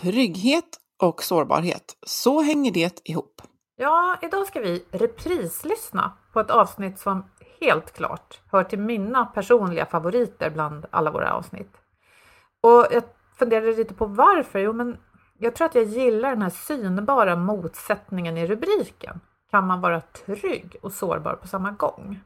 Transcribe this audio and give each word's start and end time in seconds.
Trygghet 0.00 0.78
och 1.02 1.22
sårbarhet, 1.22 1.96
så 2.06 2.42
hänger 2.42 2.72
det 2.72 3.00
ihop. 3.04 3.42
Ja, 3.76 4.16
idag 4.22 4.46
ska 4.46 4.60
vi 4.60 4.84
reprislyssna 4.90 6.12
på 6.32 6.40
ett 6.40 6.50
avsnitt 6.50 6.98
som 6.98 7.24
helt 7.60 7.92
klart 7.92 8.40
hör 8.52 8.64
till 8.64 8.78
mina 8.78 9.26
personliga 9.26 9.86
favoriter 9.86 10.50
bland 10.50 10.86
alla 10.90 11.10
våra 11.10 11.32
avsnitt. 11.32 11.72
Och 12.62 12.86
jag 12.90 13.02
funderade 13.38 13.72
lite 13.72 13.94
på 13.94 14.06
varför. 14.06 14.58
Jo, 14.58 14.72
men 14.72 14.96
jag 15.38 15.54
tror 15.54 15.66
att 15.66 15.74
jag 15.74 15.84
gillar 15.84 16.30
den 16.30 16.42
här 16.42 16.50
synbara 16.50 17.36
motsättningen 17.36 18.36
i 18.36 18.46
rubriken. 18.46 19.20
Kan 19.50 19.66
man 19.66 19.80
vara 19.80 20.00
trygg 20.00 20.76
och 20.82 20.92
sårbar 20.92 21.34
på 21.34 21.48
samma 21.48 21.70
gång? 21.70 22.20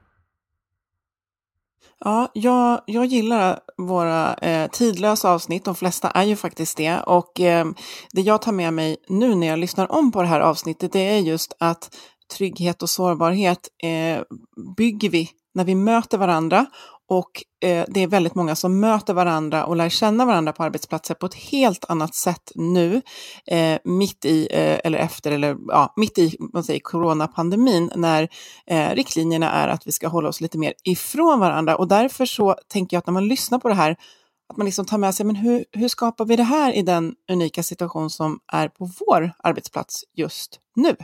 Ja, 2.00 2.30
jag, 2.34 2.80
jag 2.86 3.06
gillar 3.06 3.60
våra 3.76 4.34
eh, 4.34 4.70
tidlösa 4.70 5.30
avsnitt. 5.30 5.64
De 5.64 5.74
flesta 5.74 6.10
är 6.10 6.24
ju 6.24 6.36
faktiskt 6.36 6.76
det. 6.76 7.00
Och 7.00 7.40
eh, 7.40 7.66
det 8.12 8.20
jag 8.20 8.42
tar 8.42 8.52
med 8.52 8.72
mig 8.72 8.96
nu 9.08 9.34
när 9.34 9.46
jag 9.46 9.58
lyssnar 9.58 9.92
om 9.92 10.12
på 10.12 10.22
det 10.22 10.28
här 10.28 10.40
avsnittet, 10.40 10.92
det 10.92 11.00
är 11.00 11.18
just 11.18 11.56
att 11.58 11.96
trygghet 12.36 12.82
och 12.82 12.90
sårbarhet 12.90 13.68
eh, 13.82 14.22
bygger 14.76 15.10
vi 15.10 15.30
när 15.54 15.64
vi 15.64 15.74
möter 15.74 16.18
varandra 16.18 16.66
och 17.10 17.44
eh, 17.68 17.84
det 17.88 18.02
är 18.02 18.06
väldigt 18.06 18.34
många 18.34 18.56
som 18.56 18.80
möter 18.80 19.14
varandra 19.14 19.64
och 19.64 19.76
lär 19.76 19.88
känna 19.88 20.24
varandra 20.24 20.52
på 20.52 20.62
arbetsplatser 20.62 21.14
på 21.14 21.26
ett 21.26 21.34
helt 21.34 21.84
annat 21.88 22.14
sätt 22.14 22.52
nu, 22.54 23.02
eh, 23.46 23.78
mitt 23.84 24.24
i, 24.24 24.48
eh, 24.50 24.80
eller 24.84 24.98
efter, 24.98 25.32
eller 25.32 25.56
ja, 25.68 25.92
mitt 25.96 26.18
i 26.18 26.36
man 26.52 26.64
säger, 26.64 26.80
coronapandemin, 26.80 27.90
när 27.96 28.28
eh, 28.66 28.90
riktlinjerna 28.94 29.50
är 29.50 29.68
att 29.68 29.86
vi 29.86 29.92
ska 29.92 30.08
hålla 30.08 30.28
oss 30.28 30.40
lite 30.40 30.58
mer 30.58 30.74
ifrån 30.84 31.40
varandra. 31.40 31.76
Och 31.76 31.88
därför 31.88 32.26
så 32.26 32.56
tänker 32.68 32.96
jag 32.96 32.98
att 32.98 33.06
när 33.06 33.12
man 33.12 33.28
lyssnar 33.28 33.58
på 33.58 33.68
det 33.68 33.74
här, 33.74 33.96
att 34.48 34.56
man 34.56 34.66
liksom 34.66 34.84
tar 34.84 34.98
med 34.98 35.14
sig, 35.14 35.26
men 35.26 35.36
hur, 35.36 35.64
hur 35.72 35.88
skapar 35.88 36.24
vi 36.24 36.36
det 36.36 36.42
här 36.42 36.72
i 36.72 36.82
den 36.82 37.14
unika 37.32 37.62
situation 37.62 38.10
som 38.10 38.38
är 38.52 38.68
på 38.68 38.90
vår 39.00 39.32
arbetsplats 39.38 40.04
just 40.16 40.60
nu? 40.76 40.96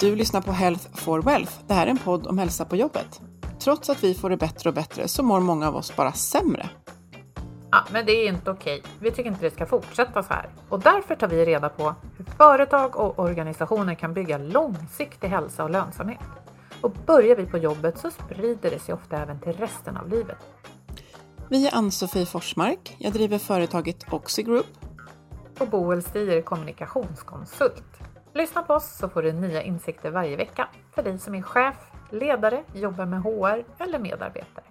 Du 0.00 0.16
lyssnar 0.16 0.40
på 0.40 0.52
Health 0.52 0.88
for 0.94 1.22
Wealth. 1.22 1.52
Det 1.66 1.74
här 1.74 1.86
är 1.86 1.90
en 1.90 1.98
podd 1.98 2.26
om 2.26 2.38
hälsa 2.38 2.64
på 2.64 2.76
jobbet. 2.76 3.20
Trots 3.58 3.90
att 3.90 4.04
vi 4.04 4.14
får 4.14 4.30
det 4.30 4.36
bättre 4.36 4.70
och 4.70 4.74
bättre 4.74 5.08
så 5.08 5.22
mår 5.22 5.40
många 5.40 5.68
av 5.68 5.76
oss 5.76 5.96
bara 5.96 6.12
sämre. 6.12 6.70
Ja, 7.70 7.84
men 7.92 8.06
det 8.06 8.12
är 8.12 8.28
inte 8.28 8.50
okej. 8.50 8.82
Vi 9.00 9.10
tycker 9.10 9.30
inte 9.30 9.44
det 9.44 9.50
ska 9.50 9.66
fortsätta 9.66 10.22
så 10.22 10.34
här. 10.34 10.48
Och 10.68 10.80
därför 10.80 11.14
tar 11.14 11.28
vi 11.28 11.44
reda 11.44 11.68
på 11.68 11.94
hur 12.16 12.24
företag 12.24 12.96
och 12.96 13.18
organisationer 13.18 13.94
kan 13.94 14.14
bygga 14.14 14.38
långsiktig 14.38 15.28
hälsa 15.28 15.64
och 15.64 15.70
lönsamhet. 15.70 16.20
Och 16.80 16.92
börjar 17.06 17.36
vi 17.36 17.46
på 17.46 17.58
jobbet 17.58 17.98
så 17.98 18.10
sprider 18.10 18.70
det 18.70 18.78
sig 18.78 18.94
ofta 18.94 19.16
även 19.16 19.40
till 19.40 19.52
resten 19.52 19.96
av 19.96 20.08
livet. 20.08 20.38
Vi 21.48 21.66
är 21.66 21.74
Ann-Sofie 21.74 22.26
Forsmark. 22.26 22.96
Jag 22.98 23.12
driver 23.12 23.38
företaget 23.38 24.12
Oxy 24.12 24.42
Group. 24.42 24.66
Och 25.58 25.68
Boel 25.68 26.02
Stier 26.02 26.42
kommunikationskonsult. 26.42 27.89
Lyssna 28.34 28.62
på 28.62 28.74
oss 28.74 28.96
så 28.98 29.08
får 29.08 29.22
du 29.22 29.32
nya 29.32 29.62
insikter 29.62 30.10
varje 30.10 30.36
vecka 30.36 30.68
för 30.94 31.02
dig 31.02 31.18
som 31.18 31.34
är 31.34 31.42
chef, 31.42 31.76
ledare, 32.10 32.64
jobbar 32.74 33.06
med 33.06 33.22
HR 33.22 33.64
eller 33.78 33.98
medarbetare. 33.98 34.64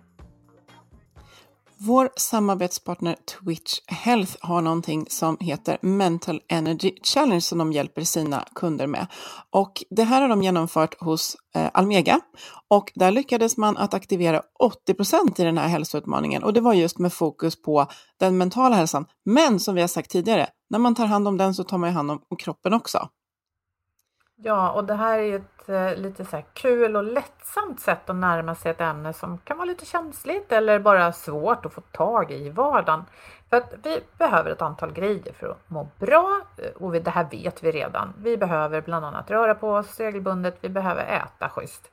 Vår 1.82 2.10
samarbetspartner 2.16 3.16
Twitch 3.16 3.80
Health 3.88 4.36
har 4.42 4.62
någonting 4.62 5.06
som 5.10 5.38
heter 5.40 5.78
Mental 5.82 6.42
Energy 6.48 6.92
Challenge 7.04 7.42
som 7.42 7.58
de 7.58 7.74
hjälper 7.74 8.02
sina 8.02 8.46
kunder 8.56 8.88
med. 8.88 9.08
Och 9.50 9.84
det 9.90 10.04
här 10.04 10.22
har 10.22 10.30
de 10.30 10.44
genomfört 10.44 11.02
hos 11.02 11.38
eh, 11.56 11.70
Almega 11.74 12.20
och 12.70 12.92
där 12.96 13.12
lyckades 13.12 13.58
man 13.58 13.78
att 13.78 13.94
aktivera 13.94 14.42
80 14.60 15.42
i 15.42 15.44
den 15.44 15.58
här 15.58 15.68
hälsoutmaningen 15.68 16.44
och 16.44 16.54
det 16.54 16.62
var 16.62 16.74
just 16.74 17.00
med 17.00 17.14
fokus 17.14 17.62
på 17.62 17.88
den 18.20 18.38
mentala 18.38 18.76
hälsan. 18.76 19.06
Men 19.26 19.60
som 19.60 19.76
vi 19.76 19.82
har 19.82 19.88
sagt 19.88 20.12
tidigare, 20.12 20.48
när 20.70 20.80
man 20.80 20.96
tar 20.96 21.06
hand 21.06 21.28
om 21.28 21.38
den 21.38 21.54
så 21.54 21.64
tar 21.64 21.78
man 21.78 21.94
hand 21.94 22.12
om 22.12 22.22
kroppen 22.38 22.74
också. 22.74 23.10
Ja, 24.42 24.72
och 24.72 24.84
det 24.84 24.94
här 24.94 25.20
är 25.20 25.24
ju 25.24 25.36
ett 25.36 25.70
eh, 25.70 25.96
lite 25.96 26.26
så 26.26 26.42
kul 26.54 26.96
och 26.96 27.04
lättsamt 27.04 27.80
sätt 27.80 28.10
att 28.10 28.16
närma 28.16 28.56
sig 28.56 28.72
ett 28.72 28.82
ämne 28.82 29.14
som 29.14 29.38
kan 29.38 29.58
vara 29.58 29.66
lite 29.66 29.86
känsligt 29.86 30.52
eller 30.52 30.80
bara 30.80 31.12
svårt 31.12 31.66
att 31.66 31.74
få 31.74 31.82
tag 31.82 32.32
i 32.32 32.36
i 32.36 32.50
vardagen. 32.50 33.06
För 33.50 33.58
att 33.58 33.74
vi 33.84 34.04
behöver 34.18 34.52
ett 34.52 34.62
antal 34.62 34.92
grejer 34.92 35.34
för 35.34 35.50
att 35.50 35.70
må 35.70 35.88
bra 36.00 36.42
eh, 36.58 36.72
och 36.84 36.92
det 36.92 37.10
här 37.10 37.28
vet 37.32 37.64
vi 37.64 37.72
redan. 37.72 38.14
Vi 38.18 38.38
behöver 38.38 38.82
bland 38.82 39.06
annat 39.06 39.32
röra 39.32 39.56
på 39.56 39.72
oss 39.72 40.00
regelbundet, 40.00 40.58
vi 40.62 40.70
behöver 40.70 41.04
äta 41.04 41.50
schysst. 41.50 41.92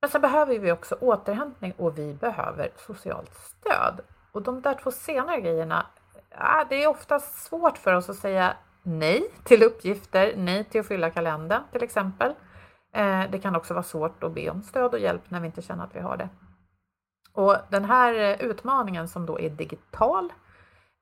Men 0.00 0.10
sen 0.10 0.20
behöver 0.20 0.58
vi 0.58 0.72
också 0.72 0.94
återhämtning 1.00 1.72
och 1.76 1.98
vi 1.98 2.14
behöver 2.14 2.70
socialt 2.76 3.34
stöd. 3.34 4.00
Och 4.32 4.42
de 4.42 4.62
där 4.62 4.74
två 4.74 4.90
senare 4.90 5.40
grejerna, 5.40 5.86
eh, 6.30 6.68
det 6.68 6.84
är 6.84 6.88
ofta 6.88 7.20
svårt 7.20 7.78
för 7.78 7.94
oss 7.94 8.10
att 8.10 8.16
säga 8.16 8.56
nej 8.82 9.22
till 9.44 9.62
uppgifter, 9.62 10.34
nej 10.36 10.64
till 10.64 10.80
att 10.80 10.86
fylla 10.86 11.10
kalendern 11.10 11.62
till 11.72 11.82
exempel. 11.82 12.34
Eh, 12.94 13.22
det 13.30 13.38
kan 13.38 13.56
också 13.56 13.74
vara 13.74 13.84
svårt 13.84 14.24
att 14.24 14.34
be 14.34 14.50
om 14.50 14.62
stöd 14.62 14.94
och 14.94 15.00
hjälp 15.00 15.22
när 15.30 15.40
vi 15.40 15.46
inte 15.46 15.62
känner 15.62 15.84
att 15.84 15.96
vi 15.96 16.00
har 16.00 16.16
det. 16.16 16.28
Och 17.32 17.56
den 17.68 17.84
här 17.84 18.14
eh, 18.14 18.46
utmaningen 18.50 19.08
som 19.08 19.26
då 19.26 19.40
är 19.40 19.50
digital, 19.50 20.32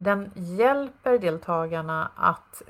den 0.00 0.30
hjälper 0.34 1.18
deltagarna 1.18 2.10
att 2.16 2.62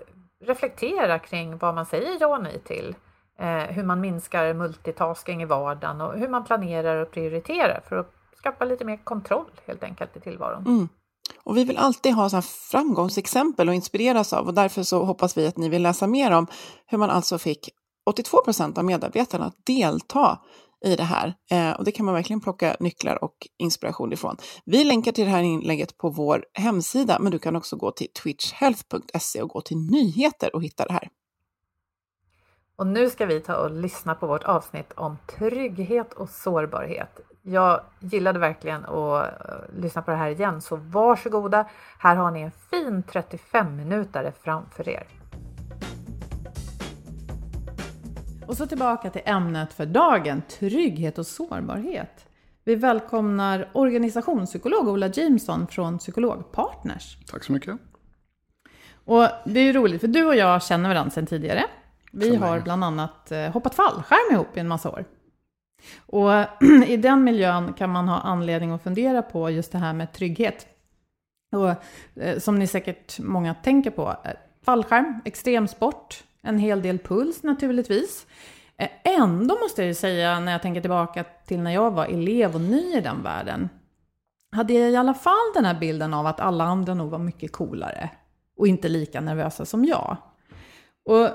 reflektera 0.44 1.18
kring 1.18 1.58
vad 1.58 1.74
man 1.74 1.86
säger 1.86 2.16
ja 2.20 2.26
och 2.26 2.42
nej 2.42 2.58
till, 2.58 2.96
eh, 3.38 3.58
hur 3.58 3.84
man 3.84 4.00
minskar 4.00 4.54
multitasking 4.54 5.42
i 5.42 5.44
vardagen 5.44 6.00
och 6.00 6.18
hur 6.18 6.28
man 6.28 6.44
planerar 6.44 6.96
och 6.96 7.10
prioriterar 7.10 7.80
för 7.88 7.96
att 7.96 8.12
skapa 8.36 8.64
lite 8.64 8.84
mer 8.84 8.96
kontroll 8.96 9.50
helt 9.66 9.82
enkelt 9.82 10.16
i 10.16 10.20
tillvaron. 10.20 10.66
Mm. 10.66 10.88
Och 11.44 11.56
vi 11.56 11.64
vill 11.64 11.76
alltid 11.76 12.14
ha 12.14 12.30
så 12.30 12.42
framgångsexempel 12.42 13.68
och 13.68 13.74
inspireras 13.74 14.32
av 14.32 14.46
och 14.46 14.54
därför 14.54 14.82
så 14.82 15.04
hoppas 15.04 15.38
vi 15.38 15.46
att 15.46 15.56
ni 15.56 15.68
vill 15.68 15.82
läsa 15.82 16.06
mer 16.06 16.30
om 16.30 16.46
hur 16.86 16.98
man 16.98 17.10
alltså 17.10 17.38
fick 17.38 17.70
82 18.06 18.44
procent 18.44 18.78
av 18.78 18.84
medarbetarna 18.84 19.44
att 19.44 19.66
delta 19.66 20.38
i 20.84 20.96
det 20.96 21.02
här. 21.02 21.34
Eh, 21.50 21.72
och 21.72 21.84
det 21.84 21.92
kan 21.92 22.06
man 22.06 22.14
verkligen 22.14 22.40
plocka 22.40 22.76
nycklar 22.80 23.24
och 23.24 23.48
inspiration 23.58 24.12
ifrån. 24.12 24.36
Vi 24.64 24.84
länkar 24.84 25.12
till 25.12 25.24
det 25.24 25.30
här 25.30 25.42
inlägget 25.42 25.98
på 25.98 26.10
vår 26.10 26.44
hemsida, 26.54 27.18
men 27.20 27.32
du 27.32 27.38
kan 27.38 27.56
också 27.56 27.76
gå 27.76 27.90
till 27.90 28.12
twitchhealth.se 28.22 29.42
och 29.42 29.48
gå 29.48 29.60
till 29.60 29.76
nyheter 29.76 30.54
och 30.54 30.62
hitta 30.62 30.86
det 30.86 30.92
här. 30.92 31.08
Och 32.76 32.86
nu 32.86 33.10
ska 33.10 33.26
vi 33.26 33.40
ta 33.40 33.56
och 33.56 33.70
lyssna 33.70 34.14
på 34.14 34.26
vårt 34.26 34.44
avsnitt 34.44 34.92
om 34.96 35.16
trygghet 35.38 36.12
och 36.12 36.28
sårbarhet. 36.28 37.20
Jag 37.50 37.80
gillade 38.00 38.38
verkligen 38.38 38.84
att 38.84 39.24
uh, 39.24 39.80
lyssna 39.82 40.02
på 40.02 40.10
det 40.10 40.16
här 40.16 40.30
igen, 40.30 40.60
så 40.60 40.76
varsågoda. 40.76 41.68
Här 41.98 42.16
har 42.16 42.30
ni 42.30 42.40
en 42.40 42.50
fin 42.50 43.02
35 43.02 43.76
minuter 43.76 44.32
framför 44.42 44.88
er. 44.88 45.06
Och 48.46 48.56
så 48.56 48.66
tillbaka 48.66 49.10
till 49.10 49.22
ämnet 49.24 49.72
för 49.72 49.86
dagen, 49.86 50.42
trygghet 50.58 51.18
och 51.18 51.26
sårbarhet. 51.26 52.26
Vi 52.64 52.74
välkomnar 52.74 53.70
organisationspsykolog 53.72 54.88
Ola 54.88 55.08
Jameson 55.08 55.66
från 55.66 55.98
Psykologpartners. 55.98 57.18
Tack 57.30 57.44
så 57.44 57.52
mycket. 57.52 57.78
Och 59.04 59.28
det 59.44 59.60
är 59.60 59.64
ju 59.64 59.72
roligt, 59.72 60.00
för 60.00 60.08
du 60.08 60.24
och 60.24 60.36
jag 60.36 60.62
känner 60.62 60.88
varandra 60.88 61.10
sedan 61.10 61.26
tidigare. 61.26 61.64
Vi 62.12 62.36
har 62.36 62.60
bland 62.60 62.84
annat 62.84 63.32
eh, 63.32 63.50
hoppat 63.50 63.74
fallskärm 63.74 64.34
ihop 64.34 64.56
i 64.56 64.60
en 64.60 64.68
massa 64.68 64.90
år. 64.90 65.04
Och 66.06 66.30
i 66.86 66.96
den 66.96 67.24
miljön 67.24 67.72
kan 67.72 67.90
man 67.90 68.08
ha 68.08 68.20
anledning 68.20 68.70
att 68.70 68.82
fundera 68.82 69.22
på 69.22 69.50
just 69.50 69.72
det 69.72 69.78
här 69.78 69.92
med 69.92 70.12
trygghet. 70.12 70.66
Och 71.52 71.74
eh, 72.22 72.38
som 72.38 72.58
ni 72.58 72.66
säkert 72.66 73.18
många 73.18 73.54
tänker 73.54 73.90
på, 73.90 74.16
eh, 74.24 74.30
fallskärm, 74.64 75.20
extremsport, 75.24 76.24
en 76.42 76.58
hel 76.58 76.82
del 76.82 76.98
puls 76.98 77.42
naturligtvis. 77.42 78.26
Eh, 78.76 78.88
ändå 79.04 79.58
måste 79.62 79.82
jag 79.82 79.88
ju 79.88 79.94
säga, 79.94 80.40
när 80.40 80.52
jag 80.52 80.62
tänker 80.62 80.80
tillbaka 80.80 81.24
till 81.24 81.60
när 81.60 81.70
jag 81.70 81.90
var 81.90 82.06
elev 82.06 82.54
och 82.54 82.60
ny 82.60 82.96
i 82.96 83.00
den 83.00 83.22
världen, 83.22 83.68
hade 84.50 84.72
jag 84.72 84.90
i 84.90 84.96
alla 84.96 85.14
fall 85.14 85.52
den 85.54 85.64
här 85.64 85.80
bilden 85.80 86.14
av 86.14 86.26
att 86.26 86.40
alla 86.40 86.64
andra 86.64 86.94
nog 86.94 87.10
var 87.10 87.18
mycket 87.18 87.52
coolare 87.52 88.10
och 88.56 88.66
inte 88.66 88.88
lika 88.88 89.20
nervösa 89.20 89.64
som 89.64 89.84
jag. 89.84 90.16
Och 91.04 91.28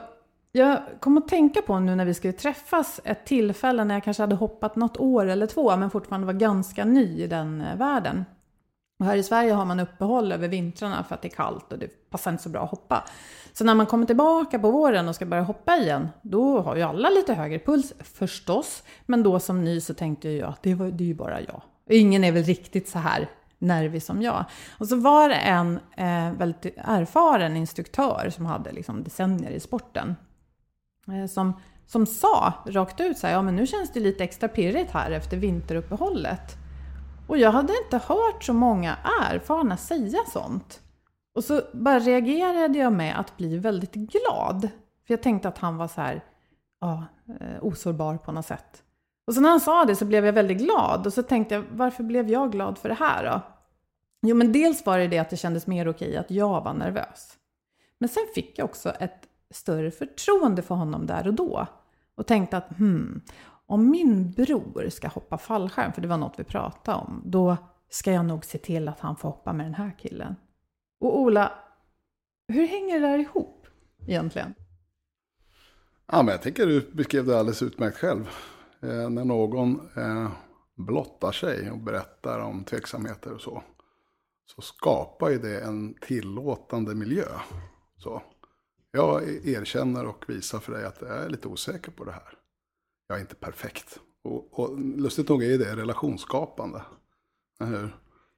jag 0.56 0.82
kom 1.00 1.18
att 1.18 1.28
tänka 1.28 1.62
på 1.62 1.80
nu 1.80 1.96
när 1.96 2.06
vi 2.06 2.14
skulle 2.14 2.34
träffas 2.34 3.02
ett 3.04 3.26
tillfälle 3.26 3.84
när 3.84 3.96
jag 3.96 4.04
kanske 4.04 4.24
hade 4.24 4.36
hoppat 4.36 4.76
något 4.76 4.98
år 4.98 5.26
eller 5.26 5.48
två 5.48 5.78
men 5.78 5.90
fortfarande 5.90 6.28
var 6.28 6.34
ganska 6.34 6.86
ny 6.86 7.22
i 7.24 7.28
den 7.28 7.62
eh, 7.62 7.76
världen. 7.76 8.26
Och 9.00 9.06
här 9.06 9.16
i 9.16 9.24
Sverige 9.24 9.54
har 9.54 9.66
man 9.66 9.80
uppehåll 9.80 10.32
över 10.32 10.48
vintrarna 10.48 11.04
för 11.04 11.16
att 11.16 11.22
det 11.22 11.28
är 11.28 11.36
kallt 11.36 11.72
och 11.72 11.80
det 11.80 12.10
passar 12.10 12.32
inte 12.32 12.44
så 12.44 12.50
bra 12.50 12.64
att 12.64 12.70
hoppa. 12.70 13.04
Så 13.54 13.64
när 13.64 13.76
man 13.76 13.86
kommer 13.86 14.06
tillbaka 14.06 14.60
på 14.60 14.72
våren 14.72 15.10
och 15.10 15.16
ska 15.16 15.26
börja 15.26 15.44
hoppa 15.44 15.78
igen, 15.78 16.10
då 16.22 16.62
har 16.62 16.76
ju 16.76 16.82
alla 16.82 17.10
lite 17.10 17.34
högre 17.34 17.60
puls 17.60 17.94
förstås. 18.00 18.84
Men 19.06 19.24
då 19.24 19.40
som 19.40 19.64
ny 19.64 19.82
så 19.82 19.94
tänkte 19.94 20.30
jag 20.30 20.50
att 20.50 20.64
det, 20.64 20.76
var, 20.76 20.88
det 20.88 21.04
är 21.04 21.08
ju 21.08 21.16
bara 21.16 21.42
jag. 21.42 21.62
Ingen 21.90 22.24
är 22.24 22.32
väl 22.32 22.44
riktigt 22.44 22.90
så 22.90 23.00
här 23.00 23.30
nervig 23.60 24.04
som 24.04 24.22
jag. 24.22 24.46
Och 24.78 24.88
så 24.88 24.96
var 24.96 25.30
det 25.30 25.36
en 25.36 25.80
eh, 25.98 26.32
väldigt 26.38 26.78
erfaren 26.78 27.58
instruktör 27.58 28.30
som 28.30 28.46
hade 28.46 28.72
liksom 28.72 29.04
decennier 29.04 29.52
i 29.52 29.60
sporten 29.60 30.16
Eh, 31.08 31.26
som, 31.26 31.54
som 31.86 32.06
sa 32.06 32.54
rakt 32.66 33.00
ut 33.00 33.18
så 33.18 33.28
här, 33.28 33.34
ja 33.34 33.42
men 33.42 33.56
nu 33.56 33.68
känns 33.68 33.92
det 33.92 34.00
lite 34.00 34.24
extra 34.24 34.48
pirrigt 34.50 34.92
här 34.92 35.12
efter 35.12 35.38
vinteruppehållet. 35.38 36.58
Och 37.28 37.38
jag 37.38 37.52
hade 37.52 37.74
inte 37.84 37.98
hört 37.98 38.44
så 38.44 38.54
många 38.54 38.98
erfarna 39.22 39.78
säga 39.78 40.20
sånt. 40.28 40.82
Och 41.36 41.44
så 41.44 41.62
bara 41.74 42.00
reagerade 42.00 42.78
jag 42.78 42.94
med 42.94 43.20
att 43.20 43.38
bli 43.38 43.58
väldigt 43.58 43.94
glad. 43.94 44.70
För 45.08 45.14
jag 45.14 45.22
tänkte 45.22 45.48
att 45.48 45.58
han 45.58 45.78
var 45.78 45.88
så 45.88 46.02
här, 46.02 46.24
ja, 46.82 47.06
eh, 47.40 47.64
osårbar 47.64 48.18
på 48.18 48.32
något 48.32 48.46
sätt. 48.46 48.84
Och 49.28 49.34
så 49.34 49.42
när 49.42 49.50
han 49.50 49.60
sa 49.60 49.86
det 49.86 49.96
så 49.96 50.06
blev 50.06 50.26
jag 50.26 50.34
väldigt 50.34 50.58
glad. 50.58 51.08
Och 51.08 51.14
så 51.14 51.24
tänkte 51.24 51.56
jag, 51.56 51.64
varför 51.72 52.04
blev 52.04 52.30
jag 52.30 52.52
glad 52.52 52.78
för 52.78 52.90
det 52.90 52.96
här 52.96 53.24
då? 53.24 53.42
Jo, 54.22 54.36
men 54.36 54.52
dels 54.52 54.86
var 54.86 54.98
det 54.98 55.08
det 55.08 55.20
att 55.20 55.30
det 55.30 55.38
kändes 55.38 55.68
mer 55.68 55.88
okej 55.88 56.18
att 56.18 56.32
jag 56.32 56.64
var 56.64 56.74
nervös. 56.74 57.38
Men 57.98 58.10
sen 58.10 58.24
fick 58.36 58.60
jag 58.60 58.66
också 58.66 58.90
ett 58.90 59.28
större 59.54 59.92
förtroende 59.92 60.62
för 60.62 60.76
honom 60.76 61.06
där 61.06 61.28
och 61.28 61.34
då. 61.34 61.68
Och 62.16 62.28
tänkte 62.28 62.58
att 62.58 62.78
hmm, 62.78 63.22
om 63.66 63.90
min 63.90 64.32
bror 64.32 64.90
ska 64.90 65.08
hoppa 65.08 65.38
fallskärm, 65.38 65.94
för 65.94 66.02
det 66.02 66.08
var 66.08 66.18
något 66.18 66.36
vi 66.38 66.44
pratade 66.44 66.98
om, 66.98 67.22
då 67.26 67.58
ska 67.90 68.12
jag 68.12 68.26
nog 68.26 68.46
se 68.46 68.58
till 68.58 68.88
att 68.88 69.00
han 69.00 69.16
får 69.16 69.30
hoppa 69.30 69.54
med 69.54 69.66
den 69.66 69.74
här 69.74 69.92
killen. 70.00 70.36
Och 71.00 71.20
Ola, 71.20 71.52
hur 72.48 72.68
hänger 72.68 73.00
det 73.00 73.08
där 73.08 73.20
ihop 73.20 73.68
egentligen? 74.08 74.54
Ja, 76.12 76.24
men 76.24 76.32
jag 76.32 76.42
tycker 76.42 76.66
du 76.66 76.92
beskrev 76.92 77.26
det 77.26 77.40
alldeles 77.40 77.62
utmärkt 77.62 77.98
själv. 77.98 78.30
Eh, 78.82 79.10
när 79.10 79.26
någon 79.26 79.90
eh, 79.98 80.32
blottar 80.76 81.32
sig 81.32 81.72
och 81.72 81.78
berättar 81.78 82.40
om 82.40 82.64
tveksamheter 82.64 83.34
och 83.34 83.42
så, 83.42 83.64
så 84.46 84.62
skapar 84.62 85.30
ju 85.30 85.38
det 85.38 85.62
en 85.62 85.94
tillåtande 85.94 86.96
miljö. 86.96 87.26
Så. 87.98 88.22
Jag 88.96 89.24
erkänner 89.46 90.06
och 90.06 90.26
visar 90.28 90.60
för 90.60 90.72
dig 90.72 90.86
att 90.86 91.02
jag 91.02 91.10
är 91.10 91.30
lite 91.30 91.48
osäker 91.48 91.92
på 91.92 92.04
det 92.04 92.12
här. 92.12 92.38
Jag 93.08 93.18
är 93.18 93.22
inte 93.22 93.36
perfekt. 93.36 94.00
Och, 94.24 94.60
och 94.60 94.80
lustigt 94.80 95.30
nog 95.30 95.44
är 95.44 95.58
det 95.58 95.76
relationsskapande. 95.76 96.82
Ja. 97.60 97.90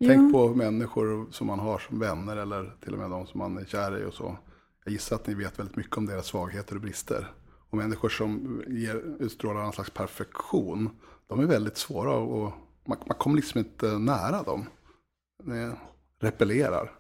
Tänk 0.08 0.34
på 0.34 0.56
människor 0.56 1.32
som 1.32 1.48
man 1.48 1.60
har 1.60 1.80
som 1.80 2.00
vänner 2.00 2.38
eller 2.38 2.78
till 2.84 2.94
och 2.94 3.00
med 3.00 3.10
de 3.10 3.28
som 3.28 3.38
man 3.38 3.58
är 3.58 3.66
kär 3.66 4.02
i 4.02 4.06
och 4.06 4.14
så. 4.14 4.38
Jag 4.84 4.92
gissar 4.92 5.16
att 5.16 5.28
ni 5.28 5.34
vet 5.34 5.60
väldigt 5.60 5.76
mycket 5.76 5.98
om 5.98 6.06
deras 6.06 6.26
svagheter 6.26 6.76
och 6.76 6.82
brister. 6.82 7.34
Och 7.70 7.78
människor 7.78 8.10
som 8.10 8.64
ger, 8.68 8.96
utstrålar 9.20 9.62
en 9.62 9.72
slags 9.72 9.90
perfektion, 9.90 10.90
de 11.28 11.40
är 11.40 11.46
väldigt 11.46 11.78
svåra 11.78 12.12
och 12.16 12.54
man, 12.86 12.98
man 13.08 13.18
kommer 13.18 13.36
liksom 13.36 13.60
inte 13.60 13.98
nära 13.98 14.44
dem. 14.44 14.66
Det 15.44 15.78
repellerar. 16.20 16.92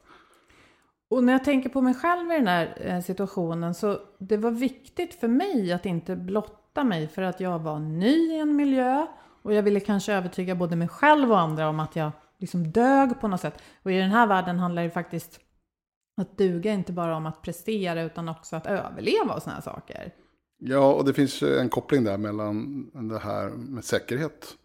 Och 1.09 1.23
när 1.23 1.33
jag 1.33 1.43
tänker 1.43 1.69
på 1.69 1.81
mig 1.81 1.93
själv 1.93 2.31
i 2.31 2.35
den 2.35 2.47
här 2.47 2.77
eh, 2.81 3.01
situationen 3.01 3.73
så 3.73 3.99
det 4.19 4.37
var 4.37 4.51
viktigt 4.51 5.13
för 5.13 5.27
mig 5.27 5.73
att 5.73 5.85
inte 5.85 6.15
blotta 6.15 6.83
mig 6.83 7.07
för 7.07 7.21
att 7.21 7.39
jag 7.39 7.59
var 7.59 7.79
ny 7.79 8.31
i 8.31 8.39
en 8.39 8.55
miljö 8.55 9.05
och 9.41 9.53
jag 9.53 9.63
ville 9.63 9.79
kanske 9.79 10.13
övertyga 10.13 10.55
både 10.55 10.75
mig 10.75 10.87
själv 10.87 11.31
och 11.31 11.39
andra 11.39 11.69
om 11.69 11.79
att 11.79 11.95
jag 11.95 12.11
liksom 12.37 12.71
dög 12.71 13.21
på 13.21 13.27
något 13.27 13.41
sätt. 13.41 13.61
Och 13.83 13.91
i 13.91 13.97
den 13.97 14.11
här 14.11 14.27
världen 14.27 14.59
handlar 14.59 14.83
det 14.83 14.89
faktiskt 14.89 15.39
att 16.21 16.37
duga 16.37 16.73
inte 16.73 16.93
bara 16.93 17.17
om 17.17 17.25
att 17.25 17.41
prestera 17.41 18.01
utan 18.01 18.29
också 18.29 18.55
att 18.55 18.67
överleva 18.67 19.33
och 19.33 19.41
sådana 19.41 19.55
här 19.55 19.61
saker. 19.61 20.13
Ja, 20.57 20.93
och 20.93 21.05
det 21.05 21.13
finns 21.13 21.43
en 21.43 21.69
koppling 21.69 22.03
där 22.03 22.17
mellan 22.17 22.89
det 23.09 23.19
här 23.19 23.49
med 23.49 23.83
säkerhet 23.85 24.57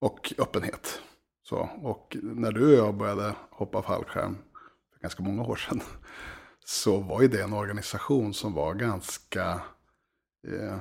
och 0.00 0.32
öppenhet. 0.38 1.02
Så, 1.42 1.68
och 1.82 2.16
när 2.22 2.52
du 2.52 2.72
och 2.72 2.86
jag 2.86 2.94
började 2.94 3.34
hoppa 3.50 3.82
fallskärm 3.82 4.36
ganska 5.00 5.22
många 5.22 5.42
år 5.42 5.56
sedan, 5.56 5.80
så 6.64 6.98
var 6.98 7.22
ju 7.22 7.28
det 7.28 7.42
en 7.42 7.52
organisation 7.52 8.34
som 8.34 8.54
var 8.54 8.74
ganska 8.74 9.60
eh, 10.48 10.76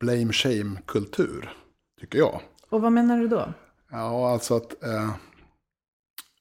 blame 0.00 0.32
shame-kultur, 0.32 1.52
tycker 2.00 2.18
jag. 2.18 2.40
Och 2.68 2.82
vad 2.82 2.92
menar 2.92 3.18
du 3.18 3.28
då? 3.28 3.52
Ja, 3.90 4.32
alltså 4.32 4.56
att 4.56 4.82
eh, 4.82 5.14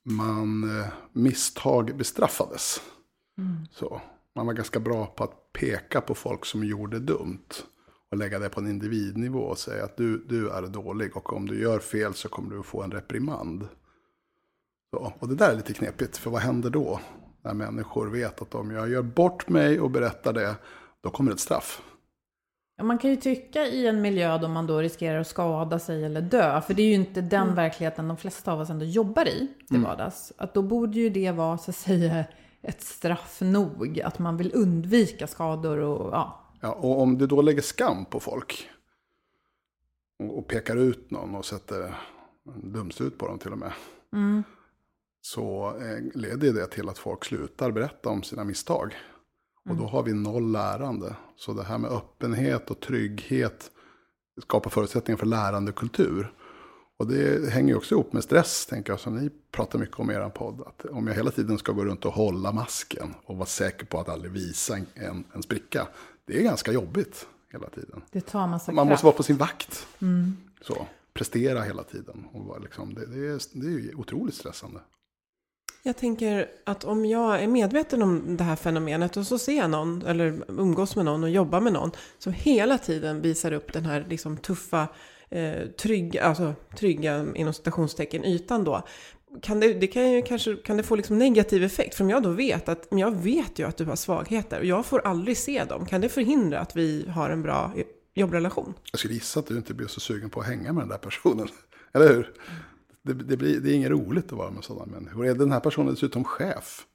man 0.03 0.79
eh, 0.79 0.87
misstag 1.11 1.97
bestraffades. 1.97 2.81
Mm. 3.37 3.65
Så, 3.71 4.01
man 4.35 4.45
var 4.45 4.53
ganska 4.53 4.79
bra 4.79 5.05
på 5.05 5.23
att 5.23 5.53
peka 5.53 6.01
på 6.01 6.15
folk 6.15 6.45
som 6.45 6.63
gjorde 6.63 6.99
dumt. 6.99 7.47
Och 8.11 8.17
lägga 8.17 8.39
det 8.39 8.49
på 8.49 8.59
en 8.59 8.67
individnivå 8.67 9.39
och 9.39 9.57
säga 9.57 9.83
att 9.83 9.97
du, 9.97 10.17
du 10.17 10.49
är 10.49 10.61
dålig 10.61 11.17
och 11.17 11.33
om 11.33 11.47
du 11.47 11.61
gör 11.61 11.79
fel 11.79 12.13
så 12.13 12.29
kommer 12.29 12.55
du 12.55 12.63
få 12.63 12.83
en 12.83 12.91
reprimand. 12.91 13.67
Så, 14.91 15.13
och 15.19 15.27
det 15.27 15.35
där 15.35 15.51
är 15.51 15.55
lite 15.55 15.73
knepigt, 15.73 16.17
för 16.17 16.29
vad 16.29 16.41
händer 16.41 16.69
då? 16.69 16.99
När 17.41 17.53
människor 17.53 18.07
vet 18.07 18.41
att 18.41 18.55
om 18.55 18.71
jag 18.71 18.89
gör 18.89 19.01
bort 19.01 19.49
mig 19.49 19.79
och 19.79 19.91
berättar 19.91 20.33
det, 20.33 20.55
då 21.01 21.09
kommer 21.09 21.31
ett 21.31 21.39
straff. 21.39 21.81
Man 22.81 22.97
kan 22.97 23.09
ju 23.09 23.15
tycka 23.15 23.65
i 23.65 23.87
en 23.87 24.01
miljö 24.01 24.37
då 24.37 24.47
man 24.47 24.67
då 24.67 24.79
riskerar 24.79 25.19
att 25.19 25.27
skada 25.27 25.79
sig 25.79 26.05
eller 26.05 26.21
dö, 26.21 26.61
för 26.61 26.73
det 26.73 26.81
är 26.81 26.87
ju 26.87 26.93
inte 26.93 27.21
den 27.21 27.43
mm. 27.43 27.55
verkligheten 27.55 28.07
de 28.07 28.17
flesta 28.17 28.53
av 28.53 28.59
oss 28.59 28.69
ändå 28.69 28.85
jobbar 28.85 29.27
i 29.27 29.47
till 29.67 29.75
mm. 29.75 29.89
vardags. 29.89 30.33
Att 30.37 30.53
då 30.53 30.61
borde 30.61 30.99
ju 30.99 31.09
det 31.09 31.31
vara 31.31 31.57
så 31.57 31.71
att 31.71 31.75
säga 31.75 32.25
ett 32.61 32.81
straff 32.81 33.41
nog, 33.41 34.01
att 34.01 34.19
man 34.19 34.37
vill 34.37 34.51
undvika 34.53 35.27
skador 35.27 35.77
och 35.77 36.13
ja. 36.13 36.37
Ja, 36.61 36.71
och 36.71 37.01
om 37.01 37.17
du 37.17 37.27
då 37.27 37.41
lägger 37.41 37.61
skam 37.61 38.05
på 38.05 38.19
folk 38.19 38.69
och, 40.19 40.47
pekar 40.47 40.75
ut 40.75 41.11
någon 41.11 41.35
och 41.35 41.45
sätter 41.45 41.95
dumsut 42.63 43.17
på 43.17 43.27
dem 43.27 43.39
till 43.39 43.51
och 43.51 43.57
med. 43.57 43.71
Mm 44.13 44.43
så 45.21 45.75
eh, 45.77 46.19
leder 46.19 46.53
det 46.53 46.67
till 46.67 46.89
att 46.89 46.97
folk 46.97 47.25
slutar 47.25 47.71
berätta 47.71 48.09
om 48.09 48.23
sina 48.23 48.43
misstag. 48.43 48.95
Och 49.69 49.75
då 49.75 49.83
mm. 49.83 49.91
har 49.91 50.03
vi 50.03 50.13
noll 50.13 50.51
lärande. 50.51 51.15
Så 51.35 51.53
det 51.53 51.63
här 51.63 51.77
med 51.77 51.91
öppenhet 51.91 52.71
och 52.71 52.79
trygghet 52.79 53.71
skapar 54.41 54.69
förutsättningar 54.69 55.17
för 55.17 55.25
lärandekultur. 55.25 56.33
Och 56.97 57.07
det 57.07 57.51
hänger 57.51 57.69
ju 57.69 57.75
också 57.77 57.95
ihop 57.95 58.13
med 58.13 58.23
stress, 58.23 58.65
tänker 58.65 58.93
jag, 58.93 58.99
som 58.99 59.15
ni 59.15 59.29
pratar 59.51 59.79
mycket 59.79 59.99
om 59.99 60.11
i 60.11 60.13
er 60.13 60.29
podd. 60.29 60.61
Att 60.61 60.85
om 60.85 61.07
jag 61.07 61.15
hela 61.15 61.31
tiden 61.31 61.57
ska 61.57 61.71
gå 61.71 61.85
runt 61.85 62.05
och 62.05 62.13
hålla 62.13 62.51
masken 62.51 63.13
och 63.25 63.37
vara 63.37 63.45
säker 63.45 63.85
på 63.85 63.99
att 63.99 64.09
aldrig 64.09 64.31
visa 64.31 64.77
en, 64.77 65.23
en, 65.33 65.43
spricka, 65.43 65.87
det 66.25 66.39
är 66.39 66.43
ganska 66.43 66.71
jobbigt 66.71 67.27
hela 67.51 67.69
tiden. 67.69 68.01
Det 68.11 68.21
tar 68.21 68.47
massa 68.47 68.71
Man 68.71 68.87
kraft. 68.87 68.93
måste 68.93 69.05
vara 69.05 69.15
på 69.15 69.23
sin 69.23 69.37
vakt. 69.37 69.87
Mm. 70.01 70.37
Så, 70.61 70.87
prestera 71.13 71.61
hela 71.61 71.83
tiden. 71.83 72.27
Och 72.33 72.61
liksom, 72.61 72.93
det, 72.93 73.05
det, 73.05 73.27
är, 73.27 73.41
det 73.61 73.89
är 73.89 73.99
otroligt 73.99 74.35
stressande. 74.35 74.79
Jag 75.83 75.97
tänker 75.97 76.49
att 76.63 76.83
om 76.83 77.05
jag 77.05 77.43
är 77.43 77.47
medveten 77.47 78.01
om 78.01 78.37
det 78.37 78.43
här 78.43 78.55
fenomenet 78.55 79.17
och 79.17 79.27
så 79.27 79.37
ser 79.37 79.57
jag 79.57 79.69
någon, 79.69 80.05
eller 80.05 80.43
umgås 80.47 80.95
med 80.95 81.05
någon 81.05 81.23
och 81.23 81.29
jobbar 81.29 81.61
med 81.61 81.73
någon, 81.73 81.91
som 82.17 82.33
hela 82.33 82.77
tiden 82.77 83.21
visar 83.21 83.51
upp 83.51 83.73
den 83.73 83.85
här 83.85 84.05
liksom 84.09 84.37
tuffa, 84.37 84.87
eh, 85.29 85.67
trygga, 85.81 86.23
alltså 86.23 86.53
trygga 86.77 87.25
inom 87.35 87.53
citationstecken 87.53 88.25
ytan 88.25 88.63
då. 88.63 88.87
Kan 89.41 89.59
det, 89.59 89.73
det 89.73 89.87
kan 89.87 90.11
ju 90.11 90.21
kanske 90.21 90.55
kan 90.55 90.77
det 90.77 90.83
få 90.83 90.95
liksom 90.95 91.17
negativ 91.17 91.63
effekt? 91.63 91.95
För 91.95 92.03
om 92.03 92.09
jag 92.09 92.23
då 92.23 92.29
vet 92.29 92.69
att, 92.69 92.91
men 92.91 92.99
jag 92.99 93.11
vet 93.11 93.59
ju 93.59 93.67
att 93.67 93.77
du 93.77 93.85
har 93.85 93.95
svagheter 93.95 94.59
och 94.59 94.65
jag 94.65 94.85
får 94.85 94.99
aldrig 95.07 95.37
se 95.37 95.63
dem. 95.63 95.85
Kan 95.85 96.01
det 96.01 96.09
förhindra 96.09 96.59
att 96.59 96.75
vi 96.75 97.07
har 97.09 97.29
en 97.29 97.41
bra 97.41 97.73
jobbrelation? 98.13 98.73
Jag 98.91 98.99
skulle 98.99 99.13
gissa 99.13 99.39
att 99.39 99.47
du 99.47 99.57
inte 99.57 99.73
blir 99.73 99.87
så 99.87 99.99
sugen 99.99 100.29
på 100.29 100.39
att 100.39 100.47
hänga 100.47 100.73
med 100.73 100.81
den 100.81 100.89
där 100.89 100.97
personen. 100.97 101.47
Eller 101.93 102.07
hur? 102.07 102.33
Det, 103.03 103.13
det, 103.13 103.37
blir, 103.37 103.59
det 103.59 103.71
är 103.71 103.75
inget 103.75 103.91
roligt 103.91 104.25
att 104.25 104.37
vara 104.37 104.51
med 104.51 104.63
sådana 104.63 104.85
människor. 104.85 105.25
Är 105.25 105.35
den 105.35 105.51
här 105.51 105.59
personen 105.59 105.93
dessutom 105.93 106.23
chef 106.23 106.85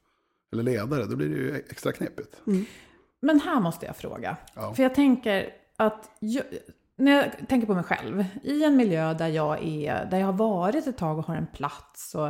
eller 0.51 0.63
ledare, 0.63 1.05
då 1.05 1.15
blir 1.15 1.29
det 1.29 1.35
ju 1.35 1.55
extra 1.69 1.91
knepigt. 1.91 2.41
Men 3.19 3.39
här 3.39 3.59
måste 3.59 3.85
jag 3.85 3.95
fråga. 3.95 4.37
Ja. 4.53 4.73
För 4.73 4.83
jag 4.83 4.95
tänker 4.95 5.49
att, 5.77 6.09
jag, 6.19 6.43
när 6.95 7.11
jag 7.11 7.47
tänker 7.49 7.67
på 7.67 7.73
mig 7.73 7.83
själv, 7.83 8.25
i 8.43 8.63
en 8.63 8.75
miljö 8.75 9.13
där 9.13 9.27
jag 9.27 9.63
är, 9.63 10.05
där 10.11 10.19
jag 10.19 10.25
har 10.25 10.33
varit 10.33 10.87
ett 10.87 10.97
tag 10.97 11.17
och 11.17 11.25
har 11.25 11.35
en 11.35 11.47
plats 11.47 12.15
och 12.15 12.27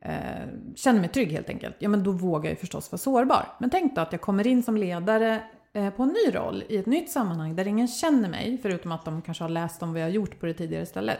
eh, 0.00 0.48
känner 0.76 1.00
mig 1.00 1.08
trygg 1.08 1.32
helt 1.32 1.48
enkelt, 1.48 1.76
ja 1.78 1.88
men 1.88 2.02
då 2.02 2.12
vågar 2.12 2.50
jag 2.50 2.58
förstås 2.58 2.92
vara 2.92 2.98
sårbar. 2.98 3.46
Men 3.60 3.70
tänk 3.70 3.94
då 3.94 4.00
att 4.00 4.12
jag 4.12 4.20
kommer 4.20 4.46
in 4.46 4.62
som 4.62 4.76
ledare 4.76 5.42
eh, 5.72 5.90
på 5.90 6.02
en 6.02 6.08
ny 6.08 6.34
roll 6.34 6.64
i 6.68 6.76
ett 6.76 6.86
nytt 6.86 7.10
sammanhang 7.10 7.56
där 7.56 7.66
ingen 7.68 7.88
känner 7.88 8.28
mig, 8.28 8.58
förutom 8.62 8.92
att 8.92 9.04
de 9.04 9.22
kanske 9.22 9.44
har 9.44 9.48
läst 9.48 9.82
om 9.82 9.92
vad 9.92 10.00
jag 10.00 10.06
har 10.06 10.12
gjort 10.12 10.40
på 10.40 10.46
det 10.46 10.54
tidigare 10.54 10.86
stället. 10.86 11.18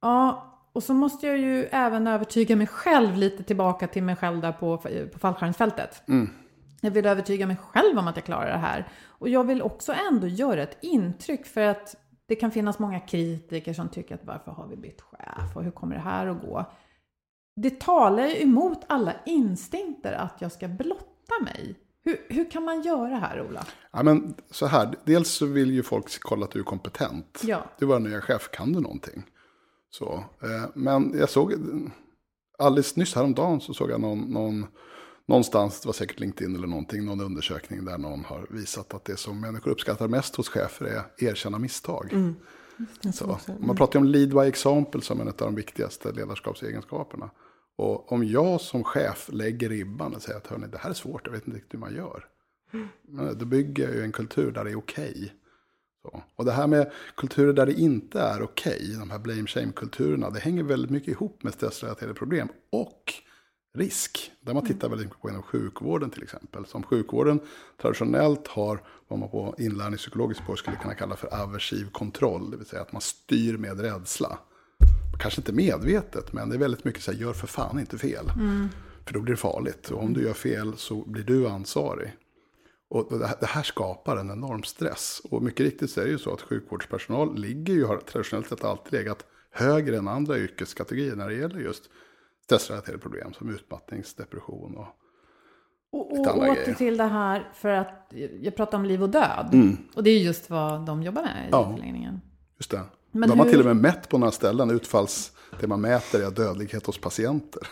Ja, 0.00 0.44
och 0.72 0.82
så 0.82 0.94
måste 0.94 1.26
jag 1.26 1.38
ju 1.38 1.64
även 1.64 2.06
övertyga 2.06 2.56
mig 2.56 2.66
själv 2.66 3.16
lite 3.16 3.42
tillbaka 3.42 3.86
till 3.86 4.02
mig 4.02 4.16
själv 4.16 4.40
där 4.40 4.52
på, 4.52 4.78
på 5.12 5.18
fallskärmsfältet. 5.18 6.02
Jag 6.80 6.90
vill 6.90 7.06
övertyga 7.06 7.46
mig 7.46 7.56
själv 7.56 7.98
om 7.98 8.08
att 8.08 8.16
jag 8.16 8.24
klarar 8.24 8.52
det 8.52 8.58
här. 8.58 8.88
Och 9.04 9.28
jag 9.28 9.44
vill 9.44 9.62
också 9.62 9.94
ändå 10.10 10.26
göra 10.26 10.62
ett 10.62 10.78
intryck 10.82 11.46
för 11.46 11.60
att 11.60 11.96
det 12.26 12.34
kan 12.34 12.50
finnas 12.50 12.78
många 12.78 13.00
kritiker 13.00 13.72
som 13.72 13.88
tycker 13.88 14.14
att 14.14 14.24
varför 14.24 14.50
har 14.50 14.66
vi 14.66 14.76
bytt 14.76 15.00
chef 15.00 15.56
och 15.56 15.64
hur 15.64 15.70
kommer 15.70 15.94
det 15.94 16.02
här 16.02 16.26
att 16.26 16.40
gå? 16.40 16.72
Det 17.56 17.80
talar 17.80 18.26
ju 18.26 18.42
emot 18.42 18.84
alla 18.86 19.12
instinkter 19.26 20.12
att 20.12 20.36
jag 20.38 20.52
ska 20.52 20.68
blotta 20.68 21.34
mig. 21.44 21.74
Hur, 22.04 22.16
hur 22.28 22.50
kan 22.50 22.64
man 22.64 22.82
göra 22.82 23.16
här, 23.16 23.46
Ola? 23.50 23.66
Ja, 23.92 24.02
men 24.02 24.34
så 24.50 24.66
här, 24.66 24.94
dels 25.04 25.30
så 25.30 25.46
vill 25.46 25.70
ju 25.70 25.82
folk 25.82 26.20
kolla 26.20 26.44
att 26.44 26.50
du 26.50 26.58
är 26.58 26.64
kompetent. 26.64 27.42
Ja. 27.44 27.64
Du 27.78 27.86
var 27.86 28.00
nya 28.00 28.20
chef, 28.20 28.50
kan 28.52 28.72
du 28.72 28.80
någonting? 28.80 29.22
Så, 29.90 30.24
eh, 30.42 30.64
men 30.74 31.18
jag 31.18 31.30
såg, 31.30 31.54
alldeles 32.58 32.96
nyss 32.96 33.14
häromdagen 33.14 33.60
så 33.60 33.74
såg 33.74 33.90
jag 33.90 34.00
någon, 34.00 34.20
någon, 34.20 34.66
någonstans, 35.26 35.80
det 35.80 35.88
var 35.88 35.92
säkert 35.92 36.20
LinkedIn 36.20 36.56
eller 36.56 36.66
någonting, 36.66 37.04
någon 37.04 37.20
undersökning 37.20 37.84
där 37.84 37.98
någon 37.98 38.24
har 38.24 38.46
visat 38.50 38.94
att 38.94 39.04
det 39.04 39.16
som 39.16 39.40
människor 39.40 39.70
uppskattar 39.70 40.08
mest 40.08 40.36
hos 40.36 40.48
chefer 40.48 40.84
är 40.86 41.28
erkänna 41.28 41.58
misstag. 41.58 42.12
Så, 43.14 43.38
man 43.60 43.76
pratar 43.76 44.00
ju 44.00 44.06
om 44.06 44.12
lead 44.12 44.30
by 44.30 44.48
example 44.48 45.00
som 45.00 45.20
en 45.20 45.28
av 45.28 45.34
de 45.36 45.54
viktigaste 45.54 46.12
ledarskapsegenskaperna. 46.12 47.30
Och 47.76 48.12
om 48.12 48.24
jag 48.24 48.60
som 48.60 48.84
chef 48.84 49.28
lägger 49.32 49.68
ribban 49.68 50.14
och 50.14 50.22
säger 50.22 50.38
att 50.38 50.46
hörni, 50.46 50.66
det 50.66 50.78
här 50.78 50.90
är 50.90 50.94
svårt, 50.94 51.26
jag 51.26 51.32
vet 51.32 51.46
inte 51.46 51.56
riktigt 51.56 51.74
hur 51.74 51.78
man 51.78 51.94
gör. 51.94 52.24
Men 53.02 53.38
Då 53.38 53.44
bygger 53.44 53.84
jag 53.84 53.94
ju 53.94 54.02
en 54.02 54.12
kultur 54.12 54.52
där 54.52 54.64
det 54.64 54.70
är 54.70 54.78
okej. 54.78 55.34
Så. 56.02 56.22
Och 56.36 56.44
det 56.44 56.52
här 56.52 56.66
med 56.66 56.92
kulturer 57.16 57.52
där 57.52 57.66
det 57.66 57.72
inte 57.72 58.20
är 58.20 58.42
okej, 58.42 58.96
de 58.98 59.10
här 59.10 59.18
blame 59.18 59.46
shame-kulturerna, 59.46 60.30
det 60.30 60.40
hänger 60.40 60.62
väldigt 60.62 60.90
mycket 60.90 61.08
ihop 61.08 61.42
med 61.42 61.54
stressrelaterade 61.54 62.14
problem 62.14 62.48
och 62.72 63.12
risk. 63.78 64.32
Där 64.40 64.54
man 64.54 64.66
tittar 64.66 64.88
väldigt 64.88 65.06
mycket 65.06 65.22
på 65.22 65.30
inom 65.30 65.42
sjukvården 65.42 66.10
till 66.10 66.22
exempel. 66.22 66.66
Som 66.66 66.82
sjukvården 66.82 67.40
traditionellt 67.82 68.48
har 68.48 68.82
vad 69.08 69.18
man 69.18 69.28
på 69.28 69.54
inlärningspsykologiskt 69.58 70.42
spår 70.42 70.56
skulle 70.56 70.76
kunna 70.76 70.94
kalla 70.94 71.16
för 71.16 71.42
aversiv 71.42 71.90
kontroll, 71.90 72.50
det 72.50 72.56
vill 72.56 72.66
säga 72.66 72.82
att 72.82 72.92
man 72.92 73.02
styr 73.02 73.56
med 73.56 73.80
rädsla. 73.80 74.38
Kanske 75.20 75.40
inte 75.40 75.52
medvetet, 75.52 76.32
men 76.32 76.48
det 76.48 76.56
är 76.56 76.58
väldigt 76.58 76.84
mycket 76.84 77.02
så 77.02 77.12
här, 77.12 77.18
gör 77.18 77.32
för 77.32 77.46
fan 77.46 77.80
inte 77.80 77.98
fel. 77.98 78.30
För 79.04 79.14
då 79.14 79.20
blir 79.20 79.34
det 79.34 79.40
farligt. 79.40 79.90
Och 79.90 80.02
om 80.02 80.14
du 80.14 80.22
gör 80.22 80.32
fel 80.32 80.76
så 80.76 81.04
blir 81.04 81.24
du 81.24 81.48
ansvarig. 81.48 82.12
Och 82.90 83.18
det 83.18 83.46
här, 83.46 83.62
skapar 83.62 84.16
en 84.16 84.30
enorm 84.30 84.62
stress. 84.62 85.20
Och 85.30 85.42
mycket 85.42 85.60
riktigt 85.66 85.90
så 85.90 86.00
är 86.00 86.04
det 86.04 86.10
ju 86.10 86.18
så 86.18 86.32
att 86.32 86.40
sjukvårdspersonal 86.40 87.36
ligger 87.38 87.74
ju, 87.74 87.84
har 87.84 87.96
traditionellt 87.96 88.48
sett 88.48 88.64
alltid 88.64 88.92
legat 88.92 89.24
högre 89.50 89.96
än 89.96 90.08
andra 90.08 90.38
yrkeskategorier 90.38 91.16
när 91.16 91.28
det 91.28 91.34
gäller 91.34 91.60
just 91.60 91.82
stressrelaterade 92.44 92.98
problem 93.02 93.32
som 93.32 93.50
utmattningsdepression 93.54 94.76
och 94.76 94.86
Och, 95.90 96.12
och 96.12 96.18
åter 96.20 96.54
grejer. 96.54 96.74
till 96.74 96.96
det 96.96 97.04
här 97.04 97.52
för 97.54 97.68
att 97.68 98.12
jag 98.42 98.56
pratar 98.56 98.78
om 98.78 98.84
liv 98.84 99.02
och 99.02 99.10
död. 99.10 99.76
Och 99.94 100.02
det 100.02 100.10
är 100.10 100.18
just 100.18 100.50
vad 100.50 100.86
de 100.86 101.02
jobbar 101.02 101.22
med 101.22 101.44
i 101.44 101.48
Ja. 101.50 101.72
förlängningen. 101.76 102.20
Just 102.58 102.70
det. 102.70 102.80
Men 103.12 103.28
har 103.30 103.36
man 103.36 103.46
hur- 103.46 103.52
till 103.52 103.60
och 103.60 103.66
med 103.66 103.76
mätt 103.76 104.08
på 104.08 104.18
några 104.18 104.30
ställen 104.32 104.70
utfalls... 104.70 105.32
Det 105.60 105.66
man 105.66 105.80
mäter 105.80 106.22
är 106.26 106.30
dödlighet 106.30 106.86
hos 106.86 106.98
patienter. 106.98 107.62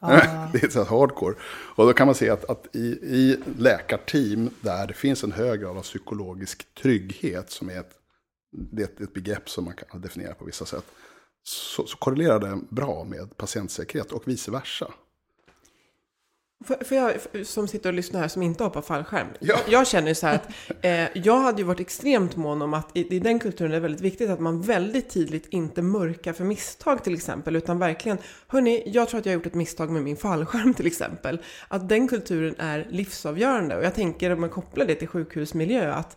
det 0.52 0.62
är 0.62 0.68
så 0.68 0.84
här 0.84 0.98
hardcore. 0.98 1.34
Och 1.74 1.86
då 1.86 1.92
kan 1.92 2.06
man 2.06 2.14
se 2.14 2.30
att, 2.30 2.44
att 2.44 2.76
i, 2.76 2.86
i 3.02 3.38
läkarteam 3.58 4.50
där 4.60 4.86
det 4.86 4.94
finns 4.94 5.24
en 5.24 5.32
hög 5.32 5.60
grad 5.60 5.76
av 5.76 5.82
psykologisk 5.82 6.74
trygghet 6.74 7.50
som 7.50 7.70
är 7.70 7.80
ett, 7.80 7.92
det 8.52 8.82
är 8.82 8.86
ett, 8.86 9.00
ett 9.00 9.14
begrepp 9.14 9.48
som 9.48 9.64
man 9.64 9.74
kan 9.74 10.00
definiera 10.00 10.34
på 10.34 10.44
vissa 10.44 10.64
sätt. 10.64 10.84
Så, 11.42 11.86
så 11.86 11.96
korrelerar 11.96 12.38
det 12.38 12.60
bra 12.70 13.04
med 13.04 13.36
patientsäkerhet 13.36 14.12
och 14.12 14.28
vice 14.28 14.50
versa. 14.50 14.92
För, 16.64 16.84
för 16.84 16.96
jag 16.96 17.14
som 17.46 17.68
sitter 17.68 17.88
och 17.88 17.94
lyssnar 17.94 18.20
här 18.20 18.28
som 18.28 18.42
inte 18.42 18.68
på 18.68 18.82
fallskärm. 18.82 19.26
Ja. 19.40 19.58
Jag, 19.68 19.86
känner 19.86 20.08
ju 20.08 20.14
så 20.14 20.26
här 20.26 20.34
att 20.34 20.48
eh, 20.80 21.24
jag 21.24 21.38
hade 21.38 21.58
ju 21.58 21.64
varit 21.64 21.80
extremt 21.80 22.36
mån 22.36 22.62
om 22.62 22.74
att 22.74 22.96
i, 22.96 23.16
i 23.16 23.18
den 23.18 23.38
kulturen 23.38 23.70
är 23.70 23.74
det 23.74 23.80
väldigt 23.80 24.00
viktigt 24.00 24.30
att 24.30 24.40
man 24.40 24.62
väldigt 24.62 25.10
tydligt 25.10 25.46
inte 25.46 25.82
mörkar 25.82 26.32
för 26.32 26.44
misstag 26.44 27.04
till 27.04 27.14
exempel. 27.14 27.56
Utan 27.56 27.78
verkligen, 27.78 28.18
hörni, 28.46 28.82
jag 28.86 29.08
tror 29.08 29.20
att 29.20 29.26
jag 29.26 29.32
har 29.32 29.34
gjort 29.34 29.46
ett 29.46 29.54
misstag 29.54 29.90
med 29.90 30.02
min 30.02 30.16
fallskärm 30.16 30.74
till 30.74 30.86
exempel. 30.86 31.38
Att 31.68 31.88
den 31.88 32.08
kulturen 32.08 32.54
är 32.58 32.86
livsavgörande. 32.90 33.76
Och 33.76 33.84
jag 33.84 33.94
tänker 33.94 34.32
om 34.32 34.40
man 34.40 34.50
kopplar 34.50 34.86
det 34.86 34.94
till 34.94 35.08
sjukhusmiljö 35.08 35.92
att 35.92 36.16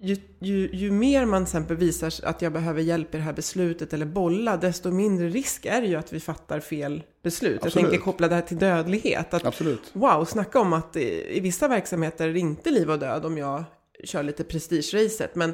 ju, 0.00 0.16
ju, 0.38 0.70
ju 0.72 0.90
mer 0.90 1.24
man 1.26 1.44
till 1.44 1.48
exempel 1.48 1.76
visar 1.76 2.12
att 2.28 2.42
jag 2.42 2.52
behöver 2.52 2.82
hjälp 2.82 3.14
i 3.14 3.18
det 3.18 3.22
här 3.24 3.32
beslutet 3.32 3.92
eller 3.92 4.06
bolla, 4.06 4.56
desto 4.56 4.90
mindre 4.90 5.28
risk 5.28 5.66
är 5.66 5.80
det 5.80 5.86
ju 5.86 5.96
att 5.96 6.12
vi 6.12 6.20
fattar 6.20 6.60
fel 6.60 7.02
beslut. 7.22 7.56
Absolut. 7.56 7.74
Jag 7.74 7.82
tänker 7.90 8.04
koppla 8.04 8.28
det 8.28 8.34
här 8.34 8.42
till 8.42 8.56
dödlighet. 8.58 9.34
Att, 9.34 9.44
Absolut. 9.44 9.90
Wow, 9.92 10.24
snacka 10.24 10.60
om 10.60 10.72
att 10.72 10.96
i, 10.96 11.36
i 11.36 11.40
vissa 11.40 11.68
verksamheter 11.68 12.28
är 12.28 12.32
det 12.32 12.38
inte 12.38 12.70
liv 12.70 12.90
och 12.90 12.98
död 12.98 13.24
om 13.24 13.38
jag 13.38 13.64
kör 14.04 14.22
lite 14.22 14.44
prestigeracet. 14.44 15.34
Men 15.34 15.52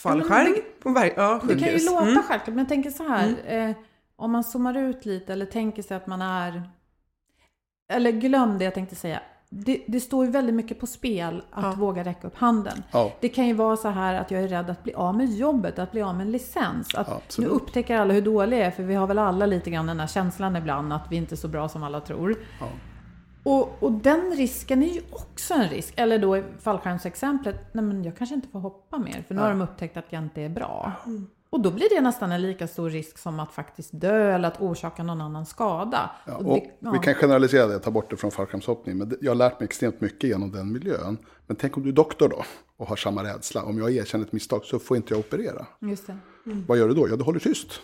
fallskärm 0.00 0.54
på 0.82 0.88
ver- 0.88 1.12
ja, 1.16 1.40
Det 1.48 1.58
kan 1.58 1.68
ju 1.68 1.84
låta 1.86 2.02
Mm. 2.02 2.22
självklart, 2.22 2.46
men 2.48 2.58
jag 2.58 2.68
tänker 2.68 2.90
så 2.90 3.02
här. 3.08 3.34
Eh, 3.46 3.76
om 4.16 4.30
man 4.30 4.44
zoomar 4.44 4.78
ut 4.78 5.06
lite 5.06 5.32
eller 5.32 5.46
tänker 5.46 5.82
sig 5.82 5.96
att 5.96 6.06
man 6.06 6.22
är... 6.22 6.62
Eller 7.92 8.10
glöm 8.12 8.58
det 8.58 8.64
jag 8.64 8.74
tänkte 8.74 8.96
säga. 8.96 9.22
Det, 9.52 9.84
det 9.86 10.00
står 10.00 10.24
ju 10.24 10.30
väldigt 10.30 10.54
mycket 10.54 10.80
på 10.80 10.86
spel 10.86 11.42
att 11.50 11.64
Ja. 11.64 11.72
våga 11.72 12.04
räcka 12.04 12.26
upp 12.26 12.36
handen. 12.36 12.82
Ja. 12.90 13.12
Det 13.20 13.28
kan 13.28 13.46
ju 13.46 13.52
vara 13.54 13.76
så 13.76 13.88
här 13.88 14.14
att 14.14 14.30
jag 14.30 14.42
är 14.42 14.48
rädd 14.48 14.70
att 14.70 14.82
bli 14.82 14.94
av 14.94 15.16
med 15.16 15.32
jobbet, 15.32 15.78
att 15.78 15.92
bli 15.92 16.02
av 16.02 16.14
med 16.14 16.26
en 16.26 16.32
licens. 16.32 16.94
Att 16.94 17.38
nu 17.38 17.46
upptäcker 17.46 17.96
alla 17.96 18.14
hur 18.14 18.22
dåliga 18.22 18.58
jag 18.58 18.66
är, 18.66 18.70
för 18.70 18.82
vi 18.82 18.94
har 18.94 19.06
väl 19.06 19.18
alla 19.18 19.46
lite 19.46 19.70
grann 19.70 19.86
den 19.86 20.00
här 20.00 20.06
känslan 20.06 20.56
ibland 20.56 20.92
att 20.92 21.06
vi 21.10 21.16
inte 21.16 21.34
är 21.34 21.36
så 21.36 21.48
bra 21.48 21.68
som 21.68 21.82
alla 21.82 22.00
tror. 22.00 22.34
Ja. 22.60 22.66
Och, 23.42 23.82
och 23.82 23.92
den 23.92 24.32
risken 24.36 24.82
är 24.82 24.94
ju 24.94 25.00
också 25.10 25.54
en 25.54 25.68
risk. 25.68 25.94
Eller 25.96 26.18
då 26.18 26.36
i 26.36 26.44
fallskärmsexemplet, 26.60 27.74
nej 27.74 27.84
men 27.84 28.04
jag 28.04 28.16
kanske 28.16 28.34
inte 28.34 28.48
får 28.48 28.60
hoppa 28.60 28.98
mer, 28.98 29.24
för 29.28 29.34
nu 29.34 29.40
har 29.40 29.48
de 29.50 29.60
upptäckt 29.60 29.96
att 29.96 30.06
jag 30.10 30.22
inte 30.22 30.42
är 30.42 30.48
bra. 30.48 30.92
Och 31.50 31.60
då 31.60 31.70
blir 31.70 31.88
det 31.90 32.00
nästan 32.00 32.32
en 32.32 32.42
lika 32.42 32.68
stor 32.68 32.90
risk 32.90 33.18
som 33.18 33.40
att 33.40 33.52
faktiskt 33.52 33.90
dö 33.92 34.32
eller 34.34 34.48
att 34.48 34.60
orsaka 34.60 35.02
någon 35.02 35.20
annan 35.20 35.46
skada. 35.46 36.10
Ja, 36.26 36.36
Och 36.36 36.44
det- 36.54 36.70
ja. 36.80 36.90
Vi 36.90 36.98
kan 36.98 37.14
generalisera 37.14 37.66
det, 37.66 37.78
ta 37.78 37.90
bort 37.90 38.10
det 38.10 38.16
från 38.16 38.30
fallskärmshoppning. 38.30 38.98
Men 38.98 39.16
jag 39.20 39.30
har 39.30 39.36
lärt 39.36 39.60
mig 39.60 39.64
extremt 39.64 40.00
mycket 40.00 40.30
genom 40.30 40.52
den 40.52 40.72
miljön. 40.72 41.18
Men 41.46 41.56
tänk 41.56 41.76
om 41.76 41.82
du 41.82 41.88
är 41.88 41.92
doktor 41.92 42.28
då 42.28 42.44
och 42.76 42.86
har 42.86 42.96
samma 42.96 43.24
rädsla. 43.24 43.62
Om 43.62 43.78
jag 43.78 43.90
erkänner 43.92 44.24
ett 44.24 44.32
misstag 44.32 44.64
så 44.64 44.78
får 44.78 44.96
inte 44.96 45.14
jag 45.14 45.18
operera. 45.20 45.66
Just 45.80 46.06
det. 46.06 46.16
Vad 46.68 46.78
gör 46.78 46.88
du 46.88 46.94
då? 46.94 47.08
Ja, 47.08 47.16
du 47.16 47.24
håller 47.24 47.40
tyst. 47.40 47.80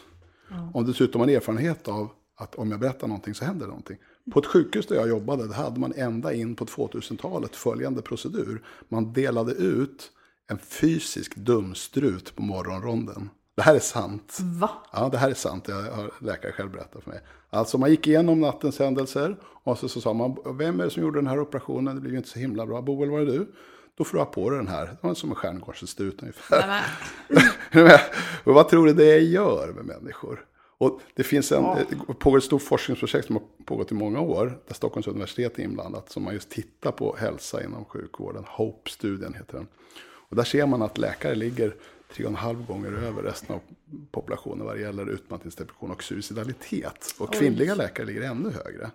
Om 0.75 0.85
du 0.85 0.92
dessutom 0.92 1.20
har 1.20 1.28
erfarenhet 1.28 1.88
av 1.88 2.08
att 2.37 2.54
om 2.54 2.70
jag 2.70 2.80
berättar 2.80 3.08
någonting 3.08 3.35
så 3.35 3.44
händer 3.44 3.64
det 3.66 3.70
någonting. 3.70 3.96
På 4.32 4.38
ett 4.38 4.46
sjukhus 4.46 4.87
där 4.87 4.96
jag 4.96 5.08
jobbade, 5.08 5.46
där 5.49 5.54
hade 5.54 5.80
man 5.80 5.92
ända 5.96 6.32
in 6.32 6.56
på 6.56 6.64
2000-talet 6.66 7.56
följande 7.56 8.02
procedur. 8.02 8.62
Man 8.88 9.12
delade 9.12 9.52
ut 9.52 10.11
en 10.50 10.58
fysisk 10.58 11.37
dumstrut 11.37 12.37
på 12.37 12.42
morgonronden. 12.42 13.30
Det 13.56 13.62
här 13.62 13.75
är 13.75 13.78
sant. 13.80 14.38
Va? 14.40 14.70
Ja, 14.92 15.08
det 15.08 15.18
här 15.18 15.30
är 15.30 15.34
sant. 15.34 15.68
Jag 15.68 15.75
har 15.75 16.10
läkare 16.20 16.52
själv 16.52 16.70
berättat 16.70 17.02
för 17.02 17.10
mig. 17.10 17.20
Alltså 17.50 17.78
man 17.78 17.90
gick 17.90 18.06
igenom 18.06 18.40
nattens 18.40 18.78
händelser 18.78 19.36
och 19.42 19.78
så, 19.78 19.88
så 19.88 20.00
sa 20.00 20.12
man, 20.12 20.36
vem 20.58 20.80
är 20.80 20.84
det 20.84 20.90
som 20.90 21.02
gjorde 21.02 21.18
den 21.18 21.26
här 21.26 21.40
operationen? 21.40 21.94
Det 21.94 22.00
blev 22.00 22.12
ju 22.12 22.18
inte 22.18 22.30
så 22.30 22.38
himla 22.38 22.66
bra. 22.66 22.82
Boel, 22.82 23.10
var 23.10 23.18
det 23.18 23.32
du? 23.32 23.46
då 23.96 24.04
får 24.04 24.18
du 24.18 24.18
ha 24.18 24.26
på 24.26 24.50
dig 24.50 24.58
den 24.58 24.68
här, 24.68 24.86
det 24.86 24.98
var 25.00 25.14
som 25.14 25.30
en 25.30 25.36
stjärnkortsstut 25.36 26.22
ungefär. 26.22 26.82
och 28.44 28.54
vad 28.54 28.68
tror 28.68 28.86
du 28.86 28.92
det 28.92 29.18
gör 29.18 29.72
med 29.72 29.84
människor? 29.84 30.44
Och 30.78 31.00
det 31.14 31.22
finns 31.22 31.52
en, 31.52 31.64
ja. 31.64 31.78
pågår 32.18 32.38
ett 32.38 32.44
stort 32.44 32.62
forskningsprojekt 32.62 33.26
som 33.26 33.36
har 33.36 33.42
pågått 33.64 33.92
i 33.92 33.94
många 33.94 34.20
år, 34.20 34.58
där 34.66 34.75
Stockholms 34.75 35.06
universitet 35.06 35.58
är 35.58 35.62
inblandat, 35.62 36.10
som 36.10 36.22
man 36.22 36.34
just 36.34 36.50
tittar 36.50 36.90
på 36.90 37.16
hälsa 37.18 37.64
inom 37.64 37.84
sjukvården. 37.84 38.44
HOPE-studien 38.46 39.34
heter 39.34 39.56
den. 39.56 39.66
Och 40.28 40.36
där 40.36 40.44
ser 40.44 40.66
man 40.66 40.82
att 40.82 40.98
läkare 40.98 41.34
ligger 41.34 41.75
tre 42.14 42.25
och 42.25 42.30
en 42.30 42.36
halv 42.36 42.66
gånger 42.66 42.92
över 42.92 43.22
resten 43.22 43.54
av 43.56 43.60
populationen 44.10 44.66
vad 44.66 44.76
det 44.76 44.80
gäller 44.80 45.10
utmattningsdepression 45.10 45.90
och 45.90 46.02
suicidalitet. 46.02 47.14
Och 47.18 47.32
kvinnliga 47.32 47.72
Oj. 47.72 47.78
läkare 47.78 48.06
ligger 48.06 48.22
ännu 48.22 48.50
högre. 48.50 48.90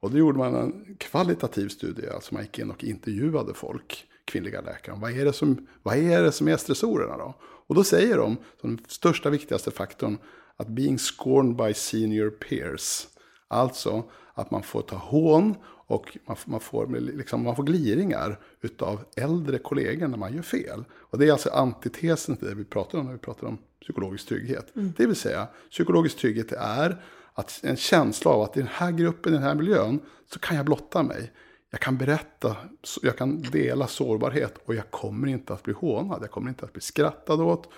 Och 0.00 0.10
då 0.10 0.18
gjorde 0.18 0.38
man 0.38 0.54
en 0.54 0.96
kvalitativ 0.98 1.68
studie, 1.68 2.08
alltså 2.08 2.34
man 2.34 2.42
gick 2.42 2.58
in 2.58 2.70
och 2.70 2.84
intervjuade 2.84 3.54
folk, 3.54 4.06
kvinnliga 4.24 4.60
läkare, 4.60 4.96
vad 5.00 5.18
är 5.18 5.24
det 5.24 5.32
som, 5.32 5.66
vad 5.82 5.96
är, 5.96 6.22
det 6.22 6.32
som 6.32 6.48
är 6.48 6.56
stressorerna 6.56 7.16
då? 7.16 7.34
Och 7.40 7.74
då 7.74 7.84
säger 7.84 8.16
de, 8.16 8.36
som 8.60 8.76
den 8.76 8.84
största 8.88 9.30
viktigaste 9.30 9.70
faktorn, 9.70 10.18
att 10.56 10.68
being 10.68 10.98
scorned 10.98 11.56
by 11.56 11.74
senior 11.74 12.30
peers, 12.30 13.06
alltså 13.48 14.04
att 14.34 14.50
man 14.50 14.62
får 14.62 14.82
ta 14.82 14.96
hån 14.96 15.54
och 15.90 16.18
man, 16.24 16.36
man, 16.44 16.60
får, 16.60 16.86
liksom, 17.00 17.44
man 17.44 17.56
får 17.56 17.62
gliringar 17.62 18.38
utav 18.60 19.04
äldre 19.16 19.58
kollegor 19.58 20.08
när 20.08 20.18
man 20.18 20.34
gör 20.34 20.42
fel. 20.42 20.84
Och 20.92 21.18
det 21.18 21.28
är 21.28 21.32
alltså 21.32 21.50
antitesen 21.50 22.36
till 22.36 22.48
det 22.48 22.54
vi 22.54 22.64
pratar 22.64 22.98
om 22.98 23.06
när 23.06 23.12
vi 23.12 23.18
pratar 23.18 23.46
om 23.46 23.58
psykologisk 23.82 24.28
trygghet. 24.28 24.76
Mm. 24.76 24.92
Det 24.96 25.06
vill 25.06 25.16
säga, 25.16 25.48
psykologisk 25.70 26.16
trygghet 26.16 26.52
är 26.52 27.02
att 27.34 27.60
en 27.62 27.76
känsla 27.76 28.30
av 28.30 28.42
att 28.42 28.56
i 28.56 28.60
den 28.60 28.68
här 28.72 28.92
gruppen, 28.92 29.32
i 29.32 29.36
den 29.36 29.42
här 29.42 29.54
miljön, 29.54 30.00
så 30.32 30.38
kan 30.38 30.56
jag 30.56 30.66
blotta 30.66 31.02
mig. 31.02 31.32
Jag 31.70 31.80
kan 31.80 31.98
berätta, 31.98 32.56
jag 33.02 33.18
kan 33.18 33.42
dela 33.42 33.86
sårbarhet 33.86 34.54
och 34.64 34.74
jag 34.74 34.90
kommer 34.90 35.28
inte 35.28 35.52
att 35.52 35.62
bli 35.62 35.74
hånad. 35.74 36.18
Jag 36.22 36.30
kommer 36.30 36.48
inte 36.48 36.64
att 36.64 36.72
bli 36.72 36.82
skrattad 36.82 37.40
åt. 37.40 37.68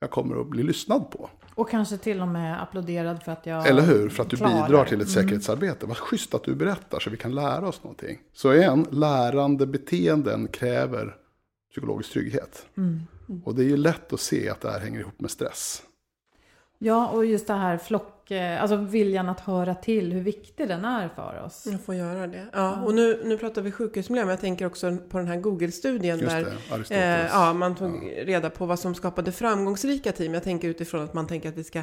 Jag 0.00 0.10
kommer 0.10 0.40
att 0.40 0.46
bli 0.46 0.62
lyssnad 0.62 1.10
på. 1.10 1.30
Och 1.58 1.70
kanske 1.70 1.98
till 1.98 2.20
och 2.20 2.28
med 2.28 2.62
applåderad 2.62 3.22
för 3.22 3.32
att 3.32 3.46
jag 3.46 3.66
Eller 3.66 3.82
hur? 3.82 4.08
För 4.08 4.22
att 4.22 4.30
du 4.30 4.36
klarar. 4.36 4.66
bidrar 4.66 4.84
till 4.84 5.00
ett 5.00 5.16
mm. 5.16 5.22
säkerhetsarbete. 5.22 5.86
Vad 5.86 5.96
schysst 5.96 6.34
att 6.34 6.44
du 6.44 6.54
berättar 6.54 7.00
så 7.00 7.10
vi 7.10 7.16
kan 7.16 7.34
lära 7.34 7.68
oss 7.68 7.82
någonting. 7.82 8.18
Så 8.32 8.54
igen, 8.54 8.86
lärande 8.90 9.66
beteenden 9.66 10.48
kräver 10.48 11.16
psykologisk 11.70 12.12
trygghet. 12.12 12.66
Mm. 12.76 13.00
Och 13.44 13.54
det 13.54 13.62
är 13.62 13.68
ju 13.68 13.76
lätt 13.76 14.12
att 14.12 14.20
se 14.20 14.48
att 14.48 14.60
det 14.60 14.70
här 14.70 14.80
hänger 14.80 15.00
ihop 15.00 15.20
med 15.20 15.30
stress. 15.30 15.82
Ja, 16.78 17.08
och 17.08 17.26
just 17.26 17.46
det 17.46 17.54
här 17.54 17.78
flock, 17.78 18.30
eh, 18.30 18.62
alltså 18.62 18.76
viljan 18.76 19.28
att 19.28 19.40
höra 19.40 19.74
till, 19.74 20.12
hur 20.12 20.20
viktig 20.20 20.68
den 20.68 20.84
är 20.84 21.08
för 21.08 21.42
oss. 21.46 21.66
Jag 21.66 21.84
får 21.84 21.94
göra 21.94 22.26
det. 22.26 22.46
Ja, 22.52 22.82
och 22.82 22.94
nu, 22.94 23.20
nu 23.24 23.38
pratar 23.38 23.62
vi 23.62 23.72
sjukhusmiljö, 23.72 24.24
men 24.24 24.30
jag 24.30 24.40
tänker 24.40 24.66
också 24.66 24.96
på 25.08 25.18
den 25.18 25.26
här 25.26 25.36
Google-studien 25.36 26.18
där 26.18 26.52
eh, 26.90 27.26
ja, 27.26 27.52
man 27.52 27.76
tog 27.76 28.12
ja. 28.16 28.24
reda 28.24 28.50
på 28.50 28.66
vad 28.66 28.78
som 28.78 28.94
skapade 28.94 29.32
framgångsrika 29.32 30.12
team. 30.12 30.34
Jag 30.34 30.42
tänker 30.42 30.68
utifrån 30.68 31.04
att 31.04 31.14
man 31.14 31.26
tänker 31.26 31.48
att 31.48 31.56
vi 31.56 31.64
ska 31.64 31.82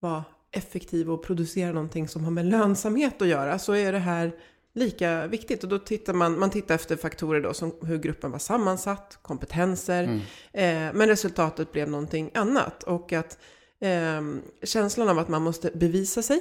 vara 0.00 0.24
effektiva 0.52 1.12
och 1.12 1.22
producera 1.24 1.72
någonting 1.72 2.08
som 2.08 2.24
har 2.24 2.30
med 2.30 2.46
lönsamhet 2.46 3.22
att 3.22 3.28
göra, 3.28 3.58
så 3.58 3.72
är 3.72 3.92
det 3.92 3.98
här 3.98 4.32
lika 4.74 5.26
viktigt. 5.26 5.62
Och 5.62 5.68
då 5.68 5.78
tittar 5.78 6.12
man, 6.12 6.38
man 6.38 6.50
tittar 6.50 6.74
efter 6.74 6.96
faktorer 6.96 7.40
då 7.40 7.54
som 7.54 7.74
hur 7.82 7.98
gruppen 7.98 8.30
var 8.30 8.38
sammansatt, 8.38 9.18
kompetenser, 9.22 10.04
mm. 10.04 10.18
eh, 10.88 10.94
men 10.94 11.08
resultatet 11.08 11.72
blev 11.72 11.88
någonting 11.88 12.30
annat. 12.34 12.82
Och 12.82 13.12
att 13.12 13.38
Eh, 13.80 14.22
känslan 14.62 15.08
av 15.08 15.18
att 15.18 15.28
man 15.28 15.42
måste 15.42 15.70
bevisa 15.74 16.22
sig 16.22 16.40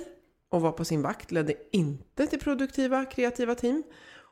och 0.50 0.62
vara 0.62 0.72
på 0.72 0.86
sin 0.86 1.01
vakt 1.01 1.31
ledde 1.31 1.53
inte 1.72 2.27
till 2.27 2.39
produktiva, 2.39 3.05
kreativa 3.05 3.55
team. 3.55 3.84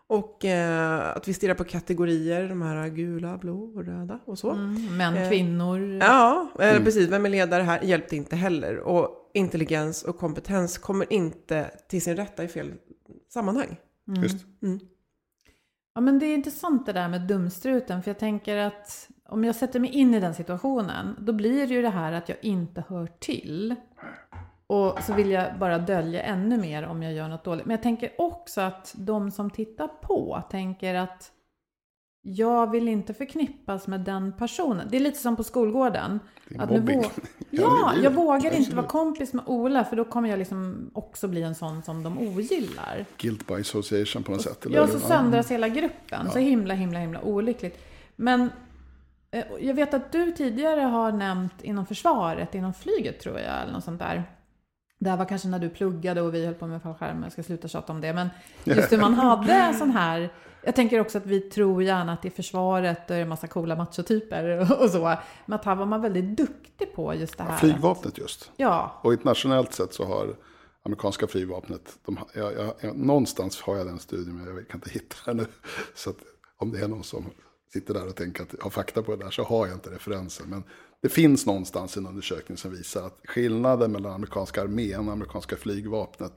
Och 0.10 0.46
eh, 0.46 1.18
att 1.18 1.28
vi 1.28 1.34
stirrar 1.34 1.54
på 1.54 1.64
kategorier, 1.64 2.50
de 2.50 2.62
här 2.62 2.90
gula, 2.90 3.38
blå 3.38 3.64
och 3.76 3.86
röda 3.86 4.20
och 4.26 4.40
så. 4.40 4.52
Mm, 4.52 4.98
män, 4.98 5.18
eh, 5.18 5.30
kvinnor. 5.30 5.98
Ja, 6.02 6.52
eh, 6.60 6.70
mm. 6.70 6.84
precis. 6.84 7.10
Vem 7.10 7.26
är 7.26 7.30
ledare 7.30 7.64
här 7.64 7.82
hjälpte 7.82 8.16
inte 8.16 8.36
heller. 8.36 8.80
Och 8.80 9.32
intelligens 9.34 10.04
och 10.04 10.18
kompetens 10.18 10.78
kommer 10.78 11.14
inte 11.14 11.72
till 11.88 12.02
sin 12.02 12.16
rätta 12.16 12.44
i 12.44 12.48
fel 12.48 12.74
sammanhang. 13.30 13.78
Mm. 14.08 14.24
Just. 14.24 14.46
Mm. 14.62 14.80
Ja, 15.96 16.02
men 16.02 16.20
det 16.20 16.26
är 16.26 16.34
intressant 16.34 16.86
det 16.86 16.94
där 16.94 17.10
med 17.10 17.22
dumstruten, 17.22 18.04
för 18.04 18.10
jag 18.12 18.20
tänker 18.20 18.58
att 18.58 19.10
om 19.30 19.44
jag 19.44 19.56
sätter 19.56 19.80
mig 19.80 19.90
in 19.90 20.14
i 20.14 20.20
den 20.20 20.34
situationen, 20.34 21.16
då 21.20 21.34
blir 21.34 21.68
det 21.68 21.74
ju 21.74 21.82
det 21.82 21.90
här 21.90 22.12
att 22.12 22.30
jag 22.30 22.38
inte 22.42 22.84
hör 22.88 23.08
till. 23.20 23.76
Och 24.68 25.00
så 25.04 25.14
vill 25.14 25.32
jag 25.32 25.60
bara 25.60 25.78
dölja 25.80 26.22
ännu 26.22 26.58
mer 26.58 26.84
om 26.86 27.04
jag 27.04 27.14
gör 27.14 27.28
något 27.28 27.44
dåligt. 27.44 27.66
Men 27.66 27.74
jag 27.74 27.84
tänker 27.84 28.12
också 28.18 28.62
att 28.62 28.94
de 28.98 29.32
som 29.32 29.50
tittar 29.50 29.88
på 29.88 30.44
tänker 30.50 30.96
att 30.96 31.32
jag 32.22 32.72
vill 32.72 32.88
inte 32.88 33.14
förknippas 33.14 33.88
med 33.88 34.00
den 34.00 34.34
personen. 34.38 34.88
Det 34.92 34.98
är 34.98 35.02
lite 35.02 35.18
som 35.18 35.36
på 35.36 35.44
skolgården. 35.44 36.20
Att 36.58 36.70
nu 36.70 37.04
ja, 37.50 37.94
jag 38.04 38.12
vågar 38.12 38.52
inte 38.52 38.76
vara 38.76 38.88
kompis 38.88 39.34
med 39.34 39.44
Ola 39.48 39.84
för 39.84 39.96
då 39.96 40.06
kommer 40.06 40.30
jag 40.30 40.40
liksom 40.40 40.92
också 40.94 41.28
bli 41.28 41.44
en 41.44 41.56
sån 41.56 41.84
som 41.84 42.04
de 42.04 42.18
ogillar. 42.18 43.06
Guilt 43.18 43.48
by 43.48 43.54
association 43.54 44.24
på 44.24 44.32
något 44.32 44.42
sätt. 44.42 44.66
Eller? 44.66 44.76
Ja, 44.76 44.88
så 44.88 45.00
söndras 45.00 45.52
hela 45.52 45.68
gruppen. 45.68 46.22
Ja. 46.26 46.32
Så 46.32 46.40
himla, 46.40 46.74
himla, 46.74 47.00
himla 47.00 47.22
olyckligt. 47.22 47.80
Men 48.16 48.50
jag 49.60 49.74
vet 49.74 49.94
att 49.94 50.12
du 50.12 50.32
tidigare 50.32 50.82
har 50.82 51.12
nämnt 51.12 51.64
inom 51.64 51.86
försvaret, 51.86 52.56
inom 52.56 52.74
flyget 52.74 53.20
tror 53.20 53.40
jag, 53.40 53.62
eller 53.62 53.74
något 53.74 53.84
sånt 53.84 54.00
där. 54.00 54.24
Det 55.00 55.10
här 55.10 55.18
var 55.18 55.26
kanske 55.26 55.48
när 55.48 55.60
du 55.60 55.70
pluggade 55.70 56.22
och 56.22 56.34
vi 56.34 56.46
höll 56.46 56.54
på 56.56 56.68
med 56.68 56.82
fallskärm, 56.82 57.24
jag 57.24 57.32
ska 57.32 57.44
sluta 57.44 57.68
tjata 57.68 57.94
om 57.94 58.02
det. 58.02 58.14
Men 58.14 58.30
just 58.64 58.92
hur 58.92 58.98
man 58.98 59.14
hade 59.14 59.54
en 59.54 59.74
sån 59.74 59.92
här, 59.92 60.34
jag 60.64 60.76
tänker 60.76 61.00
också 61.00 61.18
att 61.18 61.26
vi 61.26 61.42
tror 61.42 61.84
gärna 61.84 62.14
att 62.14 62.26
i 62.26 62.30
försvaret 62.30 63.12
är 63.12 63.16
det 63.16 63.22
en 63.22 63.30
massa 63.30 63.48
coola 63.48 63.76
machotyper 63.76 64.60
och 64.84 64.90
så. 64.90 65.18
Men 65.46 65.60
att 65.60 65.66
här 65.66 65.76
var 65.76 65.86
man 65.86 66.02
väldigt 66.02 66.38
duktig 66.38 66.96
på 66.96 67.16
just 67.16 67.38
det 67.38 67.44
här. 67.44 67.52
Ja, 67.52 67.58
flygvapnet 67.58 68.18
just. 68.18 68.52
Ja. 68.58 69.00
Och 69.04 69.14
internationellt 69.14 69.74
sett 69.74 69.94
så 69.94 70.06
har 70.06 70.36
amerikanska 70.84 71.28
flygvapnet, 71.28 72.00
de, 72.06 72.20
jag, 72.34 72.54
jag, 72.54 72.74
jag, 72.82 72.98
någonstans 72.98 73.62
har 73.62 73.78
jag 73.78 73.88
den 73.88 74.00
studien 74.00 74.38
men 74.38 74.56
jag 74.56 74.68
kan 74.68 74.78
inte 74.78 74.90
hitta 74.90 75.16
den 75.26 75.38
nu. 75.38 75.46
Så 75.96 76.10
att 76.10 76.18
om 76.58 76.72
det 76.72 76.80
är 76.80 76.88
någon 76.88 77.04
som 77.04 77.26
sitter 77.74 77.94
där 77.94 78.08
och 78.08 78.16
tänker 78.16 78.44
att 78.44 78.54
jag 78.58 78.64
har 78.64 78.70
fakta 78.70 79.04
på 79.04 79.16
det 79.16 79.24
där 79.24 79.32
så 79.32 79.44
har 79.44 79.68
jag 79.68 79.76
inte 79.76 79.90
referensen. 79.90 80.50
Men 80.50 80.64
det 81.02 81.10
finns 81.10 81.46
någonstans 81.46 81.98
en 81.98 82.08
undersökning 82.08 82.58
som 82.58 82.72
visar 82.72 83.06
att 83.06 83.20
skillnaden 83.24 83.92
mellan 83.92 84.14
amerikanska 84.14 84.62
armén 84.62 85.08
och 85.08 85.14
amerikanska 85.14 85.56
flygvapnet 85.56 86.34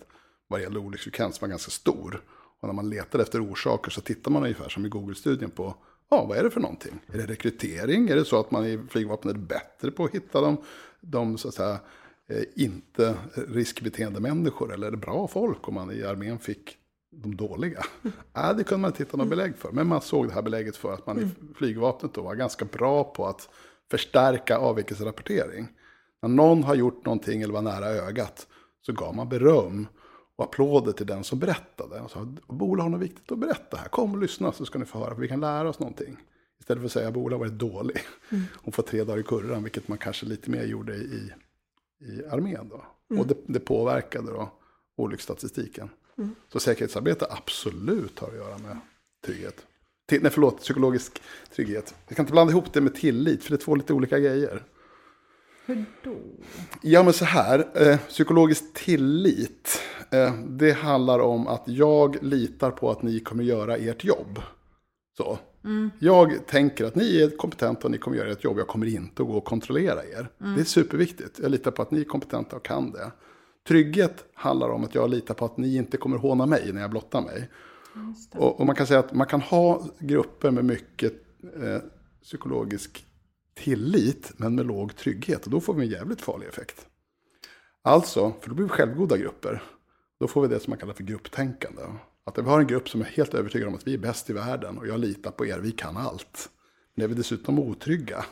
vad 0.49 0.61
gäller 0.61 0.81
olycksfrekvens 0.81 1.41
var 1.41 1.49
ganska 1.49 1.71
stor. 1.71 2.23
Och 2.61 2.69
när 2.69 2.75
man 2.75 2.91
letar 2.91 3.19
efter 3.19 3.45
orsaker 3.45 3.91
så 3.91 4.01
tittar 4.01 4.31
man 4.31 4.43
ungefär 4.43 4.69
som 4.69 4.87
i 4.87 4.89
Google-studien 4.89 5.51
på 5.51 5.75
ja, 6.11 6.25
vad 6.25 6.39
är 6.39 6.45
det 6.45 6.51
för 6.51 6.61
någonting? 6.61 7.01
Är 7.07 7.19
det 7.19 7.27
rekrytering? 7.27 8.09
Är 8.09 8.17
det 8.17 8.25
så 8.25 8.41
att 8.41 8.51
man 8.51 8.67
i 8.67 8.81
flygvapnet 8.91 9.35
är 9.35 9.39
bättre 9.39 9.91
på 9.91 10.05
att 10.05 10.15
hitta 10.15 10.41
de, 10.41 10.57
de 11.01 11.39
så 11.39 11.49
att 11.49 11.55
säga, 11.55 11.79
eh, 12.29 12.43
inte 12.55 13.15
riskbeteende 13.35 14.21
människor? 14.21 14.75
Eller 14.75 14.87
är 14.87 14.91
det 14.91 14.97
bra 14.97 15.29
folk 15.29 15.69
om 15.69 15.75
man 15.75 15.93
i 15.93 16.03
armén 16.03 16.39
fick 16.39 16.77
de 17.11 17.37
dåliga? 17.37 17.83
äh, 18.37 18.57
det 18.57 18.65
kunde 18.65 18.83
man 18.83 18.91
inte 18.91 19.03
hitta 19.03 19.17
något 19.17 19.29
belägg 19.29 19.57
för. 19.57 19.73
Men 19.73 19.87
man 19.87 20.01
såg 20.01 20.29
det 20.29 20.35
här 20.35 20.43
belägget 20.43 20.77
för 20.77 20.93
att 20.93 21.07
man 21.07 21.21
i 21.21 21.55
flygvapnet 21.55 22.15
då 22.15 22.23
var 22.23 22.35
ganska 22.35 22.65
bra 22.65 23.05
på 23.05 23.27
att 23.27 23.49
förstärka 23.91 24.59
avvikelserapportering. 24.59 25.69
När 26.23 26.29
någon 26.29 26.63
har 26.63 26.75
gjort 26.75 27.05
någonting 27.05 27.43
eller 27.43 27.55
var 27.55 27.63
nära 27.63 27.87
ögat 27.87 28.47
så 28.83 28.93
gav 28.93 29.15
man 29.17 29.29
beröm 29.29 29.87
och 30.37 30.45
applåder 30.45 30.93
till 30.93 31.07
den 31.07 31.25
som 31.25 31.39
berättade. 31.39 32.01
Och 32.01 32.11
sa, 32.11 32.27
Bola 32.47 32.83
har 32.83 32.91
något 32.91 33.01
viktigt 33.01 33.33
att 33.33 33.39
berätta 33.39 33.77
här, 33.77 33.89
kom 33.89 34.13
och 34.13 34.19
lyssna 34.19 34.53
så 34.53 34.65
ska 34.65 34.79
ni 34.79 34.85
få 34.85 34.99
höra, 34.99 35.15
för 35.15 35.21
vi 35.21 35.29
kan 35.29 35.41
lära 35.41 35.69
oss 35.69 35.79
någonting. 35.79 36.17
Istället 36.61 36.81
för 36.81 36.87
att 36.87 36.93
säga 36.93 37.11
Bola 37.11 37.35
har 37.35 37.41
varit 37.41 37.59
dålig. 37.59 37.99
Mm. 38.31 38.45
Hon 38.63 38.73
får 38.73 38.83
tre 38.83 39.05
dagar 39.05 39.21
i 39.21 39.23
kurran, 39.23 39.63
vilket 39.63 39.89
man 39.89 39.99
kanske 39.99 40.27
lite 40.27 40.51
mer 40.51 40.65
gjorde 40.65 40.95
i, 40.95 41.33
i 42.01 42.25
armén. 42.31 42.69
Då. 42.69 42.85
Mm. 43.11 43.21
Och 43.21 43.27
det, 43.27 43.37
det, 43.47 43.61
påverkade 43.61 44.33
då 44.33 44.53
olycksstatistiken. 44.97 45.89
Mm. 46.21 46.35
Så 46.53 46.61
säkerhetsarbete 46.61 47.27
absolut 47.31 48.19
har 48.19 48.29
att 48.29 48.35
göra 48.35 48.59
med 48.59 48.77
trygghet. 49.27 49.67
Till, 50.09 50.23
nej, 50.23 50.31
förlåt, 50.31 50.61
psykologisk 50.61 51.23
trygghet. 51.55 51.95
Jag 52.09 52.17
kan 52.17 52.23
inte 52.23 52.33
blanda 52.33 52.51
ihop 52.51 52.73
det 52.73 52.81
med 52.81 52.95
tillit, 52.95 53.45
för 53.45 53.51
det 53.51 53.57
är 53.57 53.65
två 53.65 53.75
lite 53.75 53.93
olika 53.93 54.19
grejer. 54.19 54.63
Hur 55.67 55.85
då? 56.05 56.17
Ja, 56.83 57.03
men 57.03 57.13
så 57.13 57.25
här. 57.25 57.69
Eh, 57.75 57.99
psykologisk 57.99 58.75
tillit. 58.75 59.81
Eh, 60.11 60.35
det 60.35 60.73
handlar 60.73 61.19
om 61.19 61.47
att 61.47 61.63
jag 61.67 62.23
litar 62.23 62.71
på 62.71 62.91
att 62.91 63.03
ni 63.03 63.21
kommer 63.21 63.45
göra 63.45 63.77
ert 63.77 64.05
jobb. 64.05 64.43
Så. 65.17 65.39
Mm. 65.65 65.91
Jag 65.99 66.47
tänker 66.47 66.85
att 66.85 66.95
ni 66.95 67.23
är 67.23 67.37
kompetenta 67.37 67.85
och 67.85 67.91
ni 67.91 67.99
kommer 67.99 68.17
göra 68.17 68.31
ert 68.31 68.45
jobb. 68.45 68.59
Jag 68.59 68.69
kommer 68.69 68.87
inte 68.87 69.23
att 69.23 69.29
gå 69.29 69.35
och 69.35 69.45
kontrollera 69.45 70.05
er. 70.05 70.29
Mm. 70.41 70.55
Det 70.55 70.61
är 70.61 70.65
superviktigt. 70.65 71.39
Jag 71.43 71.51
litar 71.51 71.71
på 71.71 71.83
att 71.83 71.91
ni 71.91 72.01
är 72.01 72.05
kompetenta 72.05 72.57
och 72.57 72.65
kan 72.65 72.93
det. 72.93 73.11
Trygghet 73.69 74.25
handlar 74.35 74.71
om 74.71 74.85
att 74.85 74.95
jag 74.95 75.11
litar 75.11 75.35
på 75.35 75.45
att 75.45 75.57
ni 75.57 75.77
inte 75.77 75.97
kommer 75.97 76.17
håna 76.17 76.47
mig 76.47 76.73
när 76.73 76.81
jag 76.81 76.91
blottar 76.91 77.23
mig. 77.23 77.51
Och, 78.33 78.61
och, 78.61 78.67
man 78.67 78.77
kan 78.77 78.87
säga 78.87 79.01
att 79.01 79.15
man 79.15 79.27
kan 79.27 79.41
ha 79.41 79.85
grupper 79.99 80.51
med 80.51 80.65
mycket 80.65 81.13
eh, 81.57 81.79
psykologisk 82.23 83.07
tillit, 83.55 84.33
men 84.37 84.55
med 84.55 84.67
låg 84.67 84.97
trygghet. 84.97 85.45
Och 85.45 85.51
då 85.51 85.61
får 85.61 85.75
vi 85.75 85.87
en 85.87 85.91
jävligt 85.93 86.21
farlig 86.21 86.47
effekt. 86.47 86.87
Alltså, 87.83 88.33
för 88.41 88.49
då 88.49 88.55
blir 88.55 88.65
vi 88.65 88.71
självgoda 88.71 89.17
grupper. 89.17 89.63
Då 90.21 90.29
får 90.29 90.43
vi 90.43 90.49
det 90.49 90.61
som 90.61 90.71
man 90.71 90.79
kallar 90.79 90.95
för 90.95 91.05
grupptänkande. 91.05 91.83
Att 92.25 92.39
vi 92.39 92.43
har 92.43 92.61
en 92.61 92.67
grupp 92.67 92.89
som 92.89 93.01
är 93.01 93.05
helt 93.05 93.35
övertygad 93.35 93.69
om 93.69 93.75
att 93.75 93.87
vi 93.87 93.95
är 93.95 93.99
bäst 93.99 94.31
i 94.31 94.33
världen 94.33 94.79
och 94.79 94.87
jag 94.87 95.01
litar 95.01 95.31
på 95.31 95.47
er, 95.47 95.59
vi 95.59 95.73
kan 95.73 95.97
allt. 95.97 96.51
Men 96.95 97.05
är 97.05 97.09
vi 97.09 97.15
dessutom 97.15 97.59
otrygga, 97.59 98.25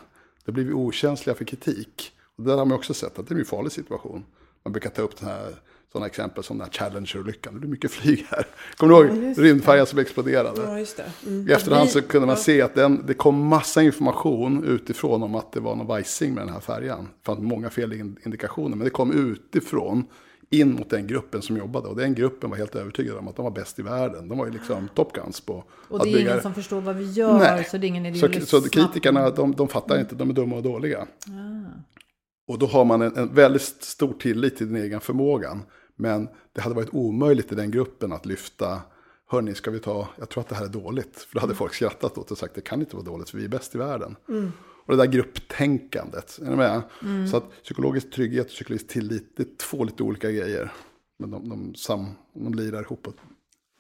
då 0.45 0.53
blir 0.53 0.65
vi 0.65 0.73
okänsliga 0.73 1.37
för 1.37 1.45
kritik. 1.45 2.13
Och 2.37 2.45
där 2.45 2.57
har 2.57 2.65
man 2.65 2.79
också 2.79 2.95
sett 2.95 3.19
att 3.19 3.29
det 3.29 3.35
är 3.35 3.39
en 3.39 3.45
farlig 3.45 3.73
situation. 3.73 4.25
Man 4.69 4.73
brukar 4.73 4.91
ta 4.91 5.03
upp 5.03 5.21
den 5.21 5.29
här, 5.29 5.55
sådana 5.93 6.07
exempel 6.07 6.45
som 6.45 6.59
den 6.59 6.65
här 6.65 6.73
Challenger-olyckan. 6.73 7.55
Det 7.55 7.61
blir 7.61 7.71
mycket 7.71 7.91
flyg 7.91 8.27
här. 8.31 8.47
Kommer 8.77 8.95
du 8.95 9.09
ihåg 9.09 9.39
rymdfärjan 9.39 9.87
som 9.87 9.99
exploderade? 9.99 10.63
Ja, 10.63 10.79
just 10.79 10.97
det. 10.97 11.05
Mm. 11.27 11.49
I 11.49 11.53
efterhand 11.53 11.91
så 11.91 12.03
kunde 12.03 12.27
man 12.27 12.37
se 12.37 12.63
att 12.63 12.75
den, 12.75 13.07
det 13.07 13.15
kom 13.15 13.47
massa 13.47 13.83
information 13.83 14.65
utifrån 14.65 15.23
om 15.23 15.35
att 15.35 15.53
det 15.53 15.61
var 15.61 15.77
någon 15.77 15.87
vajsing 15.87 16.35
med 16.35 16.47
den 16.47 16.53
här 16.55 16.61
färjan. 16.61 17.05
Det 17.05 17.27
fanns 17.27 17.41
många 17.41 17.71
felindikationer, 17.71 18.77
men 18.77 18.85
det 18.85 18.91
kom 18.91 19.33
utifrån 19.33 20.05
in 20.51 20.73
mot 20.73 20.91
den 20.91 21.07
gruppen 21.07 21.43
som 21.43 21.57
jobbade. 21.57 21.89
Och 21.89 21.97
den 21.97 22.15
gruppen 22.15 22.51
var 22.51 22.57
helt 22.57 22.75
övertygad 22.75 23.17
om 23.17 23.29
att 23.29 23.37
de 23.37 23.45
var 23.45 23.51
bäst 23.51 23.79
i 23.79 23.83
världen. 23.83 24.29
De 24.29 24.39
var 24.39 24.47
ju 24.47 24.53
liksom 24.53 24.89
Top 24.95 25.13
Guns 25.13 25.41
på 25.41 25.65
Och 25.89 26.05
det 26.05 26.11
är 26.11 26.21
ingen 26.21 26.43
som 26.43 26.55
förstår 26.55 26.81
vad 26.81 26.97
vi 26.97 27.11
gör, 27.11 27.39
Nej. 27.39 27.65
så 27.65 27.79
det 27.79 27.87
är 27.87 27.89
ingen 27.89 28.07
idé 28.07 28.41
så, 28.41 28.61
så 28.61 28.69
kritikerna, 28.69 29.31
de, 29.31 29.55
de 29.55 29.69
fattar 29.69 30.01
inte, 30.01 30.15
de 30.15 30.31
är 30.31 30.35
dumma 30.35 30.57
och 30.57 30.63
dåliga. 30.63 31.07
Ah. 31.27 31.98
Och 32.49 32.59
då 32.59 32.67
har 32.67 32.85
man 32.85 33.03
en, 33.03 33.17
en 33.17 33.35
väldigt 33.35 33.63
stor 33.63 34.13
tillit 34.13 34.57
till 34.57 34.67
den 34.67 34.83
egen 34.83 35.01
förmågan. 35.01 35.63
Men 35.97 36.29
det 36.53 36.61
hade 36.61 36.75
varit 36.75 36.95
omöjligt 36.95 37.53
i 37.53 37.55
den 37.55 37.71
gruppen 37.71 38.13
att 38.13 38.27
lyfta, 38.27 38.81
hörni, 39.27 39.55
ska 39.55 39.71
vi 39.71 39.79
ta, 39.79 40.09
jag 40.19 40.29
tror 40.29 40.41
att 40.41 40.49
det 40.49 40.55
här 40.55 40.65
är 40.65 40.69
dåligt. 40.69 41.17
För 41.19 41.35
då 41.35 41.41
hade 41.41 41.55
folk 41.55 41.75
skrattat 41.75 42.19
åt 42.19 42.31
och 42.31 42.39
sagt, 42.39 42.55
det 42.55 42.61
kan 42.61 42.81
inte 42.81 42.97
vara 42.97 43.05
dåligt, 43.05 43.31
för 43.31 43.39
vi 43.39 43.45
är 43.45 43.49
bäst 43.49 43.75
i 43.75 43.79
världen. 43.79 44.17
Mm. 44.29 44.53
Och 44.87 44.97
det 44.97 45.03
där 45.03 45.13
grupptänkandet, 45.13 46.39
är 46.43 46.51
ni 46.51 46.57
med? 46.57 46.83
Mm. 47.03 47.29
Så 47.29 47.37
att 47.37 47.63
psykologisk 47.63 48.11
trygghet 48.11 48.47
och 48.47 48.53
psykologisk 48.53 48.89
tillit, 48.89 49.37
det 49.37 49.43
är 49.43 49.57
två 49.57 49.85
lite 49.85 50.03
olika 50.03 50.31
grejer. 50.31 50.73
Men 51.19 51.31
de, 51.31 51.49
de, 51.49 51.75
sam, 51.75 52.07
de 52.33 52.55
lirar 52.55 52.83
ihop. 52.83 53.09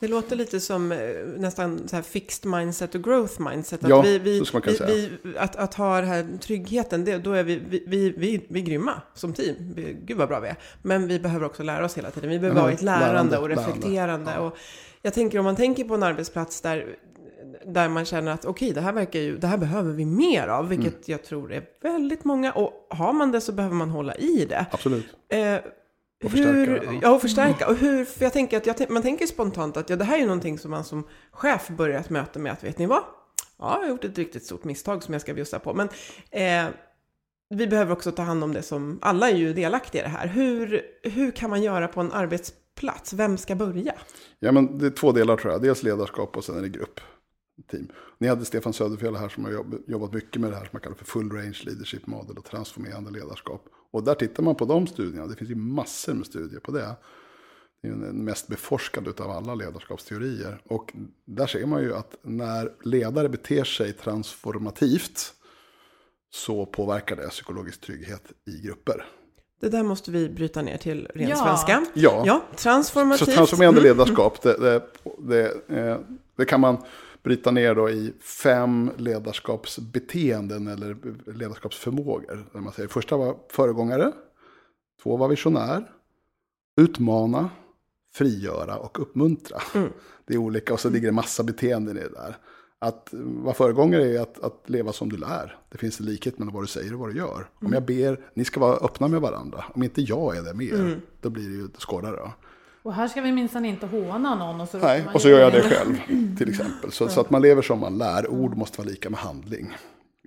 Det 0.01 0.09
låter 0.09 0.37
lite 0.37 0.61
som 0.61 0.93
eh, 0.93 0.99
nästan 1.37 1.89
så 1.89 1.97
här 1.97 2.03
fixed 2.03 2.51
mindset 2.51 2.95
och 2.95 3.05
growth 3.05 3.41
mindset. 3.41 3.85
Att 3.85 3.91
ja, 3.91 4.03
vi, 4.03 4.19
vi, 4.19 4.45
så 4.45 4.53
man 4.53 4.63
kunna 4.63 4.87
vi, 4.87 5.09
säga. 5.23 5.41
att, 5.41 5.57
att 5.57 5.75
ha 5.75 6.01
den 6.01 6.09
här 6.09 6.39
tryggheten, 6.41 7.05
det, 7.05 7.19
då 7.19 7.33
är 7.33 7.45
vi, 7.45 7.57
vi, 7.69 7.85
vi, 7.87 8.11
vi, 8.11 8.47
vi 8.49 8.61
är 8.61 8.65
grymma 8.65 9.03
som 9.15 9.33
team. 9.33 9.57
Vi, 9.75 9.97
gud 10.05 10.17
vad 10.17 10.29
bra 10.29 10.41
vi 10.41 10.49
är. 10.49 10.57
Men 10.83 11.09
vi 11.09 11.19
behöver 11.21 11.47
också 11.47 11.63
lära 11.63 11.85
oss 11.85 11.99
hela 11.99 12.11
tiden. 12.11 12.31
Vi 12.31 12.39
behöver 12.39 12.61
vara 12.61 12.73
ett 12.73 12.83
lärande, 12.83 13.07
lärande 13.07 13.39
och 13.39 13.49
reflekterande. 13.49 13.95
Lärande, 13.95 14.33
ja. 14.35 14.41
och 14.41 14.57
jag 15.03 15.15
tänker 15.15 15.39
om 15.39 15.45
man 15.45 15.57
tänker 15.57 15.85
på 15.85 15.95
en 15.95 16.03
arbetsplats 16.03 16.61
där 16.61 16.97
där 17.67 17.89
man 17.89 18.05
känner 18.05 18.33
att 18.33 18.45
okej, 18.45 18.67
okay, 18.67 18.75
det 18.75 18.81
här 18.81 18.93
verkar 18.93 19.21
ju, 19.21 19.39
det 19.39 19.47
här 19.47 19.59
behöver 19.59 19.93
vi 19.93 20.05
mer 20.05 20.49
av, 20.49 20.69
vilket 20.69 20.93
mm. 20.93 21.03
jag 21.05 21.25
tror 21.25 21.53
är 21.53 21.63
väldigt 21.83 22.25
många. 22.25 22.53
Och 22.53 22.87
har 22.91 23.13
man 23.13 23.33
det 23.33 23.41
så 23.41 23.53
behöver 23.53 23.75
man 23.75 23.91
hålla 23.91 24.15
i 24.15 24.47
det. 24.49 24.67
Absolut. 24.71 25.07
Eh, 25.29 25.57
och 26.25 26.31
förstärka. 26.31 26.85
ja. 26.85 26.99
ja, 27.03 27.15
och 27.15 27.21
förstärka. 27.21 27.69
Och 27.69 27.77
hur, 27.77 28.05
för 28.05 28.25
jag 28.25 28.33
tänker 28.33 28.57
att 28.57 28.81
jag, 28.81 28.91
man 28.91 29.03
tänker 29.03 29.27
spontant 29.27 29.77
att 29.77 29.91
ja, 29.91 29.97
det 29.97 30.05
här 30.05 30.15
är 30.15 30.21
ju 30.21 30.27
någonting 30.27 30.59
som 30.59 30.71
man 30.71 30.85
som 30.85 31.05
chef 31.31 31.69
börjar 31.69 32.01
ett 32.01 32.11
möte 32.11 32.39
med 32.39 32.53
att 32.53 32.65
vet 32.65 32.79
ni 32.79 32.87
vad? 32.87 33.03
Ja, 33.59 33.75
jag 33.75 33.81
har 33.81 33.89
gjort 33.89 34.05
ett 34.05 34.19
riktigt 34.19 34.45
stort 34.45 34.65
misstag 34.65 35.03
som 35.03 35.15
jag 35.15 35.21
ska 35.21 35.35
bjussa 35.35 35.59
på. 35.59 35.75
Men 35.75 35.89
eh, 36.31 36.75
vi 37.51 37.67
behöver 37.67 37.93
också 37.93 38.13
ta 38.13 38.23
hand 38.23 38.45
om 38.45 38.53
det 38.53 38.63
som, 38.63 38.99
alla 39.03 39.31
är 39.31 39.37
ju 39.37 39.53
delaktiga 39.53 40.03
i 40.03 40.05
det 40.05 40.11
här. 40.11 40.27
Hur, 40.27 40.83
hur 41.03 41.31
kan 41.31 41.51
man 41.51 41.63
göra 41.63 41.89
på 41.89 42.01
en 42.01 42.13
arbetsplats? 42.13 43.13
Vem 43.13 43.39
ska 43.39 43.55
börja? 43.55 43.95
Ja, 44.39 44.53
men 44.53 44.79
det 44.79 44.87
är 44.87 44.91
två 44.91 45.13
delar 45.13 45.37
tror 45.37 45.53
jag. 45.53 45.63
Dels 45.63 45.83
ledarskap 45.83 46.37
och 46.37 46.45
sen 46.45 46.59
är 46.59 46.63
det 46.63 46.69
grupp 46.69 47.01
team. 47.71 47.89
Ni 48.19 48.29
hade 48.29 48.45
Stefan 48.45 48.73
Söderfjell 48.73 49.17
här 49.17 49.29
som 49.29 49.45
har 49.45 49.65
jobbat 49.87 50.13
mycket 50.13 50.41
med 50.41 50.51
det 50.51 50.57
här 50.57 50.65
som 50.65 50.71
man 50.73 50.83
kallar 50.83 50.97
för 50.97 51.05
full 51.05 51.33
range 51.33 51.61
leadership 51.65 52.07
model 52.07 52.39
och 52.39 52.45
transformerande 52.45 53.11
ledarskap. 53.11 53.65
Och 53.91 54.05
där 54.05 54.15
tittar 54.15 54.43
man 54.43 54.55
på 54.55 54.65
de 54.65 54.87
studierna, 54.87 55.27
det 55.27 55.37
finns 55.37 55.51
ju 55.51 55.55
massor 55.55 56.15
med 56.15 56.27
studier 56.27 56.61
på 56.61 56.73
det. 56.73 56.97
Det 57.83 57.89
är 57.89 57.93
den 57.93 58.25
mest 58.25 58.49
beforskade 58.49 59.23
av 59.25 59.31
alla 59.31 59.55
ledarskapsteorier. 59.55 60.63
Och 60.65 60.93
där 61.25 61.47
ser 61.47 61.67
man 61.67 61.83
ju 61.83 61.95
att 61.95 62.17
när 62.23 62.73
ledare 62.83 63.29
beter 63.29 63.65
sig 63.65 63.93
transformativt 63.93 65.35
så 66.31 66.67
påverkar 66.67 67.17
det 67.17 67.29
psykologisk 67.29 67.81
trygghet 67.81 68.33
i 68.47 68.67
grupper. 68.67 69.05
Det 69.61 69.69
där 69.69 69.83
måste 69.83 70.11
vi 70.11 70.29
bryta 70.29 70.63
ner 70.63 70.77
till 70.77 71.09
ren 71.15 71.29
ja. 71.29 71.37
svenska. 71.37 71.87
Ja. 71.95 72.23
ja, 72.27 72.43
transformativt. 72.57 73.29
Så 73.29 73.35
transformerande 73.35 73.81
mm. 73.81 73.91
ledarskap, 73.97 74.43
det, 74.43 74.57
det, 74.57 74.83
det, 75.19 75.77
eh, 75.79 75.99
det 76.37 76.45
kan 76.45 76.61
man 76.61 76.77
bryta 77.29 77.51
ner 77.51 77.75
då 77.75 77.91
i 77.91 78.13
fem 78.21 78.91
ledarskapsbeteenden 78.97 80.67
eller 80.67 80.97
ledarskapsförmågor. 81.33 82.47
Där 82.53 82.61
man 82.61 82.73
säger, 82.73 82.89
första 82.89 83.17
var 83.17 83.37
föregångare, 83.51 84.13
två 85.03 85.17
var 85.17 85.29
visionär, 85.29 85.91
utmana, 86.81 87.51
frigöra 88.15 88.77
och 88.77 89.03
uppmuntra. 89.03 89.59
Mm. 89.75 89.89
Det 90.27 90.35
är 90.35 90.39
olika 90.39 90.73
och 90.73 90.81
så 90.81 90.91
ligger 90.91 91.09
det 91.09 91.13
massa 91.13 91.43
beteenden 91.43 91.97
i 91.97 92.01
det 92.01 92.09
där. 92.09 92.37
Att 92.79 93.09
vara 93.13 93.55
föregångare 93.55 94.17
är 94.17 94.21
att, 94.21 94.45
att 94.45 94.63
leva 94.67 94.93
som 94.93 95.09
du 95.09 95.17
lär. 95.17 95.59
Det 95.71 95.79
finns 95.79 96.01
en 96.01 96.07
likhet 96.07 96.39
mellan 96.39 96.55
vad 96.55 96.63
du 96.63 96.67
säger 96.67 96.93
och 96.93 97.01
vad 97.01 97.09
du 97.09 97.17
gör. 97.17 97.37
Mm. 97.37 97.49
Om 97.61 97.73
jag 97.73 97.85
ber, 97.85 98.31
ni 98.35 98.45
ska 98.45 98.61
vara 98.61 98.77
öppna 98.77 99.09
med 99.09 99.21
varandra. 99.21 99.65
Om 99.75 99.83
inte 99.83 100.03
jag 100.03 100.37
är 100.37 100.43
det 100.43 100.55
med 100.55 100.67
er, 100.67 100.75
mm. 100.75 101.01
då 101.21 101.31
blir 101.31 101.49
det 101.49 101.57
ju 101.57 101.69
skådare. 101.79 102.33
Och 102.89 102.95
här 102.95 103.09
ska 103.09 103.21
vi 103.21 103.33
minsann 103.33 103.65
inte 103.65 103.87
håna 103.87 104.35
någon. 104.35 104.61
Och 104.61 104.69
så 104.69 104.79
Nej, 104.79 105.05
och 105.15 105.23
så 105.23 105.29
gör 105.29 105.41
jag 105.41 105.53
det 105.53 105.63
själv 105.63 105.97
till 106.37 106.49
exempel. 106.49 106.93
Så, 106.93 107.09
så, 107.09 107.21
att 107.21 107.31
man 107.31 107.43
lever 107.43 107.63
som 107.63 107.81
man 107.81 107.99
lär. 107.99 108.31
Ord 108.31 108.57
måste 108.57 108.79
vara 108.79 108.89
lika 108.89 109.11
med 109.11 109.19
handling. 109.19 109.77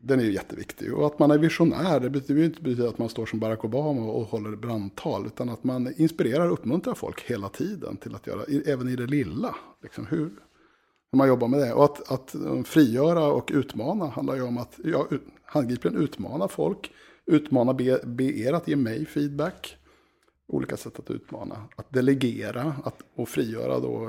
Den 0.01 0.19
är 0.19 0.23
ju 0.23 0.33
jätteviktig. 0.33 0.93
Och 0.93 1.05
att 1.05 1.19
man 1.19 1.31
är 1.31 1.37
visionär, 1.37 1.99
det 1.99 2.09
betyder 2.09 2.43
inte 2.43 2.61
betyda 2.61 2.89
att 2.89 2.97
man 2.97 3.09
står 3.09 3.25
som 3.25 3.39
Barack 3.39 3.65
Obama 3.65 4.01
och 4.01 4.25
håller 4.25 4.55
brandtal. 4.55 5.25
Utan 5.25 5.49
att 5.49 5.63
man 5.63 5.93
inspirerar 5.97 6.45
och 6.45 6.53
uppmuntrar 6.53 6.93
folk 6.93 7.21
hela 7.21 7.49
tiden 7.49 7.97
till 7.97 8.15
att 8.15 8.27
göra, 8.27 8.43
även 8.65 8.89
i 8.89 8.95
det 8.95 9.07
lilla. 9.07 9.55
Liksom 9.83 10.05
hur, 10.05 10.31
hur 11.11 11.17
man 11.17 11.27
jobbar 11.27 11.47
med 11.47 11.59
det. 11.59 11.73
Och 11.73 11.83
att, 11.83 12.11
att 12.11 12.35
frigöra 12.67 13.25
och 13.25 13.51
utmana 13.53 14.07
handlar 14.07 14.35
ju 14.35 14.41
om 14.41 14.57
att 14.57 14.79
ja, 14.83 15.07
handgripligen 15.45 15.97
utmana 15.97 16.47
folk. 16.47 16.91
Utmana, 17.25 17.73
be, 17.73 17.99
be 18.05 18.23
er 18.23 18.53
att 18.53 18.67
ge 18.67 18.75
mig 18.75 19.05
feedback 19.05 19.77
olika 20.51 20.77
sätt 20.77 20.99
att 20.99 21.11
utmana. 21.11 21.67
Att 21.75 21.93
delegera 21.93 22.75
att, 22.83 23.01
och 23.15 23.29
frigöra 23.29 23.79
då 23.79 24.07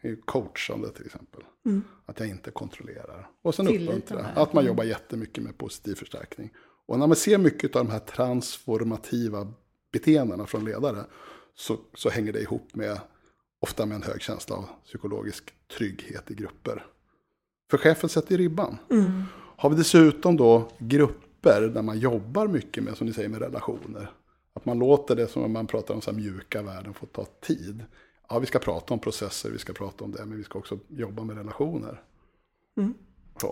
är 0.00 0.16
coachande 0.24 0.90
till 0.90 1.06
exempel. 1.06 1.40
Mm. 1.66 1.82
Att 2.06 2.20
jag 2.20 2.28
inte 2.28 2.50
kontrollerar. 2.50 3.30
Och 3.42 3.54
sen 3.54 3.68
uppmuntra. 3.68 4.18
Att 4.18 4.52
man 4.52 4.62
mm. 4.62 4.68
jobbar 4.68 4.84
jättemycket 4.84 5.44
med 5.44 5.58
positiv 5.58 5.94
förstärkning. 5.94 6.50
Och 6.86 6.98
när 6.98 7.06
man 7.06 7.16
ser 7.16 7.38
mycket 7.38 7.76
av 7.76 7.84
de 7.84 7.90
här 7.90 7.98
transformativa 7.98 9.52
beteendena 9.92 10.46
från 10.46 10.64
ledare 10.64 11.04
så, 11.54 11.78
så 11.94 12.08
hänger 12.08 12.32
det 12.32 12.40
ihop 12.40 12.74
med 12.74 13.00
ofta 13.60 13.86
med 13.86 13.94
en 13.94 14.02
hög 14.02 14.22
känsla 14.22 14.56
av 14.56 14.64
psykologisk 14.84 15.52
trygghet 15.78 16.30
i 16.30 16.34
grupper. 16.34 16.86
För 17.70 17.78
chefen 17.78 18.08
sätter 18.08 18.38
ribban. 18.38 18.78
Mm. 18.90 19.22
Har 19.56 19.70
vi 19.70 19.76
dessutom 19.76 20.36
då 20.36 20.70
grupper 20.78 21.60
där 21.60 21.82
man 21.82 21.98
jobbar 21.98 22.46
mycket 22.46 22.84
med, 22.84 22.96
som 22.96 23.06
ni 23.06 23.12
säger, 23.12 23.28
med 23.28 23.40
relationer. 23.40 24.12
Att 24.58 24.64
man 24.64 24.78
låter 24.78 25.16
det 25.16 25.28
som 25.28 25.52
man 25.52 25.66
pratar 25.66 25.94
om 25.94 26.00
så 26.00 26.12
mjuka 26.12 26.62
värden 26.62 26.94
få 26.94 27.06
ta 27.06 27.24
tid. 27.24 27.84
Ja, 28.28 28.38
vi 28.38 28.46
ska 28.46 28.58
prata 28.58 28.94
om 28.94 29.00
processer, 29.00 29.50
vi 29.50 29.58
ska 29.58 29.72
prata 29.72 30.04
om 30.04 30.12
det, 30.12 30.24
men 30.24 30.38
vi 30.38 30.44
ska 30.44 30.58
också 30.58 30.78
jobba 30.88 31.24
med 31.24 31.36
relationer. 31.36 32.02
Mm. 32.76 32.94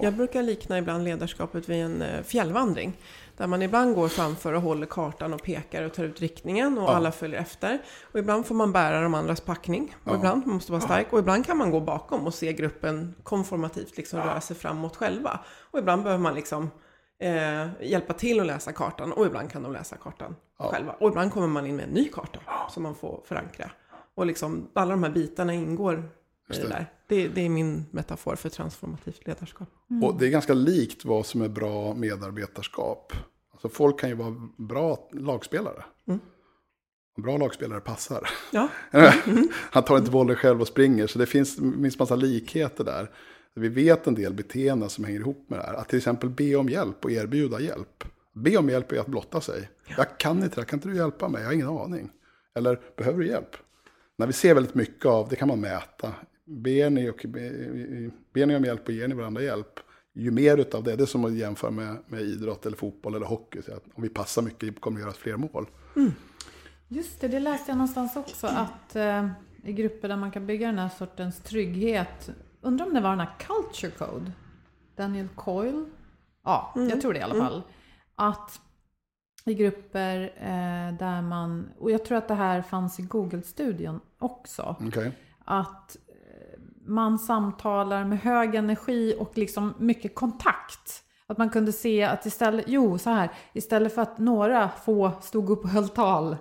Jag 0.02 0.14
brukar 0.14 0.42
likna 0.42 0.78
ibland 0.78 1.04
ledarskapet 1.04 1.68
vid 1.68 1.84
en 1.84 2.02
eh, 2.02 2.22
fjällvandring. 2.22 2.92
Där 3.36 3.46
man 3.46 3.62
ibland 3.62 3.94
går 3.94 4.08
framför 4.08 4.52
och 4.52 4.62
håller 4.62 4.86
kartan 4.86 5.34
och 5.34 5.42
pekar 5.42 5.82
och 5.82 5.94
tar 5.94 6.04
ut 6.04 6.20
riktningen 6.20 6.78
och 6.78 6.84
ja. 6.84 6.94
alla 6.94 7.12
följer 7.12 7.40
efter. 7.40 7.82
Och 8.12 8.18
ibland 8.18 8.46
får 8.46 8.54
man 8.54 8.72
bära 8.72 9.00
de 9.00 9.14
andras 9.14 9.40
packning. 9.40 9.96
Och 10.04 10.12
ja. 10.12 10.16
ibland 10.16 10.46
måste 10.46 10.72
man 10.72 10.80
vara 10.80 10.88
stark. 10.88 11.12
Och 11.12 11.18
ibland 11.18 11.46
kan 11.46 11.56
man 11.56 11.70
gå 11.70 11.80
bakom 11.80 12.26
och 12.26 12.34
se 12.34 12.52
gruppen 12.52 13.14
konformativt 13.22 13.96
liksom 13.96 14.20
röra 14.20 14.40
sig 14.40 14.56
framåt 14.56 14.96
själva. 14.96 15.40
Och 15.70 15.78
ibland 15.78 16.02
behöver 16.02 16.22
man 16.22 16.34
liksom 16.34 16.70
eh, 17.18 17.66
hjälpa 17.80 18.12
till 18.12 18.40
att 18.40 18.46
läsa 18.46 18.72
kartan 18.72 19.12
och 19.12 19.26
ibland 19.26 19.50
kan 19.50 19.62
de 19.62 19.72
läsa 19.72 19.96
kartan 19.96 20.36
ja. 20.58 20.70
själva. 20.72 20.92
Och 20.92 21.08
ibland 21.08 21.32
kommer 21.32 21.46
man 21.46 21.66
in 21.66 21.76
med 21.76 21.84
en 21.84 21.94
ny 21.94 22.08
karta 22.08 22.40
som 22.70 22.82
man 22.82 22.94
får 22.94 23.20
förankra. 23.24 23.70
Och 24.14 24.26
liksom 24.26 24.68
alla 24.74 24.90
de 24.90 25.02
här 25.02 25.10
bitarna 25.10 25.54
ingår 25.54 26.10
i 26.54 26.56
det. 26.56 26.68
där. 26.68 26.86
Det, 27.08 27.28
det, 27.28 27.40
är 27.40 27.48
min 27.48 27.86
metafor 27.90 28.36
för 28.36 28.48
transformativt 28.48 29.26
ledarskap. 29.26 29.68
Mm. 29.90 30.04
Och 30.04 30.18
det 30.18 30.26
är 30.26 30.30
ganska 30.30 30.54
likt 30.54 31.04
vad 31.04 31.26
som 31.26 31.42
är 31.42 31.48
bra 31.48 31.94
medarbetarskap. 31.94 33.12
Alltså 33.52 33.68
folk 33.68 34.00
kan 34.00 34.08
ju 34.08 34.14
vara 34.14 34.34
bra 34.56 35.08
lagspelare. 35.12 35.84
Mm. 36.08 36.20
bra 37.16 37.36
lagspelare 37.36 37.80
passar. 37.80 38.28
Ja. 38.52 38.68
Mm. 38.90 39.48
Han 39.70 39.82
tar 39.82 39.98
inte 39.98 40.10
bollen 40.10 40.36
själv 40.36 40.60
och 40.60 40.68
springer. 40.68 41.06
Så 41.06 41.18
det 41.18 41.26
finns, 41.26 41.56
finns 41.56 41.98
massa 41.98 42.16
likheter 42.16 42.84
där. 42.84 43.10
Vi 43.58 43.68
vet 43.68 44.06
en 44.06 44.14
del 44.14 44.34
beteenden 44.34 44.90
som 44.90 45.04
hänger 45.04 45.20
ihop 45.20 45.44
med 45.48 45.58
det 45.58 45.62
här. 45.62 45.74
Att 45.74 45.88
till 45.88 45.96
exempel 45.96 46.30
be 46.30 46.56
om 46.56 46.68
hjälp 46.68 47.04
och 47.04 47.10
erbjuda 47.10 47.60
hjälp. 47.60 48.04
Be 48.32 48.56
om 48.56 48.68
hjälp 48.68 48.92
är 48.92 48.98
att 48.98 49.06
blotta 49.06 49.40
sig. 49.40 49.70
Ja. 49.86 49.94
Jag 49.96 50.18
kan 50.18 50.42
inte 50.42 50.60
det, 50.60 50.64
kan 50.64 50.76
inte 50.76 50.88
du 50.88 50.96
hjälpa 50.96 51.28
mig? 51.28 51.40
Jag 51.40 51.48
har 51.48 51.54
ingen 51.54 51.68
aning. 51.68 52.10
Eller 52.54 52.80
behöver 52.96 53.18
du 53.18 53.26
hjälp? 53.26 53.56
När 54.16 54.26
vi 54.26 54.32
ser 54.32 54.54
väldigt 54.54 54.74
mycket 54.74 55.06
av, 55.06 55.28
det 55.28 55.36
kan 55.36 55.48
man 55.48 55.60
mäta. 55.60 56.12
Ber 56.44 56.90
ni, 56.90 57.10
och, 57.10 57.26
ber 58.32 58.46
ni 58.46 58.56
om 58.56 58.64
hjälp 58.64 58.88
och 58.88 58.94
ger 58.94 59.08
ni 59.08 59.14
varandra 59.14 59.42
hjälp? 59.42 59.80
Ju 60.12 60.30
mer 60.30 60.74
av 60.74 60.84
det, 60.84 60.96
det 60.96 61.04
är 61.04 61.06
som 61.06 61.24
att 61.24 61.34
jämföra 61.34 61.70
med, 61.70 61.96
med 62.06 62.20
idrott 62.20 62.66
eller 62.66 62.76
fotboll 62.76 63.14
eller 63.14 63.26
hockey. 63.26 63.62
Så 63.62 63.74
att 63.74 63.84
om 63.94 64.02
vi 64.02 64.08
passar 64.08 64.42
mycket 64.42 64.80
kommer 64.80 64.96
vi 64.96 65.02
göra 65.02 65.12
fler 65.12 65.36
mål. 65.36 65.66
Mm. 65.96 66.12
Just 66.88 67.20
det, 67.20 67.28
det 67.28 67.40
läste 67.40 67.70
jag 67.70 67.78
någonstans 67.78 68.16
också. 68.16 68.46
Att 68.46 68.96
eh, 68.96 69.28
i 69.64 69.72
grupper 69.72 70.08
där 70.08 70.16
man 70.16 70.30
kan 70.30 70.46
bygga 70.46 70.66
den 70.66 70.78
här 70.78 70.90
sortens 70.98 71.40
trygghet. 71.40 72.30
Undrar 72.66 72.86
om 72.86 72.94
det 72.94 73.00
var 73.00 73.10
den 73.10 73.20
här 73.20 73.34
Culture 73.38 73.92
Code? 73.92 74.32
Daniel 74.96 75.28
Coyle? 75.28 75.84
Ja, 76.44 76.72
Mm. 76.76 76.88
jag 76.88 77.00
tror 77.00 77.12
det 77.12 77.18
i 77.18 77.22
alla 77.22 77.34
fall. 77.44 77.62
Att 78.14 78.60
i 79.44 79.54
grupper 79.54 80.20
eh, 80.36 80.96
där 80.98 81.22
man, 81.22 81.68
och 81.78 81.90
jag 81.90 82.04
tror 82.04 82.18
att 82.18 82.28
det 82.28 82.34
här 82.34 82.62
fanns 82.62 82.98
i 83.00 83.02
Google-studion 83.02 84.00
också, 84.18 84.76
Okej. 84.86 85.12
att 85.44 85.96
eh, 86.08 86.60
man 86.86 87.18
samtalar 87.18 88.04
med 88.04 88.18
hög 88.20 88.54
energi 88.54 89.14
och 89.18 89.38
liksom 89.38 89.74
mycket 89.78 90.14
kontakt. 90.14 91.02
Att 91.26 91.38
man 91.38 91.50
kunde 91.50 91.72
se 91.72 92.02
att 92.04 92.26
istället, 92.26 92.64
jo 92.68 92.98
så 92.98 93.10
här, 93.10 93.30
istället 93.52 93.94
för 93.94 94.02
att 94.02 94.18
några 94.18 94.68
få 94.68 95.12
stod 95.20 95.50
upp 95.50 95.64
och 95.64 95.70
höll 95.70 95.88
tal 95.88 96.36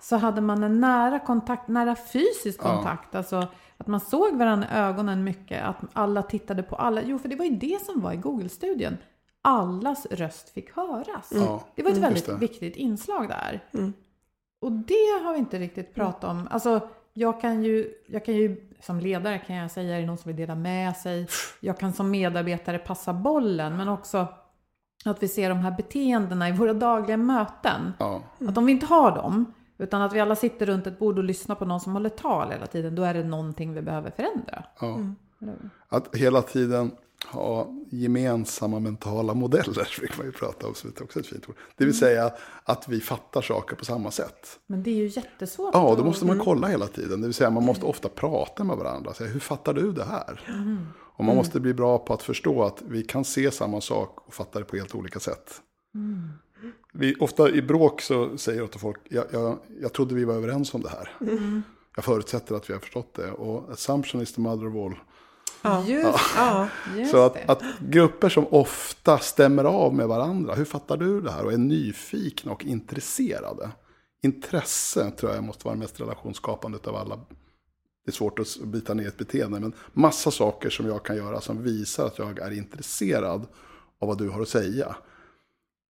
så 0.00 0.16
hade 0.16 0.40
man 0.40 0.62
en 0.62 0.80
nära 0.80 1.18
kontakt, 1.18 1.68
nära 1.68 1.96
fysisk 1.96 2.60
Ja. 2.62 2.74
kontakt. 2.74 3.14
Alltså 3.14 3.46
att 3.84 3.88
man 3.88 4.00
såg 4.00 4.36
varandra 4.36 4.68
i 4.68 4.74
ögonen 4.74 5.24
mycket, 5.24 5.64
att 5.64 5.76
alla 5.92 6.22
tittade 6.22 6.62
på 6.62 6.76
alla. 6.76 7.02
Jo, 7.02 7.18
för 7.18 7.28
det 7.28 7.36
var 7.36 7.44
ju 7.44 7.56
det 7.56 7.84
som 7.84 8.00
var 8.00 8.12
i 8.12 8.16
Google-studien. 8.16 8.98
Allas 9.42 10.06
röst 10.06 10.48
fick 10.50 10.76
höras. 10.76 11.32
Ja, 11.34 11.64
Det 11.74 11.82
var 11.82 11.90
ett 11.90 11.96
mm, 11.96 12.12
väldigt 12.14 12.28
viktigt 12.28 12.76
inslag 12.76 13.28
där. 13.28 13.64
Mm. 13.72 13.92
Och 14.60 14.72
det 14.72 15.22
har 15.24 15.32
vi 15.32 15.38
inte 15.38 15.58
riktigt 15.58 15.94
pratat 15.94 16.30
om. 16.30 16.48
Alltså, 16.50 16.88
jag 17.12 17.40
kan 17.40 17.64
ju, 17.64 17.94
jag 18.06 18.24
kan 18.24 18.34
ju 18.34 18.70
som 18.80 19.00
ledare 19.00 19.38
kan 19.38 19.56
jag 19.56 19.70
säga, 19.70 19.96
är 19.96 20.00
det 20.00 20.06
någon 20.06 20.18
som 20.18 20.28
vill 20.28 20.36
dela 20.36 20.54
med 20.54 20.96
sig? 20.96 21.26
Jag 21.60 21.78
kan 21.78 21.92
som 21.92 22.10
medarbetare 22.10 22.78
passa 22.78 23.12
bollen, 23.12 23.76
men 23.76 23.88
också 23.88 24.26
att 25.04 25.22
vi 25.22 25.28
ser 25.28 25.48
de 25.48 25.58
här 25.58 25.70
beteendena 25.70 26.48
i 26.48 26.52
våra 26.52 26.74
dagliga 26.74 27.16
möten. 27.16 27.92
Ja. 27.98 28.22
Att 28.48 28.58
om 28.58 28.66
vi 28.66 28.72
inte 28.72 28.86
har 28.86 29.14
dem, 29.14 29.52
utan 29.78 30.02
att 30.02 30.12
vi 30.12 30.20
alla 30.20 30.36
sitter 30.36 30.66
runt 30.66 30.86
ett 30.86 30.98
bord 30.98 31.18
och 31.18 31.24
lyssnar 31.24 31.54
på 31.56 31.64
någon 31.64 31.80
som 31.80 31.92
håller 31.92 32.08
tal 32.10 32.50
hela 32.52 32.66
tiden, 32.66 32.94
då 32.94 33.02
är 33.02 33.14
det 33.14 33.24
någonting 33.24 33.74
vi 33.74 33.82
behöver 33.82 34.10
förändra. 34.10 34.64
ja. 34.80 35.00
Eller? 35.42 35.54
Att 35.88 36.14
hela 36.16 36.42
tiden 36.42 36.90
ha 37.32 37.68
gemensamma 37.90 38.80
mentala 38.80 39.34
modeller, 39.34 39.84
fick 40.00 40.18
man 40.18 40.26
ju 40.26 40.32
prata 40.32 40.66
om, 40.66 40.74
så 40.74 40.88
det 40.88 41.00
är 41.00 41.04
också 41.04 41.20
ett 41.20 41.26
fint 41.26 41.48
ord. 41.48 41.54
Det 41.76 41.84
vill 41.84 41.98
säga 41.98 42.32
att 42.64 42.88
vi 42.88 43.00
fattar 43.00 43.42
saker 43.42 43.76
på 43.76 43.84
samma 43.84 44.10
sätt. 44.10 44.58
Men 44.66 44.82
det 44.82 44.90
är 44.90 44.94
ju 44.94 45.06
jättesvårt. 45.06 45.74
Ja, 45.74 45.92
att- 45.92 45.98
då 45.98 46.04
måste 46.04 46.26
man 46.26 46.38
kolla 46.38 46.66
hela 46.66 46.86
tiden. 46.86 47.20
Det 47.20 47.26
vill 47.26 47.34
säga 47.34 47.50
man 47.50 47.64
måste 47.64 47.86
ofta 47.86 48.08
prata 48.08 48.64
med 48.64 48.76
varandra. 48.76 49.14
Säga, 49.14 49.30
hur 49.30 49.40
fattar 49.40 49.74
du 49.74 49.92
det 49.92 50.04
här? 50.04 50.40
Och 51.16 51.24
man 51.24 51.36
måste 51.36 51.60
bli 51.60 51.74
bra 51.74 51.98
på 51.98 52.14
att 52.14 52.22
förstå 52.22 52.62
att 52.62 52.82
vi 52.88 53.02
kan 53.02 53.24
se 53.24 53.50
samma 53.50 53.80
sak 53.80 54.18
och 54.26 54.34
fatta 54.34 54.58
det 54.58 54.64
på 54.64 54.76
helt 54.76 54.94
olika 54.94 55.20
sätt. 55.20 55.60
Vi, 56.96 57.14
ofta 57.20 57.50
i 57.50 57.62
bråk 57.62 58.00
så 58.00 58.38
säger 58.38 58.60
jag 58.60 58.70
till 58.70 58.80
folk, 58.80 59.00
jag, 59.08 59.24
jag, 59.30 59.58
jag 59.80 59.92
trodde 59.92 60.14
vi 60.14 60.24
var 60.24 60.34
överens 60.34 60.74
om 60.74 60.82
det 60.82 60.88
här. 60.88 61.10
Jag 61.96 62.04
förutsätter 62.04 62.54
att 62.54 62.70
vi 62.70 62.72
har 62.72 62.80
förstått 62.80 63.14
det. 63.14 63.30
Och 63.30 63.72
assumption 63.72 64.20
is 64.20 64.32
the 64.32 64.40
mother 64.40 64.66
of 64.66 64.74
all. 64.76 64.94
Just, 65.86 66.18
Ja, 66.36 66.68
just 66.96 67.10
Så 67.10 67.26
att, 67.26 67.50
att 67.50 67.62
grupper 67.80 68.28
som 68.28 68.46
ofta 68.50 69.18
stämmer 69.18 69.64
av 69.64 69.94
med 69.94 70.08
varandra, 70.08 70.54
hur 70.54 70.64
fattar 70.64 70.96
du 70.96 71.20
det 71.20 71.30
här? 71.30 71.44
Och 71.44 71.52
är 71.52 71.58
nyfikna 71.58 72.52
och 72.52 72.64
intresserade. 72.64 73.70
Intresse 74.22 75.10
tror 75.10 75.32
jag 75.32 75.44
måste 75.44 75.64
vara 75.64 75.74
det 75.74 75.80
mest 75.80 76.00
relationsskapande 76.00 76.78
av 76.84 76.96
alla. 76.96 77.16
Det 78.04 78.10
är 78.10 78.12
svårt 78.12 78.38
att 78.38 78.56
byta 78.64 78.94
ner 78.94 79.08
ett 79.08 79.18
beteende, 79.18 79.60
men 79.60 79.72
massa 79.92 80.30
saker 80.30 80.70
som 80.70 80.86
jag 80.86 81.04
kan 81.04 81.16
göra 81.16 81.40
som 81.40 81.62
visar 81.62 82.06
att 82.06 82.18
jag 82.18 82.38
är 82.38 82.50
intresserad 82.50 83.46
av 83.98 84.08
vad 84.08 84.18
du 84.18 84.28
har 84.28 84.42
att 84.42 84.48
säga. 84.48 84.96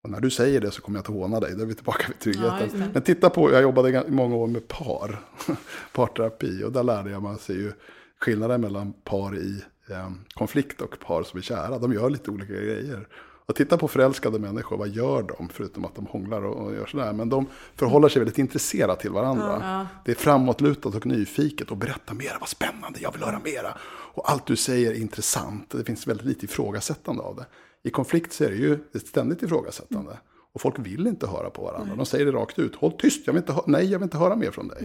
Och 0.04 0.10
när 0.10 0.20
du 0.20 0.30
säger 0.30 0.60
det 0.60 0.70
så 0.70 0.82
kommer 0.82 0.98
jag 0.98 1.02
att 1.02 1.14
håna 1.14 1.40
dig, 1.40 1.54
då 1.56 1.62
är 1.62 1.66
vi 1.66 1.74
tillbaka 1.74 2.06
vid 2.08 2.16
Ja, 2.16 2.22
tryggheten. 2.22 2.80
det. 2.80 2.90
men 2.92 3.02
titta 3.02 3.30
på, 3.30 3.52
jag 3.52 3.62
jobbade 3.62 3.88
i 4.08 4.10
många 4.10 4.34
år 4.36 4.46
med 4.46 4.68
par, 4.68 5.20
parterapi, 5.92 6.64
och 6.64 6.72
där 6.72 6.82
lärde 6.82 7.10
jag 7.10 7.22
mig 7.22 7.38
sig 7.38 7.56
ju 7.56 7.72
skillnaden 8.20 8.60
mellan 8.60 8.92
par 8.92 9.36
i 9.36 9.62
eh, 9.90 10.10
konflikt 10.34 10.80
och 10.80 10.98
par 11.00 11.22
som 11.22 11.38
är 11.38 11.42
kära. 11.42 11.78
De 11.78 11.92
gör 11.92 12.10
lite 12.10 12.30
olika 12.30 12.52
grejer. 12.52 13.08
Och 13.46 13.54
titta 13.54 13.78
på 13.78 13.88
förälskade 13.88 14.38
människor, 14.38 14.76
vad 14.76 14.88
gör 14.88 15.22
de? 15.22 15.48
Förutom 15.52 15.84
att 15.84 15.94
de 15.94 16.06
hånglar 16.06 16.44
och, 16.44 16.66
och 16.66 16.74
gör 16.74 16.86
sådär. 16.86 17.12
Men 17.12 17.28
de 17.28 17.46
förhåller 17.76 18.08
sig 18.08 18.20
väldigt 18.20 18.38
intresserat 18.38 19.00
till 19.00 19.10
varandra. 19.10 19.58
Ja. 19.62 19.86
Det 20.04 20.10
är 20.10 20.16
framåtlutat 20.16 20.94
och 20.94 21.06
nyfiket 21.06 21.70
och 21.70 21.76
berätta 21.76 22.14
mera, 22.14 22.36
vad 22.40 22.48
spännande, 22.48 22.98
jag 23.02 23.12
vill 23.12 23.22
höra 23.22 23.40
mera. 23.44 23.78
Och 24.14 24.30
allt 24.30 24.46
du 24.46 24.56
säger 24.56 24.90
är 24.90 24.94
intressant. 24.94 25.70
Det 25.70 25.84
finns 25.84 26.06
väldigt 26.06 26.26
lite 26.26 26.44
ifrågasättande 26.44 27.22
av 27.22 27.36
det. 27.36 27.46
I 27.84 27.90
konflikt 27.90 28.32
så 28.32 28.44
är 28.44 28.48
det 28.50 28.56
ju 28.56 28.78
ett 28.94 29.06
ständigt 29.06 29.42
ifrågasättande. 29.42 30.18
Och 30.52 30.60
folk 30.60 30.78
vill 30.78 31.06
inte 31.06 31.26
höra 31.26 31.50
på 31.50 31.62
varandra. 31.62 31.96
De 31.96 32.06
säger 32.06 32.24
det 32.26 32.32
rakt 32.32 32.58
ut. 32.58 32.74
Håll 32.74 32.92
tyst, 32.92 33.26
jag 33.26 33.32
vill 33.34 33.42
inte 33.42 33.52
hö- 33.52 33.62
nej 33.66 33.84
jag 33.90 33.98
vill 33.98 34.04
inte 34.06 34.18
höra 34.18 34.36
mer 34.36 34.50
från 34.50 34.68
dig. 34.68 34.78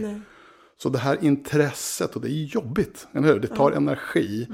Så 0.78 0.88
det 0.88 0.98
här 0.98 1.18
intresset, 1.24 2.16
och 2.16 2.22
det 2.22 2.28
är 2.28 2.44
jobbigt, 2.44 3.08
eller 3.12 3.28
hur? 3.28 3.40
Det 3.40 3.46
tar 3.48 3.72
energi. 3.72 4.46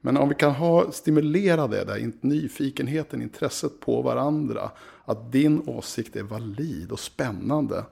Men 0.00 0.16
om 0.16 0.28
vi 0.28 0.34
kan 0.34 0.52
ha, 0.52 0.92
stimulera 0.92 1.66
det 1.66 1.84
där, 1.84 2.12
nyfikenheten, 2.20 3.22
intresset 3.22 3.80
på 3.80 4.02
varandra. 4.02 4.70
Att 5.04 5.32
din 5.32 5.62
åsikt 5.68 6.16
är 6.16 6.22
valid 6.22 6.92
och 6.92 7.00
spännande. 7.00 7.84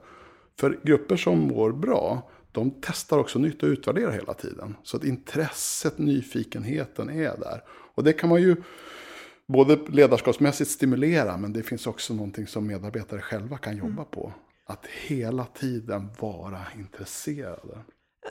För 0.59 0.79
grupper 0.83 1.15
som 1.17 1.39
mår 1.39 1.71
bra, 1.71 2.29
de 2.51 2.71
testar 2.81 3.17
också 3.17 3.39
nytt 3.39 3.63
och 3.63 3.67
utvärderar 3.67 4.11
hela 4.11 4.33
tiden. 4.33 4.75
Så 4.83 4.97
att 4.97 5.03
intresset, 5.03 5.97
nyfikenheten 5.97 7.09
är 7.09 7.37
där. 7.37 7.63
Och 7.95 8.03
det 8.03 8.13
kan 8.13 8.29
man 8.29 8.41
ju 8.41 8.55
både 9.47 9.77
ledarskapsmässigt 9.87 10.71
stimulera, 10.71 11.37
men 11.37 11.53
det 11.53 11.63
finns 11.63 11.87
också 11.87 12.13
någonting 12.13 12.47
som 12.47 12.67
medarbetare 12.67 13.21
själva 13.21 13.57
kan 13.57 13.77
jobba 13.77 14.03
på. 14.03 14.33
Att 14.67 14.85
hela 14.85 15.45
tiden 15.45 16.09
vara 16.19 16.59
intresserade. 16.79 17.77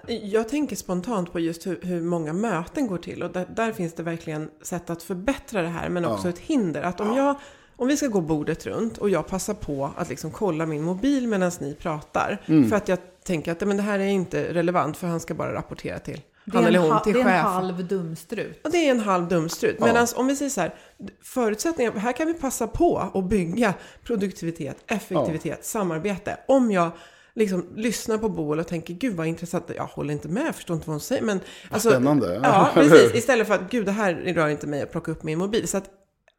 Jag 0.06 0.48
tänker 0.48 0.76
spontant 0.76 1.32
på 1.32 1.40
just 1.40 1.66
hur, 1.66 1.80
hur 1.82 2.00
många 2.00 2.32
möten 2.32 2.86
går 2.86 2.98
till 2.98 3.22
och 3.22 3.32
där, 3.32 3.46
där 3.56 3.72
finns 3.72 3.94
det 3.94 4.02
verkligen 4.02 4.50
sätt 4.62 4.90
att 4.90 5.02
förbättra 5.02 5.62
det 5.62 5.68
här 5.68 5.88
men 5.88 6.04
också 6.04 6.28
ett 6.28 6.38
hinder. 6.38 6.82
Att 6.82 7.00
om, 7.00 7.16
jag, 7.16 7.36
om 7.76 7.88
vi 7.88 7.96
ska 7.96 8.06
gå 8.06 8.20
bordet 8.20 8.66
runt 8.66 8.98
och 8.98 9.10
jag 9.10 9.26
passar 9.26 9.54
på 9.54 9.90
att 9.96 10.08
liksom 10.08 10.30
kolla 10.30 10.66
min 10.66 10.82
mobil 10.82 11.28
medan 11.28 11.50
ni 11.60 11.74
pratar 11.74 12.42
Mm. 12.46 12.68
för 12.68 12.76
att 12.76 12.88
jag 12.88 12.98
tänker 13.24 13.52
att 13.52 13.60
men 13.60 13.76
det 13.76 13.82
här 13.82 13.98
är 13.98 14.06
inte 14.06 14.54
relevant 14.54 14.96
för 14.96 15.06
han 15.06 15.20
ska 15.20 15.34
bara 15.34 15.54
rapportera 15.54 15.98
till 15.98 16.20
han 16.52 16.64
är, 16.64 16.68
eller 16.68 16.78
en, 16.78 16.84
hon, 16.84 16.92
ha- 16.92 17.00
till 17.00 17.12
det 17.14 17.20
är 17.20 17.24
en 17.24 17.44
halv 17.44 17.86
dumstrut. 17.88 18.60
Och 18.64 18.70
det 18.70 18.86
är 18.86 18.90
en 18.90 19.00
halv 19.00 19.28
dumstrut. 19.28 19.76
Ja. 19.80 19.86
Medan 19.86 20.06
om 20.16 20.26
vi 20.26 20.36
säger 20.36 20.50
så 20.50 20.60
här, 20.60 20.74
förutsättningar, 21.22 21.92
här 21.92 22.12
kan 22.12 22.26
vi 22.26 22.34
passa 22.34 22.66
på 22.66 22.98
att 23.14 23.24
bygga 23.24 23.74
produktivitet, 24.04 24.76
effektivitet, 24.86 25.64
samarbete. 25.64 26.36
Om 26.48 26.70
jag 26.70 26.90
liksom 27.34 27.66
lyssnar 27.76 28.18
på 28.18 28.28
Boel 28.28 28.58
och 28.58 28.66
tänker, 28.68 28.94
gud 28.94 29.16
vad 29.16 29.26
intressant, 29.26 29.70
jag 29.76 29.84
håller 29.86 30.12
inte 30.12 30.28
med, 30.28 30.46
jag 30.46 30.54
förstår 30.54 30.74
inte 30.76 30.86
vad 30.88 30.94
hon 30.94 31.00
säger. 31.00 31.22
Men, 31.22 31.40
alltså, 31.70 31.90
spännande. 31.90 32.40
Ja, 32.42 32.70
precis. 32.74 33.14
Istället 33.14 33.46
för 33.46 33.54
att, 33.54 33.70
gud 33.70 33.86
det 33.86 33.92
här 33.92 34.14
rör 34.14 34.48
inte 34.48 34.66
mig 34.66 34.82
att 34.82 34.90
plocka 34.92 35.10
upp 35.12 35.22
min 35.22 35.38
mobil. 35.38 35.68
Så 35.68 35.76
att 35.76 35.90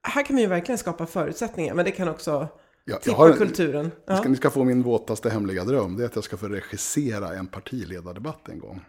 här 0.07 0.23
kan 0.23 0.35
vi 0.35 0.41
ju 0.41 0.47
verkligen 0.47 0.77
skapa 0.77 1.05
förutsättningar, 1.05 1.73
men 1.73 1.85
det 1.85 1.91
kan 1.91 2.07
också 2.09 2.31
Ja, 2.31 2.47
jag 2.93 3.01
tippa 3.01 3.17
har 3.17 3.29
en- 3.29 3.37
kulturen. 3.37 3.85
Ni 3.85 3.91
Ja. 4.07 4.17
ska, 4.17 4.29
ni 4.29 4.35
ska 4.35 4.49
få 4.49 4.63
min 4.63 4.81
våtaste 4.83 5.29
hemliga 5.29 5.63
dröm. 5.63 5.97
Det 5.97 6.03
är 6.03 6.05
att 6.07 6.15
jag 6.15 6.23
ska 6.23 6.37
få 6.37 6.47
regissera 6.47 7.33
en 7.33 7.47
partiledardebatt 7.47 8.49
en 8.49 8.59
gång. 8.59 8.85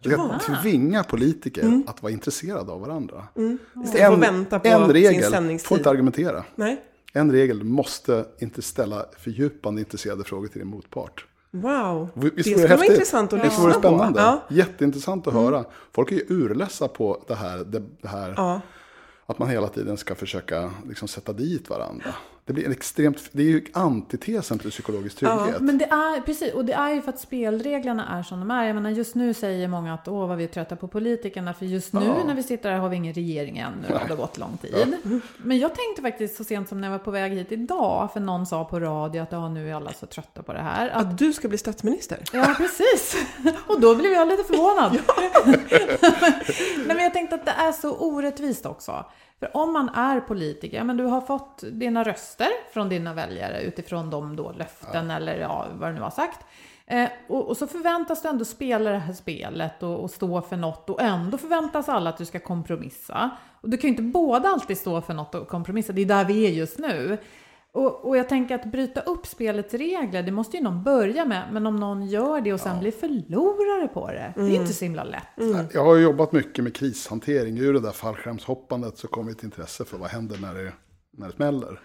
Ska 0.00 0.38
tvinga 0.62 1.04
politiker 1.04 1.62
Mm. 1.62 1.82
att 1.86 2.02
vara 2.02 2.12
intresserade 2.12 2.72
av 2.72 2.80
varandra. 2.80 3.24
Istället 3.84 4.06
för 4.06 4.12
att 4.12 4.18
vänta 4.18 4.58
på 4.60 4.68
en 4.68 4.84
sin 4.84 4.92
regel, 4.92 5.22
får 5.22 5.30
sändningstid. 5.30 5.78
inte 5.78 5.90
argumentera. 5.90 6.44
Nej? 6.54 6.82
En 7.12 7.32
regel, 7.32 7.58
du 7.58 7.64
måste 7.64 8.24
inte 8.38 8.62
ställa 8.62 9.06
fördjupande 9.18 9.80
intresserade 9.80 10.24
frågor 10.24 10.48
till 10.48 10.58
din 10.58 10.68
motpart. 10.68 11.26
Wow, 11.50 12.08
Visst 12.14 12.36
det 12.36 12.42
skulle 12.42 12.76
vara 12.76 12.86
intressant 12.86 13.32
att 13.32 13.44
lyssna 13.44 13.72
på. 13.72 13.78
spännande? 13.78 14.20
Ja. 14.20 14.42
Jätteintressant 14.50 15.26
att 15.26 15.32
höra. 15.34 15.64
Folk 15.92 16.12
är 16.12 16.16
ju 16.16 16.24
urlessa 16.28 16.88
på 16.88 17.24
det 17.28 17.34
här, 17.34 17.58
det, 17.58 17.82
det 18.02 18.08
här 18.08 18.34
Ja. 18.36 18.60
att 19.26 19.38
man 19.38 19.48
hela 19.48 19.68
tiden 19.68 19.96
ska 19.96 20.14
försöka 20.14 20.70
liksom, 20.88 21.08
sätta 21.08 21.32
dit 21.32 21.70
varandra. 21.70 22.14
Det 22.50 22.54
blir 22.54 22.66
en 22.66 22.72
extremt, 22.72 23.28
det 23.32 23.42
är 23.42 23.46
ju 23.46 23.64
antitesen 23.72 24.58
till 24.58 24.70
psykologisk 24.70 25.16
trygghet. 25.16 25.60
Men 25.60 25.78
det 25.78 25.84
är, 25.84 26.20
precis, 26.20 26.52
och 26.54 26.64
det 26.64 26.72
är 26.72 26.90
ju 26.94 27.02
för 27.02 27.08
att 27.08 27.20
spelreglerna 27.20 28.18
är 28.18 28.22
som 28.22 28.38
de 28.40 28.50
är. 28.50 28.64
Jag 28.64 28.74
menar 28.74 28.90
just 28.90 29.14
nu 29.14 29.34
säger 29.34 29.68
många 29.68 29.94
att 29.94 30.08
åh 30.08 30.26
vad 30.28 30.38
vi 30.38 30.44
är 30.44 30.48
trötta 30.48 30.76
på 30.76 30.88
politikerna. 30.88 31.54
För 31.54 31.66
just 31.66 31.92
nu 31.92 32.00
Ja. 32.04 32.24
när 32.26 32.34
vi 32.34 32.42
sitter 32.42 32.70
här 32.70 32.78
har 32.78 32.88
vi 32.88 32.96
ingen 32.96 33.14
regering 33.14 33.58
ännu. 33.58 33.88
Det 33.88 34.08
har 34.08 34.16
gått 34.16 34.38
lång 34.38 34.56
tid. 34.56 34.96
Men 35.36 35.58
jag 35.58 35.74
tänkte 35.74 36.02
faktiskt 36.02 36.36
så 36.36 36.44
sent 36.44 36.68
som 36.68 36.80
när 36.80 36.88
jag 36.88 36.92
var 36.98 37.04
på 37.04 37.10
väg 37.10 37.32
hit 37.32 37.52
idag. 37.52 38.12
För 38.12 38.20
någon 38.20 38.46
sa 38.46 38.64
på 38.64 38.80
radio 38.80 39.22
att 39.22 39.32
ja, 39.32 39.48
nu 39.48 39.70
är 39.70 39.74
alla 39.74 39.92
så 39.92 40.06
trötta 40.06 40.42
på 40.42 40.52
det 40.52 40.58
här. 40.62 40.88
Att, 40.88 40.96
Att 41.06 41.18
du 41.18 41.32
ska 41.32 41.48
bli 41.48 41.58
statsminister? 41.58 42.18
ja, 42.32 42.54
precis. 42.56 43.16
Och 43.66 43.80
då 43.80 43.94
blev 43.94 44.12
jag 44.12 44.28
lite 44.28 44.44
förvånad. 44.44 44.92
Nej, 46.86 46.96
men 46.96 46.98
jag 47.04 47.12
tänkte 47.12 47.34
att 47.34 47.44
det 47.44 47.54
är 47.58 47.72
så 47.72 47.94
orättvist 47.96 48.66
också. 48.66 49.04
För 49.40 49.56
om 49.56 49.72
man 49.72 49.88
är 49.88 50.20
politiker, 50.20 50.76
ja, 50.76 50.84
men 50.84 50.96
du 50.96 51.04
har 51.04 51.20
fått 51.20 51.64
dina 51.72 52.04
röster 52.04 52.48
från 52.72 52.88
dina 52.88 53.14
väljare 53.14 53.62
utifrån 53.62 54.10
de 54.10 54.36
då 54.36 54.52
löften 54.52 55.10
eller 55.10 55.40
ja, 55.40 55.66
vad 55.74 55.90
du 55.90 55.94
nu 55.94 56.00
har 56.00 56.10
sagt. 56.10 56.46
Eh, 56.86 57.08
och, 57.28 57.48
och 57.48 57.56
så 57.56 57.66
förväntas 57.66 58.22
du 58.22 58.28
ändå 58.28 58.44
spela 58.44 58.90
det 58.90 58.98
här 58.98 59.12
spelet 59.12 59.82
och, 59.82 60.00
och 60.00 60.10
stå 60.10 60.42
för 60.42 60.56
något 60.56 60.90
och 60.90 61.02
ändå 61.02 61.38
förväntas 61.38 61.88
alla 61.88 62.10
att 62.10 62.18
du 62.18 62.24
ska 62.24 62.38
kompromissa. 62.38 63.30
Och 63.60 63.70
du 63.70 63.76
kan 63.76 63.82
ju 63.82 63.88
inte 63.88 64.02
båda 64.02 64.48
alltid 64.48 64.78
stå 64.78 65.00
för 65.00 65.14
något 65.14 65.34
och 65.34 65.48
kompromissa, 65.48 65.92
det 65.92 66.02
är 66.02 66.06
där 66.06 66.24
vi 66.24 66.46
är 66.46 66.50
just 66.50 66.78
nu. 66.78 67.18
Och, 67.72 68.08
och 68.08 68.16
jag 68.16 68.28
tänker 68.28 68.54
att 68.54 68.64
bryta 68.64 69.00
upp 69.00 69.26
spelets 69.26 69.74
regler, 69.74 70.22
det 70.22 70.32
måste 70.32 70.56
ju 70.56 70.62
någon 70.62 70.82
börja 70.82 71.24
med. 71.24 71.52
Men 71.52 71.66
om 71.66 71.76
någon 71.76 72.06
gör 72.06 72.40
det 72.40 72.52
och 72.52 72.60
sen 72.60 72.80
blir 72.80 72.92
förlorare 72.92 73.88
på 73.88 74.06
det, 74.06 74.32
det 74.36 74.42
är 74.42 74.60
inte 74.60 74.72
så 74.72 74.84
himla 74.84 75.04
lätt. 75.04 75.74
Jag 75.74 75.84
har 75.84 75.96
ju 75.96 76.02
jobbat 76.02 76.32
mycket 76.32 76.64
med 76.64 76.74
krishantering. 76.74 77.58
Ur 77.58 77.72
det 77.72 77.80
där 77.80 77.90
fallskärmshoppandet 77.90 78.98
så 78.98 79.08
kom 79.08 79.28
ett 79.28 79.42
intresse 79.42 79.84
för 79.84 79.98
vad 79.98 80.10
händer 80.10 80.38
när 80.42 80.54
det, 80.54 80.72
när 81.16 81.26
det 81.26 81.32
smäller. 81.32 81.80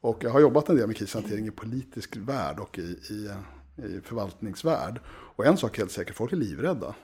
Och 0.00 0.24
jag 0.24 0.30
har 0.30 0.40
jobbat 0.40 0.68
en 0.68 0.76
del 0.76 0.86
med 0.86 0.96
krishantering 0.96 1.46
i 1.46 1.50
politisk 1.50 2.16
värld 2.16 2.58
och 2.58 2.78
i, 2.78 2.82
i, 2.82 3.30
i 3.76 4.00
förvaltningsvärld. 4.04 5.00
Och 5.06 5.46
en 5.46 5.56
sak 5.56 5.74
är 5.74 5.78
helt 5.78 5.92
säker, 5.92 6.12
folk 6.12 6.32
är 6.32 6.36
livrädda. 6.36 6.94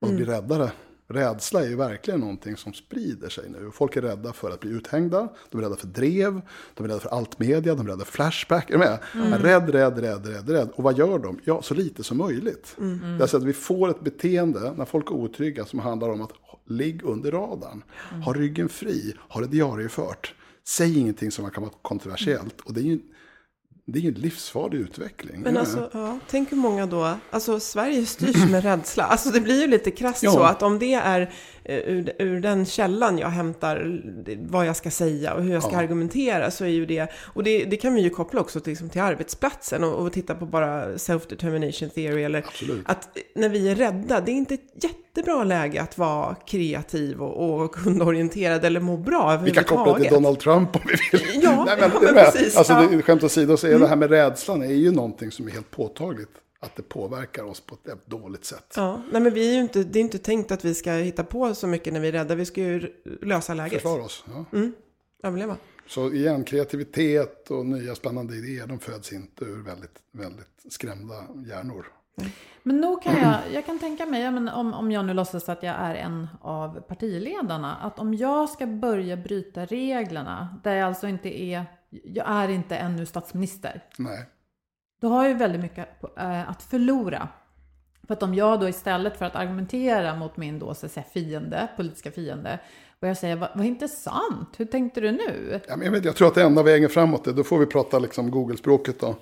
Och 0.00 0.08
blir 0.08 0.26
räddare. 0.26 0.70
Rädsla 1.08 1.64
är 1.64 1.68
ju 1.68 1.76
verkligen 1.76 2.20
någonting 2.20 2.56
som 2.56 2.72
sprider 2.72 3.28
sig 3.28 3.50
nu. 3.50 3.70
Folk 3.72 3.96
är 3.96 4.02
rädda 4.02 4.32
för 4.32 4.50
att 4.50 4.60
bli 4.60 4.70
uthängda, 4.70 5.28
de 5.50 5.58
är 5.58 5.62
rädda 5.62 5.76
för 5.76 5.86
drev, 5.86 6.40
de 6.74 6.84
är 6.84 6.88
rädda 6.88 7.00
för 7.00 7.08
allt 7.08 7.38
media, 7.38 7.74
de 7.74 7.86
är 7.86 7.90
rädda 7.90 8.04
för 8.04 8.12
Flashback. 8.12 8.70
Är 8.70 8.72
du 8.72 8.78
med? 8.78 8.98
Rädd, 9.42 9.68
rädd, 9.70 9.98
rädd, 9.98 10.26
rädd, 10.26 10.48
rädd. 10.48 10.68
Och 10.74 10.84
vad 10.84 10.98
gör 10.98 11.18
de? 11.18 11.38
Ja, 11.44 11.62
så 11.62 11.74
lite 11.74 12.04
som 12.04 12.18
möjligt. 12.18 12.76
Det 12.78 12.84
är 12.84 13.20
alltså 13.20 13.36
att 13.36 13.44
vi 13.44 13.52
får 13.52 13.90
ett 13.90 14.00
beteende 14.00 14.72
när 14.76 14.84
folk 14.84 15.10
är 15.10 15.14
otrygga 15.14 15.64
som 15.64 15.78
handlar 15.78 16.08
om 16.08 16.22
att 16.22 16.32
ligg 16.68 17.04
under 17.04 17.30
radarn. 17.32 17.82
Ha 18.24 18.32
ryggen 18.32 18.68
fri, 18.68 19.14
ha 19.28 19.40
det 19.40 19.46
diariefört. 19.46 20.34
Säg 20.68 20.98
ingenting 20.98 21.30
som 21.30 21.50
kan 21.50 21.62
vara 21.62 21.72
kontroversiellt. 21.82 22.60
Och 22.60 22.74
det 22.74 22.80
är 22.80 22.84
ju 22.84 22.98
det 23.88 23.98
är 23.98 24.02
ju 24.02 24.08
en 24.08 24.14
livsfarlig 24.14 24.78
utveckling. 24.78 25.40
Men 25.40 25.56
alltså, 25.56 25.90
ja, 25.92 26.18
tänk 26.30 26.52
hur 26.52 26.56
många 26.56 26.86
då, 26.86 27.14
alltså 27.30 27.60
Sverige 27.60 28.06
styrs 28.06 28.50
med 28.50 28.62
rädsla. 28.64 29.04
Alltså 29.04 29.30
det 29.30 29.40
blir 29.40 29.60
ju 29.60 29.66
lite 29.66 29.90
krasst 29.90 30.22
Ja. 30.22 30.30
så 30.32 30.42
att 30.42 30.62
om 30.62 30.78
det 30.78 30.94
är 30.94 31.30
ur, 31.68 32.12
ur 32.18 32.40
den 32.40 32.66
källan 32.66 33.18
jag 33.18 33.28
hämtar 33.28 34.02
vad 34.48 34.66
jag 34.66 34.76
ska 34.76 34.90
säga 34.90 35.34
och 35.34 35.42
hur 35.42 35.52
jag 35.52 35.62
ska 35.62 35.72
Ja. 35.72 35.78
argumentera 35.78 36.50
så 36.50 36.64
är 36.64 36.68
ju 36.68 36.86
det, 36.86 37.10
och 37.16 37.44
det, 37.44 37.64
det 37.64 37.76
kan 37.76 37.94
vi 37.94 38.00
ju 38.00 38.10
koppla 38.10 38.40
också 38.40 38.60
till, 38.60 38.70
liksom, 38.70 38.88
till 38.90 39.00
arbetsplatsen 39.00 39.84
och, 39.84 39.94
och 39.94 40.12
titta 40.12 40.34
på 40.34 40.46
bara 40.46 40.86
self-determination 40.96 41.88
theory 41.88 42.22
eller 42.22 42.38
Absolut. 42.38 42.82
att 42.84 43.08
när 43.34 43.48
vi 43.48 43.68
är 43.68 43.74
rädda, 43.74 44.20
det 44.20 44.30
är 44.30 44.34
inte 44.34 44.54
ett 44.54 44.84
jättebra 44.84 45.44
läge 45.44 45.82
att 45.82 45.98
vara 45.98 46.34
kreativ 46.34 47.22
och, 47.22 47.60
och 47.64 47.74
kundorienterad 47.74 48.64
eller 48.64 48.80
må 48.80 48.96
bra 48.96 49.36
Vi 49.44 49.50
kan 49.50 49.64
koppla 49.64 49.84
till 49.84 50.06
överhuvudtaget. 50.06 50.12
Donald 50.12 50.38
Trump 50.38 50.76
om 50.76 50.82
vi 50.86 51.18
vill. 51.18 51.42
Ja, 51.42 51.64
Nej, 51.66 51.76
ja, 51.80 51.88
det 52.00 52.08
är 52.08 52.14
men 52.14 52.24
precis, 52.24 52.56
Alltså, 52.56 52.72
ja. 52.72 52.82
Mm. 52.82 53.02
skämt 53.02 53.22
åsido 53.22 53.56
så 53.56 53.66
är 53.66 53.78
det 53.78 53.86
här 53.88 53.96
med 53.96 54.10
rädslan 54.10 54.62
är 54.62 54.66
ju 54.66 54.92
någonting 54.92 55.30
som 55.30 55.46
är 55.48 55.50
helt 55.52 55.70
påtagligt. 55.70 56.30
Att 56.66 56.76
det 56.76 56.82
påverkar 56.82 57.44
oss 57.44 57.60
på 57.60 57.74
ett 57.74 58.06
dåligt 58.06 58.44
sätt. 58.44 58.72
Ja, 58.76 59.02
nej 59.12 59.22
men 59.22 59.34
vi 59.34 59.48
är 59.48 59.54
ju 59.54 59.60
inte, 59.60 59.84
det 59.84 59.98
är 59.98 60.00
inte 60.00 60.18
tänkt 60.18 60.52
att 60.52 60.64
vi 60.64 60.74
ska 60.74 60.92
hitta 60.92 61.24
på 61.24 61.54
så 61.54 61.66
mycket 61.66 61.92
när 61.92 62.00
vi 62.00 62.08
är 62.08 62.12
rädda. 62.12 62.34
Vi 62.34 62.44
ska 62.44 62.60
ju 62.60 62.92
lösa 63.22 63.54
läget. 63.54 63.72
Försvara 63.72 64.02
oss. 64.02 64.24
Ja. 64.34 64.44
Överleva. 65.22 65.56
Så 65.86 66.12
igen, 66.12 66.44
kreativitet 66.44 67.50
och 67.50 67.66
nya 67.66 67.94
spännande 67.94 68.36
idéer, 68.36 68.66
de 68.66 68.78
föds 68.78 69.12
inte 69.12 69.44
ur 69.44 69.62
väldigt, 69.62 69.98
väldigt 70.12 70.72
skrämda 70.72 71.14
hjärnor. 71.48 71.86
Men 72.62 72.80
nog 72.80 73.02
kan 73.02 73.16
jag, 73.16 73.38
jag 73.52 73.66
kan 73.66 73.78
tänka 73.78 74.06
mig, 74.06 74.22
ja, 74.22 74.30
men 74.30 74.48
om, 74.48 74.74
om 74.74 74.90
jag 74.90 75.04
nu 75.04 75.14
låtsas 75.14 75.48
att 75.48 75.62
jag 75.62 75.74
är 75.78 75.94
en 75.94 76.28
av 76.40 76.80
partiledarna, 76.80 77.76
att 77.76 77.98
om 77.98 78.14
jag 78.14 78.48
ska 78.48 78.66
börja 78.66 79.16
bryta 79.16 79.66
reglerna, 79.66 80.60
där 80.64 80.74
jag 80.74 80.86
alltså 80.86 81.08
inte 81.08 81.42
är, 81.42 81.66
jag 81.90 82.26
är 82.28 82.48
inte 82.48 82.76
ännu 82.76 83.06
statsminister, 83.06 83.84
Nej. 83.98 84.26
Då 85.00 85.08
har 85.08 85.22
jag 85.22 85.32
ju 85.32 85.38
väldigt 85.38 85.60
mycket 85.60 85.88
eh, 86.18 86.50
att 86.50 86.62
förlora. 86.62 87.28
För 88.06 88.14
att 88.14 88.22
om 88.22 88.34
jag 88.34 88.60
då 88.60 88.68
istället 88.68 89.18
för 89.18 89.24
att 89.24 89.36
argumentera 89.36 90.16
mot 90.16 90.36
min 90.36 90.58
då, 90.58 90.74
så 90.74 90.86
att 90.86 90.92
säga, 90.92 91.06
fiende, 91.12 91.68
politiska 91.76 92.10
fiende, 92.10 92.60
börjar 93.00 93.14
säga 93.14 93.36
vad, 93.36 93.50
vad 93.54 93.66
intressant, 93.66 94.48
hur 94.56 94.64
tänkte 94.64 95.00
du 95.00 95.12
nu? 95.12 95.60
Ja, 95.68 95.76
men 95.76 95.86
jag, 95.86 95.92
vet, 95.92 96.04
jag 96.04 96.16
tror 96.16 96.28
att 96.28 96.34
det 96.34 96.42
enda 96.42 96.62
vägen 96.62 96.90
framåt 96.90 97.26
är, 97.26 97.32
då 97.32 97.44
får 97.44 97.58
vi 97.58 97.66
prata 97.66 97.98
liksom 97.98 98.30
Google-språket 98.30 99.00
då. 99.00 99.16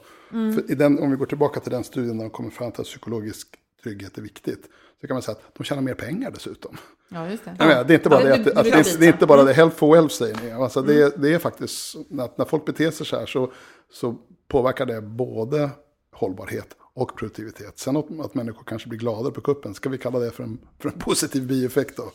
I 0.68 0.74
den, 0.74 0.98
om 0.98 1.10
vi 1.10 1.16
går 1.16 1.26
tillbaka 1.26 1.60
till 1.60 1.70
den 1.72 1.84
studien 1.84 2.16
där 2.18 2.24
de 2.24 2.30
kommer 2.30 2.50
fram 2.50 2.72
till 2.72 2.80
att 2.80 2.86
psykologisk 2.86 3.48
trygghet 3.82 4.18
är 4.18 4.22
viktigt. 4.22 4.68
Så 5.00 5.06
kan 5.06 5.14
man 5.14 5.22
säga 5.22 5.36
att 5.36 5.54
de 5.54 5.64
tjänar 5.64 5.82
mer 5.82 5.94
pengar 5.94 6.30
dessutom. 6.30 6.76
Ja, 7.14 7.30
just 7.30 7.44
det. 7.44 7.56
Menar, 7.58 7.84
det 7.84 7.92
är 7.92 7.96
inte 7.96 8.08
bara 8.08 8.22
Ja, 8.28 8.36
det, 8.36 8.42
du- 8.44 8.52
att, 8.52 8.64
du 8.64 8.72
att, 8.72 8.84
det, 8.84 8.98
det 9.00 9.06
är 9.06 9.12
inte 9.12 9.26
bara 9.26 9.42
det 9.44 9.52
health 9.52 9.76
for 9.76 9.92
wealth 9.94 10.14
säger 10.14 10.36
ni. 10.44 10.50
Alltså 10.52 10.82
det, 10.82 11.02
är- 11.02 11.12
det 11.16 11.34
är 11.34 11.38
faktiskt, 11.38 11.96
att 12.18 12.38
när 12.38 12.44
folk 12.44 12.64
beter 12.64 12.90
sig 12.90 13.06
så 13.06 13.18
här 13.18 13.26
så, 13.26 13.52
så 13.92 14.16
påverkar 14.48 14.86
det 14.86 15.00
både 15.02 15.70
hållbarhet 16.12 16.68
och 16.94 17.16
produktivitet. 17.16 17.78
Sen 17.78 17.96
att, 17.96 18.06
att 18.20 18.34
människor 18.34 18.64
kanske 18.64 18.88
blir 18.88 18.98
gladare 18.98 19.32
på 19.32 19.40
kuppen, 19.40 19.74
ska 19.74 19.88
vi 19.88 19.98
kalla 19.98 20.18
det 20.18 20.30
för 20.30 20.42
en, 20.44 20.58
för 20.78 20.88
en 20.88 20.98
positiv 20.98 21.46
bieffekt 21.46 21.96
då? 21.96 22.12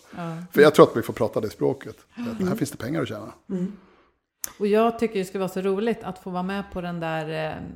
För 0.54 0.62
jag 0.62 0.76
tror 0.76 0.90
att 0.92 0.98
vi 0.98 1.02
får 1.02 1.14
prata 1.14 1.42
det 1.42 1.50
språket. 1.50 1.96
Att 2.42 2.48
här 2.48 2.56
finns 2.56 2.72
det 2.72 2.78
pengar 2.78 3.02
att 3.02 3.08
tjäna. 3.08 3.34
Och 4.60 4.68
jag 4.68 5.00
tycker 5.00 5.20
det 5.20 5.26
skulle 5.26 5.40
vara 5.40 5.50
så 5.50 5.62
roligt 5.62 6.04
att 6.04 6.24
få 6.24 6.30
vara 6.30 6.44
med 6.44 6.64
på 6.74 6.82
den 6.82 7.00
där 7.00 7.30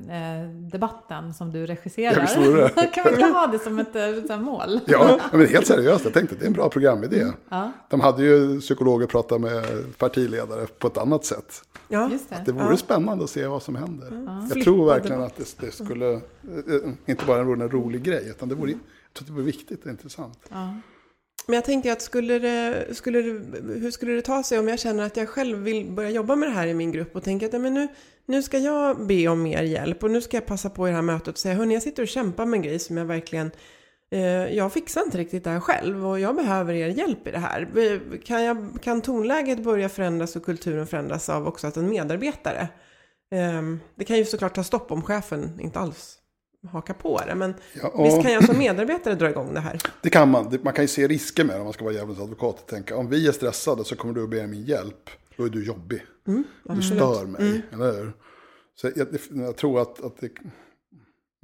eh, 0.08 0.42
eh, 0.42 0.48
debatten 0.48 1.34
som 1.34 1.52
du 1.52 1.66
regisserar. 1.66 2.30
Ja, 2.34 2.40
vore 2.40 2.62
det. 2.62 2.86
kan 2.94 3.04
vi 3.04 3.10
inte 3.10 3.24
ha 3.24 3.46
det 3.46 3.58
som 3.58 3.78
ett 3.78 3.96
eh, 3.96 4.26
så 4.26 4.32
här 4.32 4.40
mål? 4.40 4.80
Ja, 4.86 5.20
men 5.32 5.46
helt 5.46 5.66
seriöst, 5.66 6.04
jag 6.04 6.14
tänkte 6.14 6.34
att 6.34 6.40
det 6.40 6.44
är 6.44 6.48
en 6.48 6.52
bra 6.52 6.68
programidé. 6.68 7.26
Ja, 7.48 7.72
De 7.90 8.00
hade 8.00 8.22
ju 8.22 8.60
psykologer 8.60 9.06
prata 9.06 9.38
med 9.38 9.64
partiledare 9.98 10.66
på 10.78 10.86
ett 10.86 10.98
annat 10.98 11.24
sätt. 11.24 11.62
Ja, 11.88 12.10
just 12.10 12.30
det. 12.30 12.42
Det 12.46 12.52
vore 12.52 12.76
spännande 12.76 13.24
att 13.24 13.30
se 13.30 13.46
vad 13.46 13.62
som 13.62 13.76
händer. 13.76 14.24
Jag 14.26 14.50
Flippa 14.50 14.64
tror 14.64 14.86
verkligen 14.86 15.22
att 15.22 15.36
det, 15.36 15.56
det 15.60 15.70
skulle, 15.70 16.12
eh, 16.12 16.20
inte 17.06 17.24
bara 17.26 17.40
en 17.40 17.70
rolig 17.70 18.02
grej, 18.02 18.26
utan 18.30 18.48
det 18.48 18.54
vore, 18.54 18.70
jag 18.70 18.80
tror 19.12 19.24
att 19.24 19.26
det 19.26 19.32
vore 19.32 19.44
viktigt 19.44 19.84
och 19.84 19.90
intressant. 19.90 20.38
Ja. 20.48 20.74
Men 21.46 21.54
jag 21.54 21.64
tänkte 21.64 21.92
att 21.92 22.02
skulle 22.02 22.38
det, 22.38 22.94
skulle 22.94 23.22
det, 23.22 23.60
hur 23.80 23.90
skulle 23.90 24.12
det 24.12 24.22
ta 24.22 24.42
sig 24.42 24.58
om 24.58 24.68
jag 24.68 24.78
känner 24.78 25.06
att 25.06 25.16
jag 25.16 25.28
själv 25.28 25.58
vill 25.58 25.90
börja 25.90 26.10
jobba 26.10 26.36
med 26.36 26.48
det 26.48 26.52
här 26.52 26.66
i 26.66 26.74
min 26.74 26.92
grupp 26.92 27.16
och 27.16 27.22
tänker 27.24 27.46
att 27.46 27.60
men 27.60 27.74
nu, 27.74 27.88
nu 28.26 28.42
ska 28.42 28.58
jag 28.58 29.06
be 29.06 29.28
om 29.28 29.42
mer 29.42 29.62
hjälp 29.62 30.02
och 30.04 30.10
nu 30.10 30.20
ska 30.20 30.36
jag 30.36 30.46
passa 30.46 30.70
på 30.70 30.88
i 30.88 30.90
det 30.90 30.96
här 30.96 31.02
mötet 31.02 31.28
och 31.28 31.38
säga 31.38 31.54
hörni 31.54 31.74
jag 31.74 31.82
sitter 31.82 32.02
och 32.02 32.08
kämpar 32.08 32.46
med 32.46 32.56
en 32.56 32.62
grej 32.62 32.78
som 32.78 32.96
jag 32.96 33.04
verkligen 33.04 33.50
eh, 34.10 34.20
jag 34.56 34.72
fixar 34.72 35.02
inte 35.02 35.18
riktigt 35.18 35.44
det 35.44 35.50
här 35.50 35.60
själv 35.60 36.06
och 36.06 36.20
jag 36.20 36.36
behöver 36.36 36.74
er 36.74 36.88
hjälp 36.88 37.26
i 37.26 37.30
det 37.30 37.38
här. 37.38 37.68
Kan, 38.24 38.44
jag, 38.44 38.68
kan 38.82 39.00
tonläget 39.00 39.58
börja 39.58 39.88
förändras 39.88 40.36
och 40.36 40.44
kulturen 40.44 40.86
förändras 40.86 41.28
av 41.28 41.46
också 41.46 41.66
att 41.66 41.76
en 41.76 41.88
medarbetare 41.88 42.68
eh, 43.32 43.62
det 43.94 44.04
kan 44.04 44.16
ju 44.16 44.24
såklart 44.24 44.54
ta 44.54 44.64
stopp 44.64 44.92
om 44.92 45.02
chefen 45.02 45.60
inte 45.60 45.78
alls 45.78 46.18
hakar 46.68 46.94
på 46.94 47.20
det 47.26 47.34
men 47.34 47.54
Ja, 47.72 47.88
och 47.88 48.06
visst 48.06 48.22
kan 48.22 48.32
jag 48.32 48.44
som 48.44 48.58
medarbetare 48.58 49.14
dra 49.14 49.30
igång 49.30 49.54
det 49.54 49.60
här? 49.60 49.80
Det 50.00 50.10
kan 50.10 50.30
man. 50.30 50.58
Man 50.62 50.72
kan 50.72 50.84
ju 50.84 50.88
se 50.88 51.06
risker 51.08 51.44
med 51.44 51.56
det 51.56 51.58
om 51.58 51.64
man 51.64 51.72
ska 51.72 51.84
vara 51.84 51.94
djävulens 51.94 52.20
advokat 52.20 52.60
och 52.60 52.66
tänka 52.66 52.96
om 52.96 53.08
vi 53.08 53.28
är 53.28 53.32
stressade 53.32 53.84
så 53.84 53.96
kommer 53.96 54.14
du 54.14 54.24
att 54.24 54.30
be 54.30 54.46
min 54.46 54.64
hjälp. 54.64 55.10
Då 55.36 55.44
är 55.44 55.48
du 55.48 55.64
jobbig. 55.64 56.02
du 56.62 56.82
stör 56.82 57.26
mig, 57.26 57.62
eller 57.72 57.92
hur? 57.92 58.12
Så 58.76 58.90
jag, 58.96 59.08
jag 59.30 59.56
tror 59.56 59.82
att, 59.82 60.04
att 60.04 60.20
det, 60.20 60.28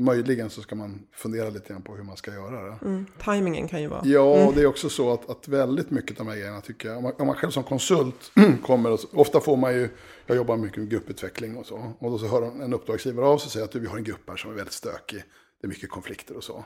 möjligen 0.01 0.51
så 0.51 0.63
ska 0.63 0.75
man 0.75 1.07
fundera 1.13 1.51
lite 1.51 1.69
grann 1.73 1.83
på 1.83 1.97
hur 1.97 2.03
man 2.03 2.17
ska 2.17 2.33
göra 2.33 2.63
det. 2.63 2.79
Mm. 2.83 3.07
Timingen 3.25 3.69
kan 3.69 3.83
ju 3.83 3.89
vara 3.89 4.01
Ja, 4.05 4.53
det 4.55 4.61
är 4.61 4.67
också 4.67 4.89
så 4.89 5.13
att, 5.13 5.31
att 5.31 5.49
väldigt 5.49 5.91
mycket 5.91 6.21
av 6.21 6.27
de 6.27 6.31
här 6.31 6.39
grejerna 6.39 6.61
tycker 6.61 6.89
jag, 6.89 6.97
om 6.97 7.03
man, 7.03 7.13
om 7.19 7.27
man 7.27 7.37
själv 7.37 7.51
som 7.51 7.63
konsult 7.63 8.33
kommer, 8.67 8.91
och, 8.91 9.01
ofta 9.13 9.41
får 9.41 9.57
man 9.57 9.75
ju, 9.75 9.89
jag 10.27 10.37
jobbar 10.37 10.57
mycket 10.57 10.79
med 10.79 10.91
grupputveckling 10.91 11.57
och 11.57 11.67
så, 11.67 11.93
och 11.99 12.11
då 12.11 12.19
så 12.19 12.27
hör 12.27 12.43
en 12.43 12.75
uppdragsgivare 12.75 13.27
av 13.27 13.39
sig 13.39 13.47
och 13.47 13.53
säger 13.53 13.67
att 13.67 13.75
vi 13.75 13.87
har 13.87 13.97
en 13.97 14.05
grupp 14.05 14.29
här 14.29 14.37
som 14.37 14.51
är 14.51 14.55
väldigt 14.55 14.75
stökig, 14.75 15.25
det 15.61 15.67
är 15.67 15.69
mycket 15.69 15.91
konflikter 15.91 16.37
och 16.37 16.45
så. 16.45 16.65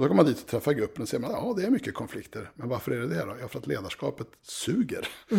Och 0.00 0.04
då 0.04 0.08
går 0.08 0.16
man 0.16 0.26
dit 0.26 0.40
och 0.40 0.46
träffar 0.46 0.72
gruppen 0.72 1.02
och 1.02 1.08
säger, 1.08 1.20
man, 1.20 1.30
ja 1.30 1.54
det 1.56 1.66
är 1.66 1.70
mycket 1.70 1.94
konflikter, 1.94 2.50
men 2.54 2.68
varför 2.68 2.92
är 2.92 3.00
det 3.00 3.06
det 3.06 3.24
då? 3.24 3.36
Ja, 3.40 3.48
för 3.48 3.58
att 3.58 3.66
ledarskapet 3.66 4.26
suger. 4.42 5.08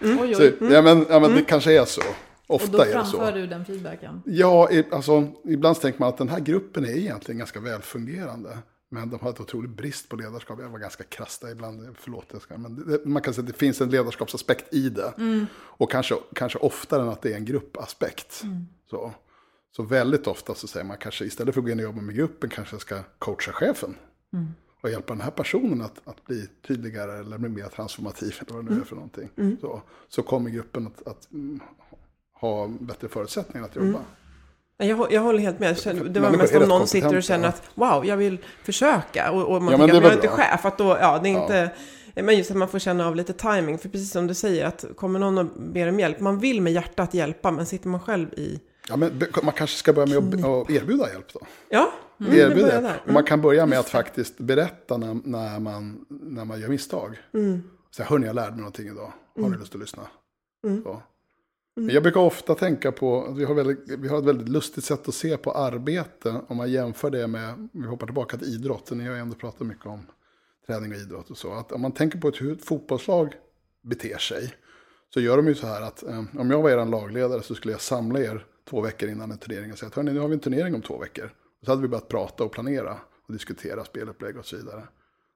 Oj, 0.00 0.34
så, 0.34 0.42
oj. 0.42 0.56
ja, 0.60 0.82
men, 0.82 1.06
ja, 1.08 1.20
men 1.20 1.34
det 1.34 1.44
kanske 1.44 1.80
är 1.80 1.84
så. 1.84 2.02
Och 2.46 2.54
Ofta 2.54 2.72
då 2.72 2.78
det 2.78 2.84
så. 2.84 2.92
framför 2.92 3.32
du 3.32 3.46
den 3.46 3.64
feedbacken? 3.64 4.22
Ja, 4.24 4.68
alltså, 4.90 5.28
ibland 5.44 5.80
tänker 5.80 6.00
man 6.00 6.08
att 6.08 6.18
den 6.18 6.28
här 6.28 6.40
gruppen 6.40 6.84
är 6.84 6.96
egentligen 6.96 7.38
ganska 7.38 7.60
välfungerande. 7.60 8.58
Men 8.88 9.10
de 9.10 9.20
har 9.20 9.30
ett 9.30 9.40
otroligt 9.40 9.70
brist 9.70 10.08
på 10.08 10.16
ledarskap. 10.16 10.58
Jag 10.60 10.68
var 10.68 10.78
ganska 10.78 11.04
krass 11.04 11.38
där 11.38 11.52
ibland, 11.52 11.96
förlåt. 11.98 12.26
Jag 12.32 12.42
ska, 12.42 12.58
men 12.58 12.86
det, 12.88 13.04
man 13.04 13.22
kan 13.22 13.34
säga 13.34 13.42
att 13.42 13.52
det 13.52 13.58
finns 13.58 13.80
en 13.80 13.90
ledarskapsaspekt 13.90 14.74
i 14.74 14.88
det. 14.88 15.12
Och 15.54 15.90
kanske, 15.90 16.14
kanske 16.34 16.58
oftare 16.58 17.02
än 17.02 17.08
att 17.08 17.22
det 17.22 17.32
är 17.32 17.36
en 17.36 17.44
gruppaspekt. 17.44 18.42
Så. 18.90 19.12
så 19.76 19.82
väldigt 19.82 20.26
ofta 20.26 20.54
så 20.54 20.66
säger 20.66 20.86
man 20.86 20.96
kanske 20.96 21.24
istället 21.24 21.54
för 21.54 21.60
att 21.60 21.64
gå 21.64 21.72
in 21.72 21.78
och 21.78 21.84
jobba 21.84 22.00
med 22.00 22.14
gruppen 22.14 22.50
kanske 22.50 22.74
jag 22.74 22.80
ska 22.80 22.98
coacha 23.18 23.52
chefen. 23.52 23.96
Och 24.82 24.90
hjälpa 24.90 25.12
den 25.14 25.22
här 25.22 25.30
personen 25.30 25.80
att, 25.82 26.08
att 26.08 26.24
bli 26.24 26.48
tydligare 26.66 27.18
eller 27.18 27.38
bli 27.38 27.48
mer 27.48 27.68
transformativ. 27.68 28.36
Eller 28.40 28.54
vad 28.54 28.64
det 28.64 28.74
nu 28.74 28.80
är 28.80 28.84
för 28.84 28.96
någonting. 28.96 29.28
Så, 29.60 29.82
så 30.08 30.22
kommer 30.22 30.50
gruppen 30.50 30.86
att, 30.86 31.06
att 31.06 31.32
mm, 31.32 31.60
ha 32.44 32.68
bättre 32.80 33.08
förutsättningar 33.08 33.66
att 33.66 33.76
jobba. 33.76 33.98
Nej, 34.78 34.88
Jag, 34.88 35.12
jag 35.12 35.20
håller 35.20 35.38
helt 35.38 35.58
med. 35.58 35.76
Det 36.10 36.20
var 36.20 36.30
mest 36.30 36.54
om 36.54 36.68
någon 36.68 36.86
sitter 36.86 37.16
och 37.16 37.22
känner 37.22 37.48
att 37.48 37.62
wow, 37.74 38.06
jag 38.06 38.16
vill 38.16 38.38
försöka. 38.62 39.30
Och, 39.30 39.54
och 39.54 39.62
man 39.62 39.72
Ja, 39.72 39.78
tänker 39.78 39.96
att 39.96 40.02
jag 40.02 40.12
är 40.12 40.16
inte 40.16 40.28
chef. 40.28 40.64
Att 40.64 40.78
då, 40.78 40.96
ja, 41.00 41.20
det 41.22 41.28
är 41.28 41.42
inte... 41.42 41.70
Men 42.14 42.36
just 42.36 42.50
att 42.50 42.56
man 42.56 42.68
får 42.68 42.78
känna 42.78 43.06
av 43.08 43.16
lite 43.16 43.32
timing. 43.32 43.78
För 43.78 43.88
precis 43.88 44.10
som 44.10 44.26
du 44.26 44.34
säger, 44.34 44.66
att 44.66 44.84
kommer 44.96 45.18
någon 45.18 45.38
och 45.38 45.46
ber 45.56 45.88
om 45.88 46.00
hjälp. 46.00 46.20
Man 46.20 46.38
vill 46.38 46.60
med 46.60 46.72
hjärtat 46.72 47.14
hjälpa, 47.14 47.50
men 47.50 47.66
sitter 47.66 47.88
man 47.88 48.00
själv 48.00 48.34
i... 48.34 48.60
Ja, 48.88 48.96
men 48.96 49.22
man 49.42 49.54
kanske 49.54 49.76
ska 49.76 49.92
börja 49.92 50.20
med 50.20 50.34
att, 50.34 50.44
att 50.44 50.70
erbjuda 50.70 51.12
hjälp 51.12 51.32
då. 51.32 51.40
Ja, 51.68 51.92
mm, 52.20 52.32
erbjuda 52.32 52.82
hjälp. 52.82 53.00
Och 53.06 53.12
man 53.12 53.24
kan 53.24 53.40
börja 53.40 53.66
med 53.66 53.78
att 53.78 53.88
faktiskt 53.88 54.38
berätta 54.38 54.96
när, 54.96 55.16
när, 55.24 55.60
man, 55.60 56.04
när 56.08 56.44
man 56.44 56.60
gör 56.60 56.68
misstag. 56.68 57.18
Mm. 57.34 57.62
Så 57.90 58.02
hörni, 58.02 58.26
jag 58.26 58.34
lärde 58.34 58.50
mig 58.50 58.58
någonting 58.58 58.86
idag. 58.88 59.12
Har 59.40 59.48
ni 59.48 59.56
lust 59.56 59.74
att 59.74 59.80
lyssna? 59.80 60.02
Så. 60.84 61.02
Mm. 61.76 61.94
Jag 61.94 62.02
brukar 62.02 62.20
ofta 62.20 62.54
tänka 62.54 62.92
på 62.92 63.24
att 63.24 63.36
vi 63.36 63.44
har, 63.44 63.54
väldigt, 63.54 63.98
vi 63.98 64.08
har 64.08 64.18
ett 64.18 64.24
väldigt 64.24 64.48
lustigt 64.48 64.84
sätt 64.84 65.08
att 65.08 65.14
se 65.14 65.36
på 65.36 65.52
arbete. 65.52 66.40
Om 66.48 66.56
man 66.56 66.70
jämför 66.70 67.10
det 67.10 67.26
med, 67.26 67.68
vi 67.72 67.86
hoppar 67.86 68.06
tillbaka 68.06 68.36
till 68.36 68.48
idrotten. 68.48 68.98
Ni 68.98 69.06
har 69.06 69.14
ju 69.14 69.20
ändå 69.20 69.36
pratat 69.36 69.66
mycket 69.66 69.86
om 69.86 70.06
träning 70.66 70.92
och 70.92 70.98
idrott 70.98 71.30
och 71.30 71.38
så. 71.38 71.52
Att 71.52 71.72
om 71.72 71.80
man 71.80 71.92
tänker 71.92 72.18
på 72.18 72.30
hur 72.30 72.52
ett 72.52 72.64
fotbollslag 72.64 73.34
beter 73.82 74.18
sig. 74.18 74.54
Så 75.14 75.20
gör 75.20 75.36
de 75.36 75.48
ju 75.48 75.54
så 75.54 75.66
här 75.66 75.82
att 75.82 76.02
eh, 76.02 76.24
om 76.38 76.50
jag 76.50 76.62
var 76.62 76.70
er 76.70 76.84
lagledare 76.84 77.42
så 77.42 77.54
skulle 77.54 77.74
jag 77.74 77.80
samla 77.80 78.20
er 78.20 78.46
två 78.70 78.80
veckor 78.80 79.08
innan 79.08 79.30
en 79.30 79.38
turnering 79.38 79.72
och 79.72 79.78
säga 79.78 79.88
att 79.88 79.94
hörni, 79.94 80.12
nu 80.12 80.20
har 80.20 80.28
vi 80.28 80.34
en 80.34 80.40
turnering 80.40 80.74
om 80.74 80.82
två 80.82 80.98
veckor. 80.98 81.24
Och 81.60 81.64
så 81.64 81.72
hade 81.72 81.82
vi 81.82 81.88
börjat 81.88 82.08
prata 82.08 82.44
och 82.44 82.52
planera 82.52 82.96
och 83.26 83.32
diskutera 83.32 83.84
spelupplägg 83.84 84.36
och 84.36 84.46
så 84.46 84.56
vidare. 84.56 84.82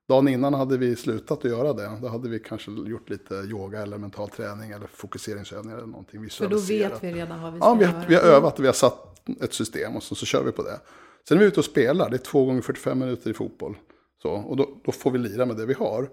Dagen 0.09 0.29
innan 0.29 0.55
hade 0.55 0.79
vi 0.79 0.97
slutat 0.97 1.45
att 1.45 1.51
göra 1.51 1.73
det. 1.73 1.99
Då 2.03 2.09
hade 2.09 2.29
vi 2.29 2.39
kanske 2.39 2.71
gjort 2.71 3.11
lite 3.11 3.35
yoga 3.35 3.83
eller 3.83 3.99
mental 3.99 4.29
träning 4.29 4.71
eller 4.71 4.87
fokuseringsövningar 4.87 5.77
eller 5.77 5.87
någonting. 5.87 6.31
För 6.31 6.49
då 6.49 6.59
vet 6.59 7.05
vi 7.05 7.13
redan 7.13 7.43
vad 7.43 7.53
vi 7.53 7.59
ska 7.59 7.69
ja, 7.69 7.75
vi 7.75 7.85
göra. 7.85 7.95
har, 7.95 8.07
vi 8.09 8.15
har 8.15 8.23
övat 8.23 8.59
och 8.59 8.65
vi 8.65 8.69
har 8.69 8.75
satt 8.75 9.29
ett 9.41 9.55
system 9.55 9.97
och 9.97 10.03
så, 10.03 10.15
så 10.15 10.27
kör 10.27 10.45
vi 10.45 10.53
på 10.53 10.63
det. 10.63 10.81
Sen 11.29 11.37
är 11.37 11.41
vi 11.41 11.47
ute 11.47 11.61
och 11.61 11.65
spelar, 11.65 12.11
det 12.11 12.17
är 12.17 12.19
två 12.19 12.45
gånger 12.45 12.63
45 12.63 12.99
minuter 12.99 13.31
i 13.31 13.35
fotboll. 13.35 13.77
Så, 14.23 14.31
och 14.31 14.57
då, 14.57 14.81
då 14.85 14.93
får 14.93 15.11
vi 15.11 15.19
lira 15.19 15.47
med 15.47 15.57
det 15.57 15.67
vi 15.67 15.75
har. 15.75 16.09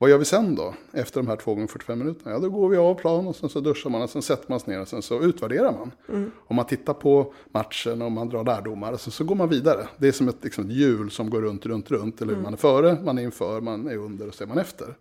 Vad 0.00 0.10
gör 0.10 0.18
vi 0.18 0.24
sen 0.24 0.54
då? 0.54 0.74
Efter 0.92 1.20
de 1.20 1.26
här 1.26 1.36
två 1.36 1.54
gånger 1.54 1.66
45 1.66 1.98
minuterna? 1.98 2.30
Ja, 2.30 2.38
då 2.38 2.50
går 2.50 2.68
vi 2.68 2.76
av 2.76 2.94
plan 2.94 3.26
och 3.26 3.36
sen 3.36 3.48
så 3.48 3.60
duschar 3.60 3.90
man 3.90 4.02
och 4.02 4.10
sen 4.10 4.22
sätter 4.22 4.50
man 4.50 4.60
sig 4.60 4.74
ner 4.74 4.80
och 4.80 4.88
sen 4.88 5.02
så 5.02 5.22
utvärderar 5.22 5.72
man. 5.72 5.92
Mm. 6.08 6.30
Om 6.46 6.56
man 6.56 6.66
tittar 6.66 6.94
på 6.94 7.34
matchen 7.50 8.02
och 8.02 8.12
man 8.12 8.28
drar 8.28 8.44
lärdomar 8.44 8.92
och 8.92 9.00
sen 9.00 9.10
så 9.12 9.24
går 9.24 9.34
man 9.34 9.48
vidare. 9.48 9.88
Det 9.96 10.08
är 10.08 10.12
som 10.12 10.28
ett, 10.28 10.44
liksom 10.44 10.70
hjul 10.70 11.10
som 11.10 11.30
går 11.30 11.42
runt, 11.42 11.66
runt, 11.66 11.90
runt. 11.90 12.22
Eller 12.22 12.36
man 12.36 12.52
är 12.52 12.56
före, 12.56 12.98
man 13.04 13.18
är 13.18 13.22
inför, 13.22 13.60
man 13.60 13.88
är 13.88 13.96
under 13.96 14.28
och 14.28 14.34
så 14.34 14.44
är 14.44 14.48
man 14.48 14.58
efter. 14.58 14.94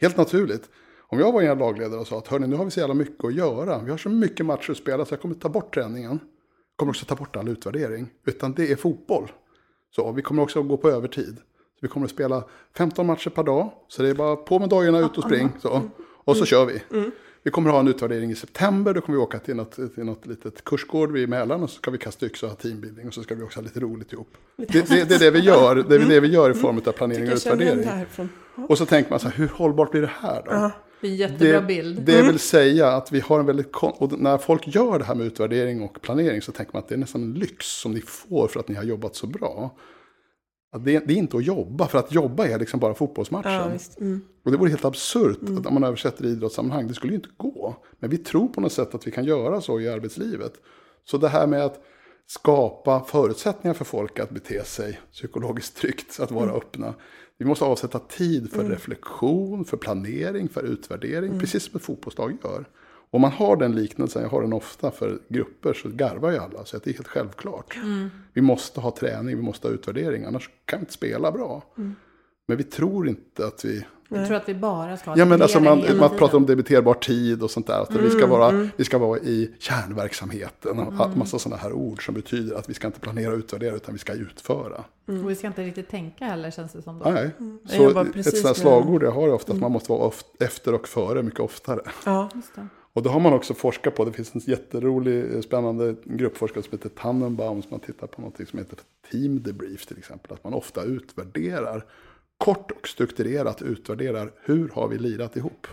Helt 0.00 0.16
naturligt. 0.16 0.70
Om 1.10 1.18
jag 1.18 1.32
var 1.32 1.42
en 1.42 1.58
lagledare 1.58 2.00
och 2.00 2.06
sa 2.06 2.18
att 2.18 2.28
hörni, 2.28 2.46
nu 2.46 2.56
har 2.56 2.64
vi 2.64 2.70
så 2.70 2.80
jävla 2.80 2.94
mycket 2.94 3.24
att 3.24 3.34
göra. 3.34 3.78
Vi 3.78 3.90
har 3.90 3.98
så 3.98 4.08
mycket 4.08 4.46
matcher 4.46 4.70
att 4.70 4.76
spela 4.76 5.04
så 5.04 5.12
jag 5.12 5.20
kommer 5.20 5.34
ta 5.34 5.48
bort 5.48 5.74
träningen. 5.74 6.10
Jag 6.10 6.76
kommer 6.76 6.90
också 6.90 7.04
ta 7.04 7.14
bort 7.14 7.36
all 7.36 7.48
utvärdering. 7.48 8.10
Utan 8.26 8.52
det 8.52 8.72
är 8.72 8.76
fotboll. 8.76 9.32
Så 9.90 10.12
vi 10.12 10.22
kommer 10.22 10.42
också 10.42 10.60
att 10.60 10.68
gå 10.68 10.76
på 10.76 10.90
övertid. 10.90 11.36
Så 11.80 11.86
vi 11.86 11.88
kommer 11.88 12.06
att 12.06 12.12
spela 12.12 12.44
15 12.76 13.06
matcher 13.06 13.30
per 13.30 13.42
dag. 13.42 13.70
Så 13.88 14.02
det 14.02 14.08
är 14.08 14.14
bara 14.14 14.36
på 14.36 14.58
med 14.58 14.68
dagarna, 14.68 14.98
ut 14.98 15.18
och 15.18 15.24
spring. 15.24 15.48
Så. 15.60 15.82
Och 16.00 16.36
så 16.36 16.44
kör 16.44 16.66
vi. 16.66 16.82
Vi 17.42 17.50
kommer 17.50 17.70
att 17.70 17.74
ha 17.74 17.80
en 17.80 17.88
utvärdering 17.88 18.30
i 18.30 18.34
september. 18.34 18.94
Då 18.94 19.00
kommer 19.00 19.18
vi 19.18 19.22
åka 19.24 19.38
till 19.38 19.56
något, 19.56 19.72
till 19.94 20.04
något 20.04 20.26
litet 20.26 20.64
kursgård 20.64 21.12
vid 21.12 21.28
Mälaren. 21.28 21.62
Och 21.62 21.70
så 21.70 21.76
ska 21.76 21.90
vi 21.90 21.98
kasta 21.98 22.26
yxa 22.26 22.46
och 22.46 22.52
ha 22.52 22.56
teambuilding. 22.56 23.08
Och 23.08 23.14
så 23.14 23.22
ska 23.22 23.34
vi 23.34 23.42
också 23.42 23.60
ha 23.60 23.64
lite 23.64 23.80
roligt 23.80 24.12
ihop. 24.12 24.28
Det, 24.56 24.88
det, 24.88 25.08
det 25.08 25.14
är 25.14 25.18
det 25.18 25.30
vi 25.30 25.38
gör. 25.38 25.76
Det 25.76 25.94
är 25.94 25.98
det 25.98 26.20
vi 26.20 26.28
gör 26.28 26.50
i 26.50 26.54
form 26.54 26.80
av 26.86 26.92
planering 26.92 27.28
och 27.28 27.34
utvärdering. 27.34 28.06
Och 28.68 28.78
så 28.78 28.86
tänker 28.86 29.10
man 29.10 29.20
så 29.20 29.28
här, 29.28 29.36
hur 29.36 29.48
hållbart 29.48 29.90
blir 29.90 30.00
det 30.00 30.10
här 30.20 30.42
då? 30.44 30.70
Det 31.00 31.06
är 31.06 31.10
en 31.10 31.16
jättebra 31.16 31.60
bild. 31.60 32.02
det 32.02 32.22
vill 32.22 32.38
säga 32.38 32.88
att 32.88 33.12
vi 33.12 33.20
har 33.20 33.40
en 33.40 33.46
väldigt... 33.46 33.76
Och 33.76 34.18
när 34.18 34.38
folk 34.38 34.66
gör 34.66 34.98
det 34.98 35.04
här 35.04 35.14
med 35.14 35.26
utvärdering 35.26 35.82
och 35.82 36.02
planering 36.02 36.42
så 36.42 36.52
tänker 36.52 36.72
man 36.72 36.82
att 36.82 36.88
det 36.88 36.94
är 36.94 36.98
nästan 36.98 37.22
en 37.22 37.34
lyx 37.34 37.66
som 37.66 37.92
ni 37.92 38.00
får 38.00 38.48
för 38.48 38.60
att 38.60 38.68
ni 38.68 38.74
har 38.74 38.84
jobbat 38.84 39.16
så 39.16 39.26
bra. 39.26 39.74
Det, 40.72 40.78
det 41.06 41.12
är 41.14 41.16
inte 41.16 41.36
att 41.36 41.44
jobba, 41.44 41.88
för 41.88 41.98
att 41.98 42.12
jobba 42.12 42.46
är 42.46 42.58
liksom 42.58 42.80
bara 42.80 42.94
fotbollsmatchen. 42.94 43.52
Ja. 43.52 43.78
Mm. 44.00 44.20
Och 44.44 44.50
det 44.50 44.56
vore 44.56 44.70
helt 44.70 44.84
absurt 44.84 45.38
att 45.58 45.66
om 45.66 45.74
man 45.74 45.84
översätter 45.84 46.24
i 46.24 46.28
idrottssammanhang. 46.28 46.88
Det 46.88 46.94
skulle 46.94 47.12
ju 47.12 47.16
inte 47.16 47.28
gå. 47.36 47.76
Men 47.98 48.10
vi 48.10 48.18
tror 48.18 48.48
på 48.48 48.60
något 48.60 48.72
sätt 48.72 48.94
att 48.94 49.06
vi 49.06 49.10
kan 49.10 49.24
göra 49.24 49.60
så 49.60 49.80
i 49.80 49.88
arbetslivet. 49.88 50.52
Så 51.04 51.18
det 51.18 51.28
här 51.28 51.46
med 51.46 51.64
att 51.64 51.80
skapa 52.26 53.04
förutsättningar 53.04 53.74
för 53.74 53.84
folk 53.84 54.18
att 54.18 54.30
bete 54.30 54.64
sig 54.64 55.00
psykologiskt 55.12 55.76
tryggt, 55.76 56.20
att 56.20 56.30
vara 56.30 56.50
öppna. 56.50 56.94
Vi 57.38 57.44
måste 57.44 57.64
avsätta 57.64 57.98
tid 57.98 58.52
för 58.52 58.64
reflektion, 58.64 59.64
för 59.64 59.76
planering, 59.76 60.48
för 60.48 60.62
utvärdering, 60.62 61.40
precis 61.40 61.62
som 61.62 61.76
ett 61.76 61.82
fotbollslag 61.82 62.36
gör. 62.44 62.68
Om 63.10 63.20
man 63.20 63.32
har 63.32 63.56
den 63.56 63.74
liknelsen, 63.74 64.22
jag 64.22 64.28
har 64.28 64.42
den 64.42 64.52
ofta 64.52 64.90
för 64.90 65.18
grupper, 65.28 65.72
så 65.72 65.88
garvar 65.88 66.30
ju 66.30 66.38
alla. 66.38 66.64
Så 66.64 66.76
att 66.76 66.84
det 66.84 66.90
är 66.90 66.94
helt 66.94 67.08
självklart. 67.08 67.78
Vi 68.32 68.40
måste 68.40 68.80
ha 68.80 68.90
träning, 68.90 69.36
vi 69.36 69.42
måste 69.42 69.68
ha 69.68 69.74
utvärdering, 69.74 70.24
annars 70.24 70.50
kan 70.64 70.78
vi 70.78 70.82
inte 70.82 70.92
spela 70.92 71.32
bra. 71.32 71.62
Men 72.48 72.56
vi 72.56 72.64
tror 72.64 73.08
inte 73.08 73.46
att 73.46 73.64
vi 73.64 73.84
Jag 74.08 74.26
tror 74.26 74.36
att 74.36 74.48
vi 74.48 74.54
bara 74.54 74.96
ska 74.96 75.10
ha 75.10 75.18
Ja, 75.18 75.24
men 75.24 75.42
alltså 75.42 75.60
man, 75.60 75.82
man 75.98 76.10
pratar 76.10 76.36
om 76.36 76.46
debiterbar 76.46 76.94
tid 76.94 77.42
och 77.42 77.50
sånt 77.50 77.66
där. 77.66 77.82
Att 77.82 77.94
vi, 77.94 78.10
ska 78.10 78.26
vara, 78.26 78.68
vi 78.76 78.84
ska 78.84 78.98
vara 78.98 79.18
i 79.18 79.50
kärnverksamheten. 79.58 80.78
Och 80.78 81.06
mm. 81.06 81.18
massa 81.18 81.38
sådana 81.38 81.62
här 81.62 81.72
ord 81.72 82.04
som 82.06 82.14
betyder 82.14 82.56
att 82.56 82.68
vi 82.70 82.74
ska 82.74 82.86
inte 82.86 83.00
planera 83.00 83.32
och 83.32 83.38
utvärdera 83.38 83.76
utan 83.76 83.94
vi 83.94 83.98
ska 83.98 84.12
utföra. 84.12 84.84
Och 85.06 85.30
vi 85.30 85.34
ska 85.34 85.46
inte 85.46 85.62
riktigt 85.62 85.88
tänka 85.88 86.24
heller 86.24 86.50
känns 86.50 86.72
det 86.72 86.82
som. 86.82 86.98
Då. 86.98 87.10
Nej. 87.10 87.30
Så 87.64 88.00
ett 88.00 88.38
sådant 88.38 88.56
slagord 88.56 89.02
jag 89.02 89.12
har 89.12 89.28
är 89.28 89.32
ofta 89.32 89.52
att 89.52 89.60
man 89.60 89.72
måste 89.72 89.92
vara 89.92 90.12
efter 90.40 90.74
och 90.74 90.88
före 90.88 91.22
mycket 91.22 91.40
oftare. 91.40 91.80
Ja. 92.04 92.30
Just 92.34 92.54
det. 92.54 92.68
Och 92.98 93.04
det 93.04 93.10
har 93.10 93.20
man 93.20 93.32
också 93.32 93.54
forskat 93.54 93.94
på. 93.94 94.04
Det 94.04 94.12
finns 94.12 94.34
en 94.34 94.40
jätterolig, 94.40 95.34
eh, 95.34 95.40
spännande 95.40 95.96
gruppforskare 96.04 96.62
som 96.62 96.70
heter 96.70 96.88
Tannenbaum 96.88 97.62
som 97.62 97.72
har 97.72 97.78
tittat 97.78 98.10
på 98.10 98.22
något 98.22 98.48
som 98.48 98.58
heter 98.58 98.78
team 99.10 99.42
debrief 99.42 99.86
till 99.86 99.98
exempel. 99.98 100.32
Att 100.32 100.44
man 100.44 100.54
ofta 100.54 100.84
utvärderar, 100.84 101.84
kort 102.38 102.70
och 102.70 102.88
strukturerat 102.88 103.62
utvärderar 103.62 104.32
hur 104.40 104.68
har 104.68 104.88
vi 104.88 104.98
lirat 104.98 105.36
ihop. 105.36 105.66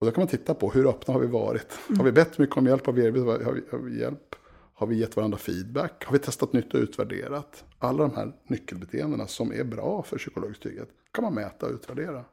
Och 0.00 0.06
då 0.06 0.12
kan 0.12 0.20
man 0.20 0.28
titta 0.28 0.54
på 0.54 0.70
hur 0.70 0.88
öppna 0.88 1.14
har 1.14 1.20
vi 1.20 1.26
varit. 1.26 1.78
Har 1.98 2.04
vi 2.04 2.12
bett 2.12 2.38
mycket 2.38 2.56
om 2.56 2.66
hjälp? 2.66 2.86
Har 2.86 2.92
vi 2.92 3.04
erbjudit 3.04 3.44
har 3.44 3.52
vi, 3.52 3.62
har 3.70 3.78
vi 3.78 4.00
hjälp? 4.00 4.34
Har 4.74 4.86
vi 4.86 4.96
gett 4.96 5.16
varandra 5.16 5.38
feedback? 5.38 6.04
Har 6.04 6.12
vi 6.12 6.18
testat 6.18 6.52
nytt 6.52 6.74
och 6.74 6.80
utvärderat? 6.80 7.64
Alla 7.78 8.08
de 8.08 8.16
här 8.16 8.32
nyckelbeteendena 8.46 9.26
som 9.26 9.52
är 9.52 9.64
bra 9.64 10.02
för 10.02 10.18
psykologisk 10.18 10.60
trygghet 10.60 10.88
kan 11.12 11.24
man 11.24 11.34
mäta 11.34 11.66
och 11.66 11.72
utvärdera. 11.72 12.24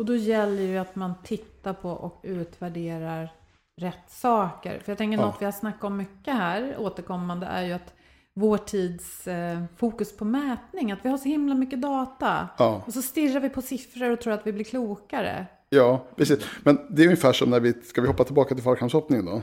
Och 0.00 0.06
då 0.06 0.16
gäller 0.16 0.62
ju 0.62 0.78
att 0.78 0.96
man 0.96 1.14
tittar 1.22 1.72
på 1.72 1.90
och 1.90 2.20
utvärderar 2.22 3.32
rätt 3.80 4.10
saker. 4.10 4.78
För 4.78 4.92
jag 4.92 4.98
tänker 4.98 5.18
Ja. 5.18 5.26
något 5.26 5.36
vi 5.40 5.44
har 5.44 5.52
snackat 5.52 5.84
om 5.84 5.96
mycket 5.96 6.34
här 6.34 6.76
återkommande 6.78 7.46
är 7.46 7.62
ju 7.62 7.72
att 7.72 7.94
vår 8.34 8.58
tids 8.58 9.26
eh, 9.26 9.62
fokus 9.76 10.16
på 10.16 10.24
mätning, 10.24 10.92
att 10.92 10.98
vi 11.02 11.08
har 11.08 11.18
så 11.18 11.28
himla 11.28 11.54
mycket 11.54 11.82
data. 11.82 12.48
Ja. 12.58 12.82
Och 12.86 12.92
så 12.92 13.02
stirrar 13.02 13.40
vi 13.40 13.48
på 13.48 13.62
siffror 13.62 14.10
och 14.10 14.20
tror 14.20 14.32
att 14.32 14.46
vi 14.46 14.52
blir 14.52 14.64
klokare. 14.64 15.46
Ja, 15.68 16.04
precis. 16.16 16.46
Men 16.62 16.78
det 16.90 17.02
är 17.02 17.06
ungefär 17.06 17.32
som 17.32 17.50
när 17.50 17.60
vi, 17.60 17.72
ska 17.72 18.00
vi 18.00 18.08
hoppa 18.08 18.24
tillbaka 18.24 18.54
till 18.54 18.64
fallskärmshoppningen 18.64 19.26
då? 19.26 19.42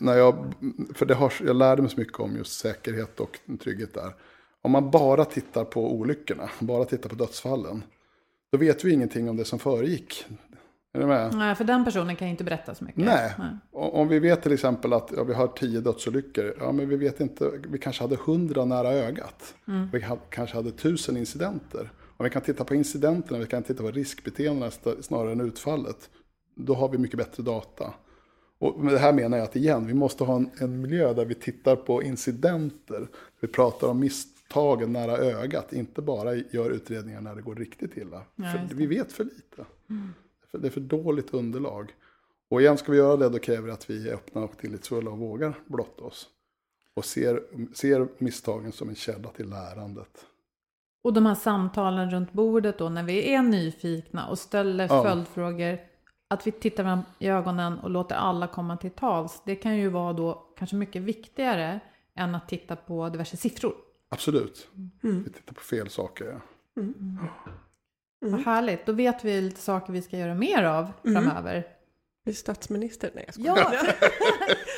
När 0.00 0.14
jag, 0.14 0.52
för 0.94 1.06
det 1.06 1.14
har, 1.14 1.32
jag 1.46 1.56
lärde 1.56 1.82
mig 1.82 1.90
så 1.90 2.00
mycket 2.00 2.20
om 2.20 2.36
just 2.36 2.60
säkerhet 2.60 3.20
och 3.20 3.38
trygghet 3.62 3.94
där. 3.94 4.14
Om 4.62 4.70
man 4.72 4.90
bara 4.90 5.24
tittar 5.24 5.64
på 5.64 5.92
olyckorna, 5.92 6.50
bara 6.60 6.84
tittar 6.84 7.08
på 7.08 7.14
dödsfallen, 7.14 7.82
då 8.52 8.58
vet 8.58 8.84
vi 8.84 8.92
ingenting 8.92 9.28
om 9.28 9.36
det 9.36 9.44
som 9.44 9.58
föregick. 9.58 10.24
Är 10.94 10.98
ni 10.98 11.06
med? 11.06 11.34
Nej, 11.34 11.54
för 11.54 11.64
den 11.64 11.84
personen 11.84 12.16
kan 12.16 12.28
ju 12.28 12.30
inte 12.30 12.44
berätta 12.44 12.74
så 12.74 12.84
mycket. 12.84 13.04
Nej. 13.04 13.32
O- 13.72 13.90
Om 13.92 14.08
vi 14.08 14.18
vet 14.18 14.42
till 14.42 14.52
exempel 14.52 14.92
att 14.92 15.12
ja, 15.16 15.24
vi 15.24 15.34
har 15.34 15.46
tio 15.48 15.80
dödsolyckor, 15.80 16.54
ja 16.60 16.72
men 16.72 16.88
vi 16.88 16.96
vet 16.96 17.20
inte, 17.20 17.50
vi 17.68 17.78
kanske 17.78 18.02
hade 18.04 18.16
hundra 18.16 18.64
nära 18.64 18.88
ögat. 18.92 19.54
Vi 19.92 20.00
ha- 20.02 20.18
kanske 20.30 20.56
hade 20.56 20.70
tusen 20.70 21.16
incidenter. 21.16 21.90
Om 22.16 22.24
vi 22.24 22.30
kan 22.30 22.42
titta 22.42 22.64
på 22.64 22.74
incidenterna, 22.74 23.38
vi 23.38 23.46
kan 23.46 23.62
titta 23.62 23.82
på 23.82 23.90
riskbeteendena 23.90 24.70
snarare 25.00 25.32
än 25.32 25.40
utfallet, 25.40 26.10
då 26.54 26.74
har 26.74 26.88
vi 26.88 26.98
mycket 26.98 27.18
bättre 27.18 27.42
data. 27.42 27.94
Och 28.58 28.80
med 28.84 28.92
det 28.94 28.98
här 28.98 29.12
menar 29.12 29.38
jag 29.38 29.44
att 29.44 29.56
igen, 29.56 29.86
vi 29.86 29.94
måste 29.94 30.24
ha 30.24 30.36
en, 30.36 30.50
en 30.60 30.80
miljö 30.80 31.12
där 31.14 31.24
vi 31.24 31.34
tittar 31.34 31.76
på 31.76 32.02
incidenter. 32.02 33.08
Vi 33.40 33.48
pratar 33.48 33.88
om 33.88 34.00
misstagen 34.48 34.92
nära 34.92 35.16
ögat, 35.16 35.72
inte 35.72 36.02
bara 36.02 36.34
gör 36.34 36.70
utredningar 36.70 37.20
när 37.20 37.34
det 37.34 37.42
går 37.42 37.54
riktigt 37.54 37.96
illa. 37.96 38.22
Det. 38.36 38.74
vi 38.74 38.86
vet 38.86 39.12
för 39.12 39.24
lite. 39.24 39.64
För 40.50 40.58
det 40.58 40.68
är 40.68 40.70
för 40.70 40.80
dåligt 40.80 41.34
underlag. 41.34 41.94
Och 42.50 42.60
igen, 42.60 42.78
ska 42.78 42.92
vi 42.92 42.98
göra 42.98 43.16
det 43.16 43.28
då 43.28 43.38
kräver 43.38 43.66
det 43.68 43.72
att 43.74 43.90
vi 43.90 44.08
är 44.08 44.14
öppna 44.14 44.40
och 44.44 44.58
tillitsfulla 44.58 45.10
och 45.10 45.18
vågar 45.18 45.54
blotta 45.66 46.04
oss. 46.04 46.26
Och 46.94 47.04
ser, 47.04 47.42
ser 47.74 48.08
misstagen 48.18 48.72
som 48.72 48.88
en 48.88 48.94
källa 48.94 49.28
till 49.28 49.48
lärandet. 49.48 50.26
Och 51.04 51.12
de 51.12 51.26
här 51.26 51.34
samtalen 51.34 52.10
runt 52.10 52.32
bordet 52.32 52.78
då 52.78 52.88
när 52.88 53.02
vi 53.02 53.34
är 53.34 53.42
nyfikna 53.42 54.28
och 54.28 54.38
ställer 54.38 54.88
Ja. 54.90 55.02
följdfrågor. 55.04 55.78
Att 56.30 56.46
vi 56.46 56.52
tittar 56.52 56.84
varandra 56.84 57.04
i 57.18 57.28
ögonen 57.28 57.78
och 57.78 57.90
låter 57.90 58.14
alla 58.16 58.46
komma 58.46 58.76
till 58.76 58.90
tals. 58.90 59.42
Det 59.44 59.56
kan 59.56 59.76
ju 59.76 59.88
vara 59.88 60.12
då 60.12 60.46
kanske 60.56 60.76
mycket 60.76 61.02
viktigare 61.02 61.80
än 62.14 62.34
att 62.34 62.48
titta 62.48 62.76
på 62.76 63.08
diverse 63.08 63.36
siffror. 63.36 63.74
Absolut. 64.10 64.68
Vi 65.00 65.24
tittar 65.30 65.54
på 65.54 65.60
fel 65.60 65.88
saker. 65.90 66.40
Ja. 66.74 66.80
Vad 68.20 68.40
härligt, 68.40 68.86
då 68.86 68.92
vet 68.92 69.24
vi 69.24 69.40
lite 69.40 69.60
saker 69.60 69.92
vi 69.92 70.02
ska 70.02 70.16
göra 70.18 70.34
mer 70.34 70.64
av 70.64 70.86
framöver. 71.02 71.64
Blir 72.24 72.34
statsminister? 72.34 73.10
Nej, 73.14 73.24
jag 73.26 73.34
skojar. 73.34 73.56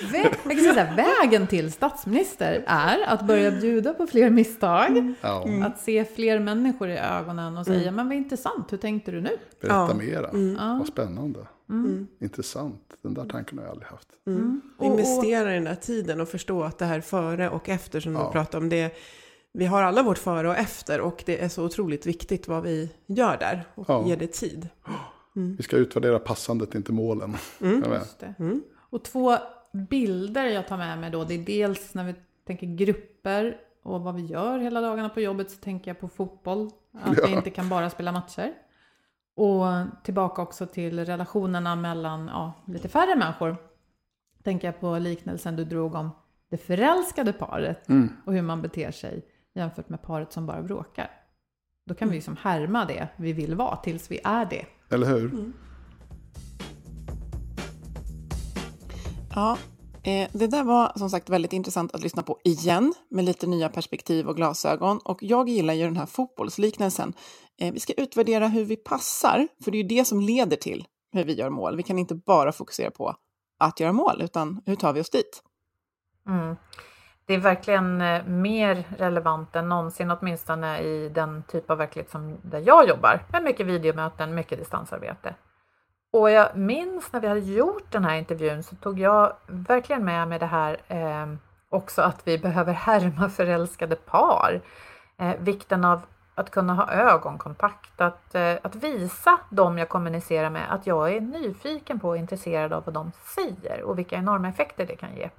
Ja, 0.03 0.09
Vä- 0.09 0.35
jag 0.45 0.53
kan 0.65 0.75
säga 0.75 0.95
vägen 0.97 1.47
till 1.47 1.73
statsminister 1.73 2.65
är 2.67 3.03
att 3.07 3.27
börja 3.27 3.51
bjuda 3.51 3.93
på 3.95 4.07
fler 4.07 4.31
misstag. 4.31 5.15
Ja, 5.21 5.47
Att 5.67 5.81
se 5.81 6.05
fler 6.05 6.39
människor 6.39 6.89
i 6.89 6.97
ögonen 6.99 7.57
och 7.59 7.67
säga, 7.67 7.91
men 7.91 8.09
vad 8.09 8.17
intressant, 8.17 8.73
hur 8.73 8.79
tänkte 8.79 9.11
du 9.11 9.21
nu? 9.21 9.37
berätta 9.61 9.75
Ja. 9.75 9.95
mera. 9.95 10.31
Ja. 10.59 10.77
Vad 10.79 10.87
spännande. 10.89 11.47
Intressant. 12.21 12.83
Den 13.03 13.15
där 13.15 13.25
tanken 13.25 13.59
har 13.59 13.65
jag 13.65 13.71
aldrig 13.73 13.89
haft. 13.89 14.09
Och- 14.27 14.79
och- 14.79 14.85
Investera 14.87 15.51
i 15.51 15.55
den 15.55 15.65
där 15.65 15.75
tiden 15.75 16.21
och 16.21 16.29
förstå 16.29 16.63
att 16.63 16.79
det 16.79 16.85
här 16.85 17.01
före 17.01 17.51
och 17.51 17.69
efter 17.69 18.01
som 18.01 18.13
Ja. 18.15 18.27
du 18.27 18.33
pratade 18.33 18.63
om, 18.65 18.69
det, 18.69 18.95
vi 19.53 19.67
har 19.67 19.83
alla 19.83 20.03
vårt 20.03 20.19
före 20.19 20.49
och 20.49 20.57
efter 20.57 21.01
och 21.01 21.23
det 21.27 21.43
är 21.45 21.49
så 21.49 21.65
otroligt 21.65 22.07
viktigt 22.07 22.49
vad 22.49 22.63
vi 22.63 22.91
gör 23.07 23.37
där 23.37 23.65
och 23.75 23.85
Ja. 23.89 24.07
ge 24.07 24.17
det 24.17 24.33
tid. 24.33 24.69
Vi 25.57 25.63
ska 25.63 25.77
utvärdera 25.77 26.19
passandet, 26.19 26.75
inte 26.75 26.93
målen. 26.93 27.37
Mm. 27.61 28.63
Och 28.91 29.05
två 29.05 29.37
bilder 29.91 30.45
jag 30.47 30.69
tar 30.69 30.77
med 30.77 30.99
mig 30.99 31.11
då, 31.11 31.25
det 31.25 31.35
är 31.35 31.39
dels 31.39 31.95
när 31.95 32.05
vi 32.05 32.15
tänker 32.47 32.67
grupper 32.67 33.57
och 33.83 34.01
vad 34.01 34.15
vi 34.15 34.23
gör 34.23 34.59
hela 34.59 34.81
dagarna 34.81 35.09
på 35.09 35.21
jobbet 35.21 35.51
så 35.51 35.57
tänker 35.57 35.91
jag 35.91 36.01
på 36.01 36.09
fotboll. 36.09 36.71
Att 36.93 37.19
Ja. 37.19 37.27
vi 37.27 37.33
inte 37.33 37.51
kan 37.51 37.69
bara 37.69 37.91
spela 37.91 38.13
matcher. 38.13 38.53
Och 39.41 39.85
tillbaka 40.03 40.43
också 40.43 40.67
till 40.67 41.05
relationerna 41.05 41.77
mellan 41.77 42.27
ja, 42.33 42.53
lite 42.65 42.89
färre 42.89 43.17
människor. 43.17 43.57
Tänker 44.43 44.69
jag 44.69 44.81
på 44.81 44.99
liknelsen 44.99 45.57
du 45.57 45.65
drog 45.65 45.95
om 45.95 46.11
det 46.51 46.57
förälskade 46.57 47.33
paret 47.33 47.89
och 48.27 48.33
hur 48.33 48.43
man 48.43 48.63
beter 48.63 48.91
sig 48.91 49.23
jämfört 49.55 49.89
med 49.89 50.03
paret 50.03 50.33
som 50.33 50.47
bara 50.47 50.63
bråkar. 50.63 51.11
Då 51.87 51.95
kan 51.95 52.09
vi 52.09 52.15
liksom 52.15 52.37
härma 52.41 52.85
det 52.85 53.09
vi 53.17 53.33
vill 53.33 53.55
vara 53.55 53.77
tills 53.77 54.11
vi 54.11 54.21
är 54.25 54.45
det. 54.45 54.67
Eller 54.91 55.07
hur? 55.07 55.33
Mm. 55.33 55.53
Ja, 59.35 59.59
Eh, 60.05 60.29
det 60.33 60.47
där 60.47 60.65
var 60.65 60.93
som 60.99 61.11
sagt 61.11 61.31
väldigt 61.31 61.53
intressant 61.53 61.95
att 61.95 62.03
lyssna 62.03 62.23
på 62.23 62.39
igen 62.45 62.95
med 63.11 63.25
lite 63.25 63.47
nya 63.47 63.69
perspektiv 63.69 64.29
och 64.29 64.37
glasögon. 64.37 64.99
Och 65.05 65.23
jag 65.23 65.49
gillar 65.49 65.75
ju 65.75 65.85
den 65.85 65.97
här 65.97 66.07
fotbollsliknelsen. 66.07 67.13
Eh, 67.61 67.73
vi 67.73 67.81
ska 67.81 67.93
utvärdera 67.93 68.49
hur 68.49 68.65
vi 68.65 68.77
passar, 68.77 69.49
för 69.65 69.71
det 69.71 69.77
är 69.79 69.83
ju 69.83 69.89
det 69.89 70.05
som 70.05 70.21
leder 70.21 70.57
till 70.57 70.87
hur 71.13 71.25
vi 71.25 71.35
gör 71.35 71.51
mål. 71.51 71.77
Vi 71.77 71.83
kan 71.83 71.99
inte 71.99 72.15
bara 72.15 72.53
fokusera 72.53 72.91
på 72.91 73.15
att 73.59 73.81
göra 73.81 73.93
mål, 73.93 74.23
utan 74.23 74.63
hur 74.67 74.77
tar 74.77 74.93
vi 74.93 75.01
oss 75.01 75.11
dit? 75.11 75.43
Mm. 76.27 76.57
Det 77.27 77.35
är 77.35 77.39
verkligen 77.39 78.01
eh, 78.01 78.25
mer 78.25 78.85
relevant 78.99 79.57
än 79.57 79.69
någonsin, 79.69 80.11
åtminstone 80.11 80.81
i 80.81 81.09
den 81.09 81.43
typ 81.43 81.71
av 81.71 81.79
verklighet 81.79 82.11
som 82.11 82.39
där 82.43 82.63
jag 82.67 82.89
jobbar. 82.89 83.27
Med 83.33 83.43
mycket 83.43 83.67
videomöten, 83.67 84.35
mycket 84.35 84.59
distansarbete. 84.59 85.35
Och 86.13 86.31
jag 86.31 86.57
minns 86.57 87.13
när 87.13 87.21
vi 87.21 87.29
hade 87.29 87.41
gjort 87.41 87.93
den 87.93 88.05
här 88.05 88.19
intervjun 88.19 88.63
så 88.63 88.77
tog 88.77 88.99
jag 88.99 89.33
verkligen 89.47 90.05
med 90.05 90.29
mig 90.29 90.39
det 90.39 90.47
här 90.47 90.77
eh, 90.89 91.27
också 91.69 92.03
att 92.03 92.27
vi 92.27 92.39
behöver 92.39 92.73
härma 92.73 93.29
förälskade 93.29 93.97
par. 93.97 94.61
Eh, 95.19 95.35
vikten 95.39 95.85
av 95.85 96.03
att 96.35 96.51
kunna 96.51 96.75
ha 96.75 96.93
ögonkontakt, 96.93 98.01
att, 98.01 98.35
eh, 98.35 98.55
att 98.63 98.75
visa 98.75 99.39
dem 99.51 99.79
jag 99.79 99.89
kommunicerar 99.89 100.51
med 100.51 100.75
att 100.75 100.87
jag 100.87 101.13
är 101.13 101.21
nyfiken 101.21 102.01
på 102.01 102.09
och 102.09 102.17
intresserad 102.17 102.73
av 102.73 102.85
vad 102.85 102.95
de 102.95 103.13
säger 103.37 103.83
och 103.83 103.99
vilka 103.99 104.17
enorma 104.17 104.49
effekter 104.49 104.87
det 104.87 104.97
kan 104.97 105.17
ge. 105.17 105.31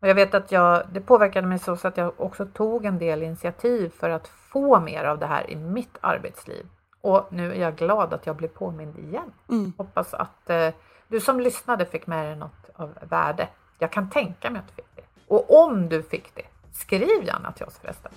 Och 0.00 0.08
jag 0.08 0.14
vet 0.14 0.34
att 0.34 0.52
jag, 0.52 0.82
det 0.92 1.00
påverkade 1.00 1.46
mig 1.46 1.58
så, 1.58 1.76
så 1.76 1.88
att 1.88 1.96
jag 1.96 2.20
också 2.20 2.46
tog 2.46 2.84
en 2.84 2.98
del 2.98 3.22
initiativ 3.22 3.92
för 4.00 4.10
att 4.10 4.28
få 4.28 4.80
mer 4.80 5.04
av 5.04 5.18
det 5.18 5.26
här 5.26 5.50
i 5.50 5.56
mitt 5.56 5.98
arbetsliv. 6.00 6.66
Och 7.02 7.28
nu 7.30 7.52
är 7.52 7.60
jag 7.60 7.76
glad 7.76 8.12
att 8.12 8.26
jag 8.26 8.36
blev 8.36 8.48
påmind 8.48 8.98
igen. 8.98 9.32
Mm. 9.48 9.72
Hoppas 9.78 10.14
att 10.14 10.50
eh, 10.50 10.68
du 11.08 11.20
som 11.20 11.40
lyssnade 11.40 11.86
fick 11.86 12.06
med 12.06 12.26
dig 12.26 12.36
något 12.36 12.70
av 12.74 12.98
värde. 13.10 13.48
Jag 13.78 13.92
kan 13.92 14.10
tänka 14.10 14.50
mig 14.50 14.60
att 14.60 14.68
du 14.68 14.74
fick 14.74 14.96
det. 14.96 15.02
Och 15.28 15.64
om 15.64 15.88
du 15.88 16.02
fick 16.02 16.34
det, 16.34 16.42
skriv 16.72 17.24
gärna 17.24 17.52
till 17.52 17.66
oss 17.66 17.78
förresten. 17.80 18.12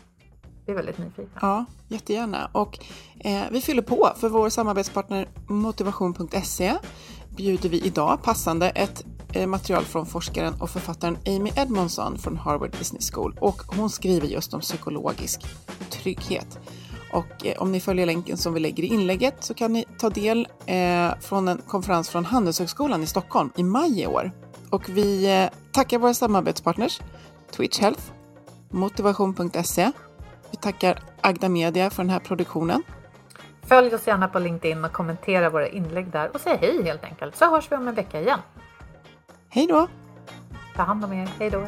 Vi 0.65 0.71
är 0.71 0.75
väldigt 0.75 0.97
nyfikna. 0.97 1.39
Ja, 1.41 1.65
jättegärna. 1.87 2.49
Och 2.51 2.79
eh, 3.19 3.43
vi 3.51 3.61
fyller 3.61 3.81
på 3.81 4.09
för 4.15 4.29
vår 4.29 4.49
samarbetspartner 4.49 5.27
motivation.se 5.47 6.73
bjuder 7.29 7.69
vi 7.69 7.81
idag 7.85 8.23
passande 8.23 8.69
ett 8.69 9.05
eh, 9.33 9.47
material 9.47 9.83
från 9.83 10.05
forskaren 10.05 10.53
och 10.61 10.69
författaren 10.69 11.17
Amy 11.27 11.51
Edmondson 11.55 12.17
från 12.17 12.37
Harvard 12.37 12.71
Business 12.71 13.11
School. 13.11 13.37
Och 13.41 13.61
hon 13.67 13.89
skriver 13.89 14.27
just 14.27 14.53
om 14.53 14.59
psykologisk 14.59 15.45
trygghet. 15.89 16.59
Och 17.11 17.45
eh, 17.45 17.57
om 17.57 17.71
ni 17.71 17.79
följer 17.79 18.05
länken 18.05 18.37
som 18.37 18.53
vi 18.53 18.59
lägger 18.59 18.83
i 18.83 18.87
inlägget 18.87 19.43
så 19.43 19.53
kan 19.53 19.73
ni 19.73 19.85
ta 19.97 20.09
del 20.09 20.47
eh, 20.65 21.19
från 21.21 21.47
en 21.47 21.57
konferens 21.67 22.09
från 22.09 22.25
Handelshögskolan 22.25 23.03
i 23.03 23.05
Stockholm 23.05 23.49
i 23.55 23.63
maj 23.63 24.01
i 24.01 24.07
år. 24.07 24.31
Och 24.69 24.89
vi 24.89 25.41
eh, 25.41 25.49
tackar 25.71 25.99
våra 25.99 26.13
samarbetspartners 26.13 27.01
Twitch 27.51 27.79
Health, 27.79 28.03
motivation.se. 28.69 29.91
Vi 30.51 30.57
tackar 30.57 30.99
Agda 31.21 31.49
Media 31.49 31.89
för 31.89 32.03
den 32.03 32.09
här 32.09 32.19
produktionen. 32.19 32.83
Följ 33.61 33.95
oss 33.95 34.07
gärna 34.07 34.27
på 34.27 34.39
LinkedIn 34.39 34.85
och 34.85 34.91
kommentera 34.91 35.49
våra 35.49 35.67
inlägg 35.67 36.11
där 36.11 36.31
och 36.33 36.41
säg 36.41 36.57
hej 36.61 36.83
helt 36.83 37.03
enkelt 37.03 37.35
så 37.35 37.45
hörs 37.45 37.71
vi 37.71 37.75
om 37.75 37.87
en 37.87 37.95
vecka 37.95 38.21
igen. 38.21 38.39
Hej 39.49 39.67
då! 39.67 39.87
Ta 40.75 40.83
hand 40.83 41.05
om 41.05 41.13
er. 41.13 41.29
Hej 41.39 41.49
då! 41.49 41.67